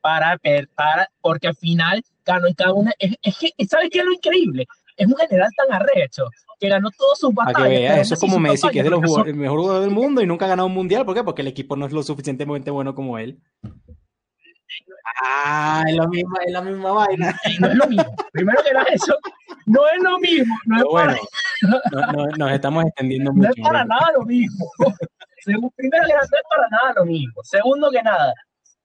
Para, 0.00 0.38
para, 0.74 1.10
porque 1.20 1.48
al 1.48 1.56
final 1.56 2.02
ganó 2.24 2.46
en 2.46 2.54
cada 2.54 2.72
una. 2.72 2.92
Es, 2.98 3.16
es 3.22 3.36
que, 3.38 3.66
¿sabes 3.66 3.90
qué 3.90 3.98
es 3.98 4.04
lo 4.04 4.12
increíble? 4.12 4.66
Es 4.98 5.06
un 5.06 5.16
general 5.16 5.48
tan 5.56 5.80
arrecho 5.80 6.24
que 6.58 6.68
ganó 6.68 6.90
todos 6.90 7.18
sus 7.20 7.32
batallas. 7.32 7.62
Que 7.62 7.68
vea, 7.68 8.00
eso 8.00 8.14
es 8.14 8.20
como 8.20 8.38
Messi, 8.38 8.68
que 8.68 8.80
es 8.80 8.84
de 8.84 8.90
los 8.90 9.26
el 9.26 9.34
mejor 9.34 9.60
jugador 9.60 9.82
del 9.82 9.92
mundo 9.92 10.20
y 10.20 10.26
nunca 10.26 10.44
ha 10.44 10.48
ganado 10.48 10.66
un 10.66 10.74
mundial. 10.74 11.06
¿Por 11.06 11.14
qué? 11.14 11.22
Porque 11.22 11.42
el 11.42 11.48
equipo 11.48 11.76
no 11.76 11.86
es 11.86 11.92
lo 11.92 12.02
suficientemente 12.02 12.72
bueno 12.72 12.94
como 12.96 13.16
él. 13.16 13.40
Ah, 15.22 15.84
es, 15.86 15.96
lo 15.96 16.08
mismo, 16.08 16.36
es 16.44 16.52
la 16.52 16.60
misma 16.60 16.92
vaina. 16.92 17.40
No 17.60 17.68
es 17.68 17.74
lo 17.76 17.86
mismo. 17.86 18.16
Primero 18.32 18.62
que 18.62 18.70
era 18.70 18.82
eso, 18.82 19.16
no 19.66 19.80
es 19.86 20.02
lo 20.02 20.18
mismo. 20.18 20.54
No 20.66 20.76
es 20.78 20.84
bueno, 20.84 21.14
para... 21.92 22.12
no, 22.12 22.26
no, 22.26 22.36
nos 22.36 22.52
estamos 22.52 22.84
extendiendo 22.84 23.32
mucho. 23.32 23.48
No 23.48 23.54
es 23.54 23.62
para 23.62 23.84
nada 23.84 24.12
lo 24.16 24.24
mismo. 24.24 24.66
Primero 25.76 26.06
que 26.06 26.12
nada, 26.12 26.26
no 26.30 26.36
es 26.36 26.44
para 26.50 26.68
nada 26.68 26.92
lo 26.96 27.04
mismo. 27.06 27.42
Segundo 27.44 27.90
que 27.90 28.02
nada, 28.02 28.34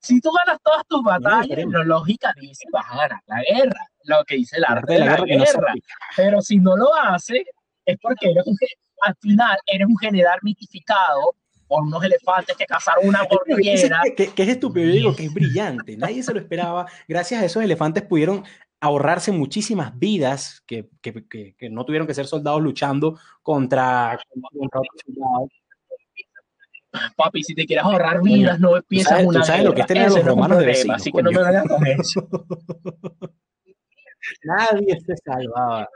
si 0.04 0.20
tú 0.20 0.30
ganas 0.32 0.60
todas 0.62 0.86
tus 0.86 1.02
batallas, 1.02 1.66
no, 1.66 1.82
lógica 1.82 2.32
dice 2.38 2.64
vas 2.70 2.84
a 2.90 2.96
ganar 2.96 3.20
la 3.26 3.42
guerra. 3.42 3.88
Lo 4.04 4.22
que 4.24 4.36
dice 4.36 4.58
el 4.58 4.64
arte 4.64 4.92
de 4.92 4.98
la, 4.98 5.16
guerra. 5.16 5.24
guerra. 5.24 5.74
Pero 6.14 6.42
si 6.42 6.58
no 6.58 6.76
lo 6.76 6.94
haces, 6.94 7.42
es 7.86 7.96
porque 8.02 8.30
eres 8.30 8.46
un, 8.46 8.56
al 9.00 9.14
final 9.16 9.56
eres 9.66 9.86
un 9.86 9.96
general 9.96 10.38
mitificado 10.42 11.34
por 11.66 11.82
unos 11.82 12.04
elefantes 12.04 12.54
que 12.54 12.66
cazaron 12.66 13.08
una 13.08 13.24
cordillera. 13.24 14.02
Que, 14.14 14.28
que, 14.28 14.42
es 14.42 14.48
estúpido, 14.50 14.86
yo 14.86 14.92
digo 14.92 15.16
que 15.16 15.24
es 15.24 15.34
brillante, 15.34 15.96
nadie 15.96 16.22
se 16.22 16.34
lo 16.34 16.38
esperaba. 16.38 16.86
Gracias 17.08 17.40
a 17.40 17.46
esos 17.46 17.62
elefantes 17.62 18.02
pudieron 18.02 18.44
ahorrarse 18.80 19.32
muchísimas 19.32 19.98
vidas 19.98 20.62
que, 20.66 20.90
que, 21.00 21.24
que 21.56 21.70
no 21.70 21.86
tuvieron 21.86 22.06
que 22.06 22.12
ser 22.12 22.26
soldados 22.26 22.60
luchando 22.60 23.18
contra, 23.42 24.18
contra 24.52 24.80
otros 24.80 25.00
soldados. 25.06 25.63
Papi, 27.16 27.42
si 27.42 27.54
te 27.54 27.66
quieres 27.66 27.84
ahorrar 27.84 28.22
vidas, 28.22 28.60
no 28.60 28.76
empiezas 28.76 29.24
una 29.24 29.40
¿tú 29.40 29.46
sabes 29.46 29.64
lo 29.64 29.74
que 29.74 29.80
es 29.82 29.86
tener 29.86 30.10
los 30.10 30.24
romanos 30.24 30.58
de 30.58 30.66
vecino, 30.66 30.94
así 30.94 31.10
que 31.10 31.22
no 31.22 31.30
me 31.30 31.42
vayas 31.42 31.64
con 31.66 31.86
eso. 31.86 32.28
Nadie 34.42 35.00
se 35.00 35.16
salvaba. 35.24 35.88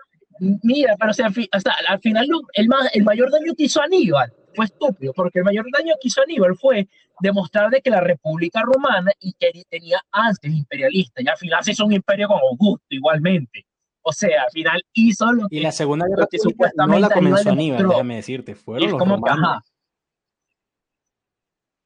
Mira, 0.63 0.95
pero 0.99 1.11
o 1.11 1.15
sea, 1.15 1.31
hasta 1.51 1.75
al 1.89 2.01
final 2.01 2.27
el, 2.55 2.69
el 2.93 3.05
mayor 3.05 3.31
daño 3.31 3.55
que 3.57 3.65
hizo 3.65 3.83
Aníbal 3.83 4.33
fue 4.55 4.67
estúpido, 4.67 5.13
porque 5.13 5.41
el 5.41 5.45
mayor 5.45 5.67
daño 5.77 5.95
que 6.01 6.09
hizo 6.09 6.23
Aníbal 6.23 6.57
fue 6.57 6.89
demostrar 7.21 7.71
de 7.71 7.81
que 7.81 7.91
la 7.91 8.01
República 8.01 8.63
Romana 8.63 9.11
y 9.21 9.33
que 9.33 9.51
tenía 9.69 10.01
antes 10.13 10.53
imperialistas, 10.53 11.25
y 11.25 11.29
al 11.29 11.37
final 11.37 11.65
se 11.65 11.73
hizo 11.73 11.85
un 11.85 11.93
imperio 11.93 12.29
con 12.29 12.39
Augusto 12.39 12.87
igualmente. 12.91 13.67
O 14.03 14.13
sea, 14.13 14.45
al 14.45 14.51
final 14.51 14.83
hizo 14.95 15.31
lo 15.33 15.49
que... 15.49 15.57
Y 15.57 15.61
la 15.61 15.73
Segunda 15.73 16.07
Guerra 16.09 16.27
que 16.31 16.39
supuestamente 16.39 17.01
no 17.01 17.09
la 17.09 17.15
comenzó 17.15 17.51
Aníbal, 17.51 17.79
Aníbal 17.79 17.89
déjame 17.89 18.17
decirte, 18.17 18.55
fueron 18.55 18.91
los 18.91 18.99
romanos. 18.99 19.23
Que, 19.25 19.31
ajá, 19.31 19.65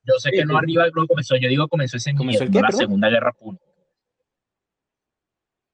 yo 0.04 0.14
sé 0.18 0.30
que 0.30 0.44
no 0.44 0.56
arriba 0.56 0.84
no 0.94 1.06
comenzó, 1.06 1.36
yo 1.36 1.48
digo 1.48 1.68
comenzó 1.68 1.96
ese 1.96 2.14
¿Comenzó 2.14 2.44
miedo, 2.44 2.60
la 2.60 2.72
Segunda 2.72 3.08
Guerra 3.08 3.32
Púnica. 3.32 3.64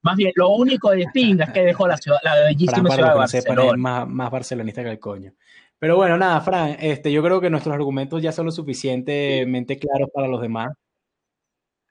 Más 0.03 0.17
bien, 0.17 0.33
lo 0.37 0.51
único 0.51 0.91
de 0.91 1.07
pinga 1.13 1.47
es 1.47 1.53
que 1.53 1.61
dejó 1.63 1.89
la, 1.89 1.97
ciudad, 1.97 2.19
la 2.23 2.35
bellísima 2.37 2.91
ciudad 2.91 3.13
de 3.13 3.19
Barcelona. 3.19 3.73
Es 3.73 3.79
más, 3.79 4.09
más 4.09 4.31
barcelonista 4.31 4.83
que 4.83 4.91
el 4.91 5.01
coño. 5.01 5.33
Pero 5.79 5.97
bueno, 5.97 6.17
nada, 6.17 6.41
Fran, 6.41 6.77
este, 6.81 7.13
yo 7.13 7.23
creo 7.23 7.41
que 7.41 7.51
nuestros 7.51 7.75
argumentos 7.75 8.23
ya 8.23 8.33
son 8.33 8.47
lo 8.47 8.53
suficientemente 8.53 9.79
claros 9.79 10.09
para 10.13 10.29
los 10.29 10.41
demás. 10.41 10.73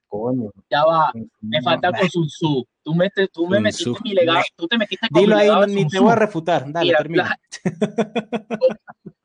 Coño. 0.07 0.51
Ya 0.69 0.85
va, 0.85 1.11
me 1.41 1.61
falta 1.61 1.91
con 1.91 2.09
Sun 2.09 2.27
Tzu. 2.27 2.65
Tú 2.81 2.95
me, 2.95 3.09
tú 3.31 3.47
me 3.47 3.59
metiste 3.59 3.91
mi 4.03 4.13
legado, 4.13 4.41
tú 4.55 4.67
te 4.67 4.77
metiste 4.77 5.09
con 5.09 5.21
Dilo 5.21 5.35
ahí, 5.35 5.49
ni 5.67 5.87
te 5.87 5.99
voy 5.99 6.11
a 6.11 6.15
refutar. 6.15 6.71
Dale, 6.71 6.85
Mira, 6.87 6.97
termina. 6.97 7.39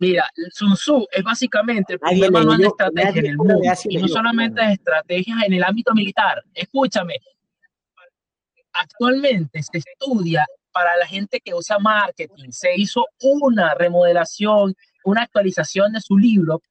Mira, 0.00 0.30
Sun 0.52 0.74
Tzu 0.74 1.06
es 1.10 1.24
básicamente 1.24 1.94
el 1.94 1.98
primer 1.98 2.30
manual 2.30 2.58
de 2.58 2.66
estrategia 2.66 3.20
en 3.20 3.26
el 3.26 3.36
mundo. 3.36 3.60
Y 3.88 3.96
no 3.98 4.08
solamente 4.08 4.60
de 4.60 4.72
estrategias 4.74 5.38
en 5.44 5.52
el 5.54 5.64
ámbito 5.64 5.92
militar. 5.94 6.42
Escúchame, 6.54 7.16
actualmente 8.72 9.62
se 9.62 9.78
estudia 9.78 10.46
para 10.72 10.96
la 10.96 11.06
gente 11.06 11.40
que 11.40 11.54
usa 11.54 11.78
marketing. 11.78 12.50
Se 12.50 12.76
hizo 12.76 13.06
una 13.22 13.74
remodelación, 13.74 14.74
una 15.04 15.22
actualización 15.22 15.92
de 15.92 16.00
su 16.00 16.16
libro 16.16 16.62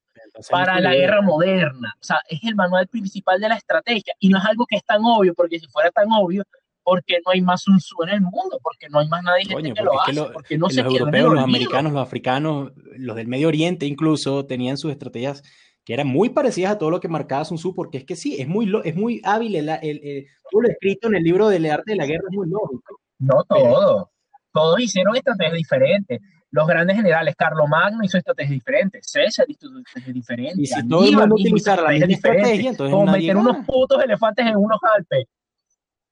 para 0.50 0.80
la 0.80 0.94
guerra 0.94 1.20
moderna. 1.20 1.94
O 2.00 2.04
sea, 2.04 2.20
es 2.28 2.40
el 2.44 2.54
manual 2.54 2.86
principal 2.88 3.40
de 3.40 3.48
la 3.50 3.56
estrategia. 3.56 4.14
Y 4.18 4.30
no 4.30 4.38
es 4.38 4.44
algo 4.46 4.64
que 4.66 4.76
es 4.76 4.84
tan 4.84 5.02
obvio, 5.04 5.34
porque 5.34 5.58
si 5.58 5.66
fuera 5.66 5.90
tan 5.90 6.06
obvio, 6.10 6.44
porque 6.88 7.18
no 7.26 7.32
hay 7.32 7.42
más 7.42 7.68
un 7.68 7.78
su 7.80 8.02
en 8.02 8.08
el 8.08 8.20
mundo, 8.22 8.58
porque 8.62 8.88
no 8.88 9.00
hay 9.00 9.08
más 9.08 9.22
nadie 9.22 9.44
Coño, 9.52 9.74
que 9.74 9.82
lo 9.82 10.00
hace, 10.00 10.12
lo, 10.14 10.32
porque 10.32 10.56
no 10.56 10.68
los 10.68 10.76
europeos, 10.78 11.34
los 11.34 11.44
americanos, 11.44 11.92
los 11.92 12.02
africanos, 12.02 12.72
los 12.96 13.14
del 13.14 13.28
Medio 13.28 13.48
Oriente 13.48 13.84
incluso 13.84 14.46
tenían 14.46 14.78
sus 14.78 14.90
estrategias 14.90 15.42
que 15.84 15.92
eran 15.92 16.06
muy 16.06 16.30
parecidas 16.30 16.72
a 16.72 16.78
todo 16.78 16.90
lo 16.90 16.98
que 17.00 17.08
marcaba 17.08 17.44
Sun 17.44 17.58
Tzu, 17.58 17.74
porque 17.74 17.98
es 17.98 18.04
que 18.04 18.16
sí, 18.16 18.40
es 18.40 18.48
muy, 18.48 18.72
es 18.84 18.96
muy 18.96 19.20
hábil, 19.22 19.56
el, 19.56 19.68
el, 19.68 20.00
el, 20.02 20.26
todo 20.50 20.62
lo 20.62 20.68
escrito 20.70 21.08
en 21.08 21.16
el 21.16 21.22
libro 21.22 21.48
del 21.48 21.66
arte 21.70 21.92
de 21.92 21.96
la 21.96 22.06
guerra 22.06 22.24
es 22.30 22.36
muy 22.36 22.48
lógico. 22.48 23.00
No 23.18 23.44
todo, 23.46 24.10
todos 24.50 24.80
hicieron 24.80 25.14
estrategias 25.14 25.56
diferentes. 25.56 26.20
Los 26.50 26.66
grandes 26.66 26.96
generales, 26.96 27.34
Carlomagno 27.36 28.02
hizo 28.02 28.16
estrategias 28.16 28.52
diferentes, 28.52 29.10
César 29.10 29.44
hizo 29.48 29.66
estrategias 29.78 30.14
diferentes. 30.14 30.58
Y 30.58 30.66
si 30.66 30.88
todo 30.88 31.04
el 31.04 31.16
mundo 31.16 31.34
utilizara 31.34 31.82
la 31.82 31.90
misma 31.90 32.14
estrategia, 32.14 32.70
entonces 32.70 32.94
como 32.94 33.12
meter 33.12 33.36
unos 33.36 33.66
putos 33.66 34.02
elefantes 34.02 34.46
en 34.46 34.56
unos 34.56 34.78
Alpes 34.96 35.26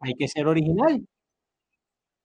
hay 0.01 0.15
que 0.15 0.29
ser 0.29 0.47
original. 0.47 1.07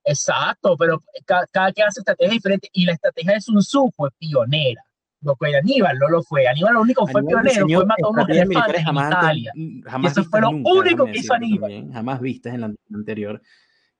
Exacto, 0.03 0.75
pero 0.77 1.03
cada, 1.25 1.45
cada 1.47 1.71
quien 1.71 1.87
hace 1.87 1.99
estrategias 1.99 2.33
diferentes 2.33 2.69
y 2.73 2.85
la 2.85 2.93
estrategia 2.93 3.33
de 3.33 3.41
Sun 3.41 3.59
Tzu 3.59 3.91
fue 3.95 4.09
pionera. 4.17 4.83
Lo 5.21 5.35
que 5.35 5.55
Aníbal 5.55 5.99
no 5.99 6.07
lo 6.09 6.23
fue. 6.23 6.47
Aníbal 6.47 6.73
lo 6.73 6.81
único 6.81 7.05
que 7.05 7.11
fue 7.11 7.23
pionero 7.23 7.67
fue 7.67 7.85
matar 7.85 8.09
unos 8.09 8.29
elefantes 8.29 8.83
en 8.87 8.95
Italia. 8.95 9.51
Jamás 9.85 10.17
y 10.17 10.19
eso 10.19 10.29
fue 10.29 10.41
lo 10.41 10.51
nunca, 10.51 10.71
único 10.71 11.05
que 11.05 11.19
hizo 11.19 11.33
Aníbal. 11.33 11.59
También, 11.61 11.93
jamás 11.93 12.19
vistas 12.19 12.53
en 12.55 12.61
la 12.61 12.73
anterior. 12.93 13.41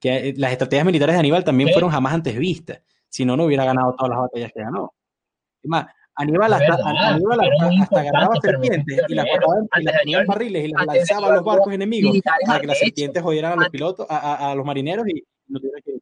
Que 0.00 0.30
eh, 0.30 0.34
las 0.36 0.50
estrategias 0.50 0.84
militares 0.84 1.14
de 1.14 1.20
Aníbal 1.20 1.44
también 1.44 1.70
fueron 1.70 1.90
jamás 1.90 2.14
antes 2.14 2.36
vistas. 2.36 2.82
Si 3.08 3.24
no, 3.24 3.36
no 3.36 3.44
hubiera 3.44 3.64
ganado 3.64 3.94
todas 3.96 4.10
las 4.10 4.18
batallas 4.18 4.50
que 4.52 4.62
ganó. 4.62 4.92
Es 5.62 5.68
más, 5.68 5.86
Aníbal 6.14 6.52
hasta, 6.52 6.76
verdad, 6.76 7.14
Aníbal 7.14 7.40
hasta, 7.40 7.82
hasta 7.82 8.00
agarraba 8.00 8.34
serpientes 8.42 9.00
y 9.08 9.14
las 9.14 9.26
ponía 10.04 10.20
en 10.20 10.26
barriles 10.26 10.64
y 10.66 10.68
las 10.68 10.86
lanzaba 10.86 11.28
a 11.28 11.32
los 11.36 11.44
barcos 11.44 11.72
enemigos 11.72 12.16
para 12.46 12.60
que 12.60 12.66
las 12.66 12.78
serpientes 12.78 13.22
jodieran 13.22 13.52
a 13.52 13.56
los 13.56 13.68
pilotos, 13.70 14.06
a, 14.10 14.16
a, 14.16 14.52
a 14.52 14.54
los 14.54 14.64
marineros 14.66 15.06
y 15.08 15.22
no 15.48 15.58
tuvieran 15.58 15.82
que 15.82 15.92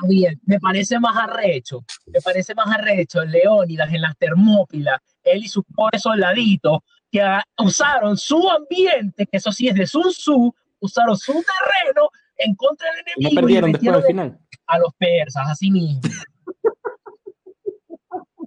más 0.00 0.08
bien, 0.08 0.40
me 0.44 0.60
parece 0.60 0.98
más 0.98 1.16
arrecho, 1.16 1.84
me 2.06 2.20
parece 2.20 2.54
más 2.54 2.68
arrecho 2.68 3.24
Leónidas 3.24 3.92
en 3.92 4.02
las 4.02 4.16
Termópilas, 4.16 5.00
él 5.22 5.44
y 5.44 5.48
sus 5.48 5.64
pobres 5.74 6.02
soldaditos 6.02 6.78
que 7.10 7.22
usaron 7.58 8.16
su 8.16 8.48
ambiente, 8.48 9.26
que 9.26 9.36
eso 9.36 9.50
sí 9.52 9.68
es 9.68 9.74
de 9.74 9.86
Sun 9.86 10.10
Tzu, 10.10 10.54
usaron 10.78 11.16
su 11.16 11.32
terreno 11.32 12.08
en 12.36 12.54
contra 12.54 12.88
del 12.90 13.00
enemigo. 13.00 13.34
No 13.34 13.40
perdieron 13.40 13.72
después 13.72 13.96
al 13.96 14.04
final. 14.04 14.38
A 14.66 14.78
los 14.78 14.94
persas, 14.94 15.48
así 15.50 15.70
mismo. 15.70 16.00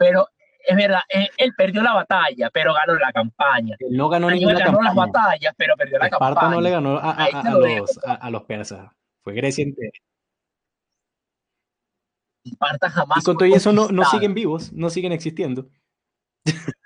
Pero 0.04 0.28
es 0.66 0.76
verdad, 0.76 1.02
él, 1.10 1.54
perdió 1.58 1.82
la 1.82 1.94
batalla, 1.94 2.50
pero 2.54 2.74
ganó 2.74 2.96
la 2.98 3.12
campaña. 3.12 3.76
Él 3.80 3.98
no 3.98 4.10
ganó 4.10 4.30
ninguna 4.30 4.60
ganó 4.60 4.82
las 4.82 4.96
batallas, 4.96 5.54
pero 5.58 5.76
perdió 5.76 6.00
la 6.00 6.06
Esparta 6.06 6.42
campaña. 6.42 6.56
no 6.56 6.62
le 6.62 6.70
ganó 6.70 6.98
a, 6.98 7.12
a, 7.12 7.26
a 7.26 7.52
los, 7.52 8.00
a, 8.06 8.30
los, 8.30 8.44
persas. 8.44 8.92
Fue 9.22 9.34
Grecia 9.34 9.64
entera. 9.64 9.92
Esparta 12.46 12.90
jamás. 12.90 13.20
Y 13.20 13.24
con 13.24 13.38
todo 13.38 13.54
eso 13.54 13.72
no, 13.72 13.90
no 13.90 14.06
siguen 14.06 14.34
vivos, 14.34 14.72
no 14.74 14.90
siguen 14.90 15.12
existiendo. 15.12 15.68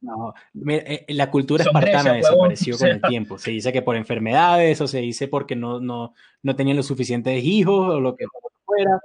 No, 0.00 0.32
eh, 0.68 1.04
la 1.08 1.28
cultura 1.28 1.64
espartana 1.64 2.12
desapareció 2.12 2.78
con 2.78 2.86
el 2.86 3.02
tiempo. 3.08 3.36
Se 3.36 3.50
dice 3.50 3.72
que 3.72 3.82
por 3.82 3.96
enfermedades 3.96 4.80
o 4.80 4.86
se 4.86 4.98
dice 4.98 5.26
porque 5.26 5.56
no, 5.56 5.80
no, 5.80 6.14
no 6.40 6.54
tenían 6.54 6.76
los 6.76 6.86
suficientes 6.86 7.42
hijos 7.42 7.96
o 7.96 7.98
lo 7.98 8.14
que 8.14 8.26
fuera. 8.64 9.00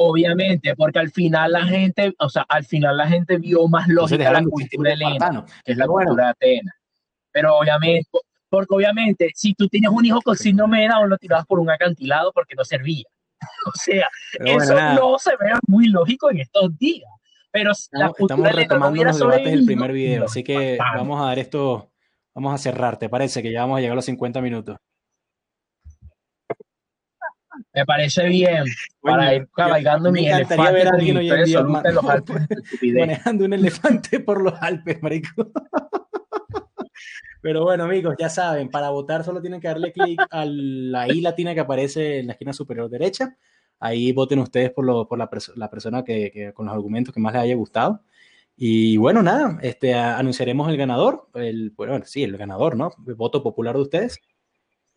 Obviamente, 0.00 0.76
porque 0.76 1.00
al 1.00 1.10
final 1.10 1.50
la 1.50 1.66
gente, 1.66 2.14
o 2.20 2.28
sea, 2.28 2.46
al 2.48 2.64
final 2.64 2.96
la 2.96 3.08
gente 3.08 3.36
vio 3.36 3.66
más 3.66 3.88
lógica 3.88 4.30
la 4.30 4.44
cultura 4.44 4.92
helena, 4.92 5.44
que 5.64 5.72
es 5.72 5.76
la 5.76 5.88
cultura 5.88 6.24
de 6.24 6.30
Atenas. 6.30 6.74
Pero 7.32 7.56
obviamente, 7.56 8.08
porque 8.48 8.74
obviamente, 8.76 9.32
si 9.34 9.54
tú 9.54 9.66
tienes 9.66 9.90
un 9.90 10.04
hijo 10.04 10.22
con 10.22 10.36
síndrome 10.36 10.82
de 10.82 10.88
Down, 10.88 11.10
lo 11.10 11.18
tirabas 11.18 11.46
por 11.46 11.58
un 11.58 11.68
acantilado 11.68 12.32
porque 12.32 12.54
no 12.54 12.64
servía. 12.64 13.04
O 13.66 13.72
sea, 13.74 14.08
eso 14.38 14.74
no 14.94 15.18
se 15.18 15.30
ve 15.32 15.52
muy 15.66 15.88
lógico 15.88 16.30
en 16.30 16.38
estos 16.38 16.78
días. 16.78 17.10
Pero 17.50 17.72
estamos, 17.72 18.14
estamos 18.20 18.52
retomando 18.52 19.02
los 19.02 19.18
debates 19.18 19.50
del 19.50 19.66
primer 19.66 19.90
video, 19.90 20.26
así 20.26 20.44
que 20.44 20.78
vamos 20.78 21.20
a 21.20 21.26
dar 21.26 21.40
esto, 21.40 21.90
vamos 22.34 22.54
a 22.54 22.58
cerrar, 22.58 22.98
¿te 22.98 23.08
parece? 23.08 23.42
Que 23.42 23.50
ya 23.50 23.62
vamos 23.62 23.78
a 23.78 23.80
llegar 23.80 23.94
a 23.94 23.96
los 23.96 24.04
50 24.04 24.40
minutos. 24.40 24.76
Me 27.72 27.84
parece 27.84 28.28
bien 28.28 28.64
para 29.00 29.34
ir 29.34 29.48
cabalgando 29.54 30.12
mi 30.12 30.28
elefante 30.28 30.72
ver 30.72 30.88
a 30.88 30.90
alguien 30.90 31.16
hoy 31.16 31.30
en 31.30 31.44
día 31.44 31.62
manejando 32.98 33.44
un 33.44 33.52
elefante 33.52 34.20
por 34.20 34.42
los 34.42 34.54
Alpes, 34.60 35.02
marico. 35.02 35.50
Pero 37.40 37.62
bueno, 37.62 37.84
amigos, 37.84 38.16
ya 38.18 38.28
saben, 38.28 38.68
para 38.68 38.90
votar 38.90 39.24
solo 39.24 39.40
tienen 39.40 39.60
que 39.60 39.68
darle 39.68 39.92
clic 39.92 40.20
a 40.30 40.44
la 40.44 41.08
I 41.08 41.20
latina 41.20 41.54
que 41.54 41.60
aparece 41.60 42.18
en 42.18 42.26
la 42.26 42.32
esquina 42.32 42.52
superior 42.52 42.90
derecha. 42.90 43.36
Ahí 43.78 44.10
voten 44.12 44.40
ustedes 44.40 44.72
por, 44.72 44.84
lo, 44.84 45.06
por 45.06 45.18
la, 45.18 45.30
la 45.54 45.70
persona 45.70 46.02
que, 46.02 46.32
que, 46.32 46.52
con 46.52 46.66
los 46.66 46.74
argumentos 46.74 47.14
que 47.14 47.20
más 47.20 47.32
les 47.32 47.42
haya 47.42 47.54
gustado. 47.54 48.02
Y 48.56 48.96
bueno, 48.96 49.22
nada, 49.22 49.56
este, 49.62 49.94
anunciaremos 49.94 50.68
el 50.68 50.76
ganador, 50.76 51.28
el, 51.34 51.70
bueno, 51.76 52.04
sí, 52.04 52.24
el 52.24 52.36
ganador, 52.36 52.76
¿no? 52.76 52.90
El 53.06 53.14
voto 53.14 53.40
popular 53.40 53.76
de 53.76 53.82
ustedes. 53.82 54.18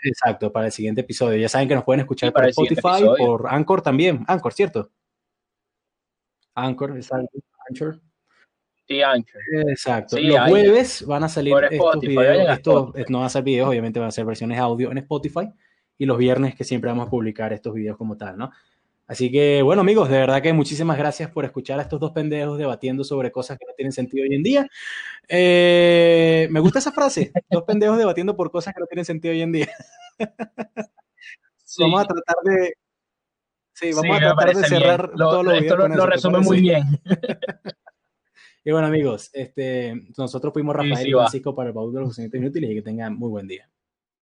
Exacto, 0.03 0.51
para 0.51 0.67
el 0.67 0.71
siguiente 0.71 1.01
episodio. 1.01 1.37
Ya 1.37 1.49
saben 1.49 1.67
que 1.67 1.75
nos 1.75 1.83
pueden 1.83 2.01
escuchar 2.01 2.33
por 2.33 2.45
Spotify, 2.45 3.03
por 3.17 3.47
Anchor 3.47 3.81
también. 3.81 4.23
Anchor, 4.27 4.53
¿cierto? 4.53 4.91
Anchor, 6.55 6.95
exacto. 6.95 7.39
Anchor. 7.69 8.01
Sí, 8.87 9.01
Anchor. 9.01 9.41
Exacto. 9.69 10.17
Los 10.19 10.49
jueves 10.49 11.05
van 11.05 11.23
a 11.23 11.29
salir 11.29 11.55
estos 11.69 11.99
videos. 12.01 12.49
Estos, 12.49 12.93
no 13.09 13.19
van 13.19 13.27
a 13.27 13.29
ser 13.29 13.43
videos, 13.43 13.69
obviamente 13.69 13.99
van 13.99 14.09
a 14.09 14.11
ser 14.11 14.25
versiones 14.25 14.59
audio 14.59 14.91
en 14.91 14.97
Spotify. 14.97 15.51
Y 15.97 16.05
los 16.05 16.17
viernes 16.17 16.55
que 16.55 16.63
siempre 16.63 16.89
vamos 16.89 17.07
a 17.07 17.09
publicar 17.09 17.53
estos 17.53 17.73
videos 17.73 17.95
como 17.95 18.17
tal, 18.17 18.37
¿no? 18.37 18.51
Así 19.11 19.29
que, 19.29 19.61
bueno, 19.61 19.81
amigos, 19.81 20.07
de 20.07 20.19
verdad 20.19 20.41
que 20.41 20.53
muchísimas 20.53 20.97
gracias 20.97 21.29
por 21.29 21.43
escuchar 21.43 21.77
a 21.77 21.81
estos 21.81 21.99
dos 21.99 22.11
pendejos 22.11 22.57
debatiendo 22.57 23.03
sobre 23.03 23.29
cosas 23.29 23.59
que 23.59 23.65
no 23.67 23.73
tienen 23.75 23.91
sentido 23.91 24.23
hoy 24.23 24.33
en 24.33 24.41
día. 24.41 24.69
Eh, 25.27 26.47
me 26.49 26.61
gusta 26.61 26.79
esa 26.79 26.93
frase, 26.93 27.33
dos 27.49 27.63
pendejos 27.63 27.97
debatiendo 27.97 28.37
por 28.37 28.49
cosas 28.49 28.73
que 28.73 28.79
no 28.79 28.85
tienen 28.85 29.03
sentido 29.03 29.33
hoy 29.33 29.41
en 29.41 29.51
día. 29.51 29.69
Vamos 31.77 32.01
a 32.01 32.05
tratar 32.05 32.35
de... 32.45 32.73
Sí, 33.73 33.91
vamos 33.91 34.15
a 34.15 34.19
tratar 34.19 34.55
de 34.55 34.63
cerrar 34.63 35.11
todo 35.17 35.43
lo, 35.43 35.51
Esto 35.51 35.75
lo, 35.75 36.05
resume 36.05 36.39
muy 36.39 36.61
bien. 36.61 36.83
y 38.63 38.71
bueno, 38.71 38.87
amigos, 38.87 39.29
este, 39.33 39.93
nosotros 40.17 40.53
fuimos 40.53 40.73
Rafael 40.73 41.07
y 41.07 41.11
Francisco 41.11 41.53
para 41.53 41.67
el 41.69 41.73
baúl 41.73 41.93
de 41.93 41.99
los 41.99 42.17
inútiles 42.17 42.71
y 42.71 42.75
que 42.75 42.81
tengan 42.81 43.17
muy 43.17 43.29
buen 43.29 43.47
día. 43.47 43.69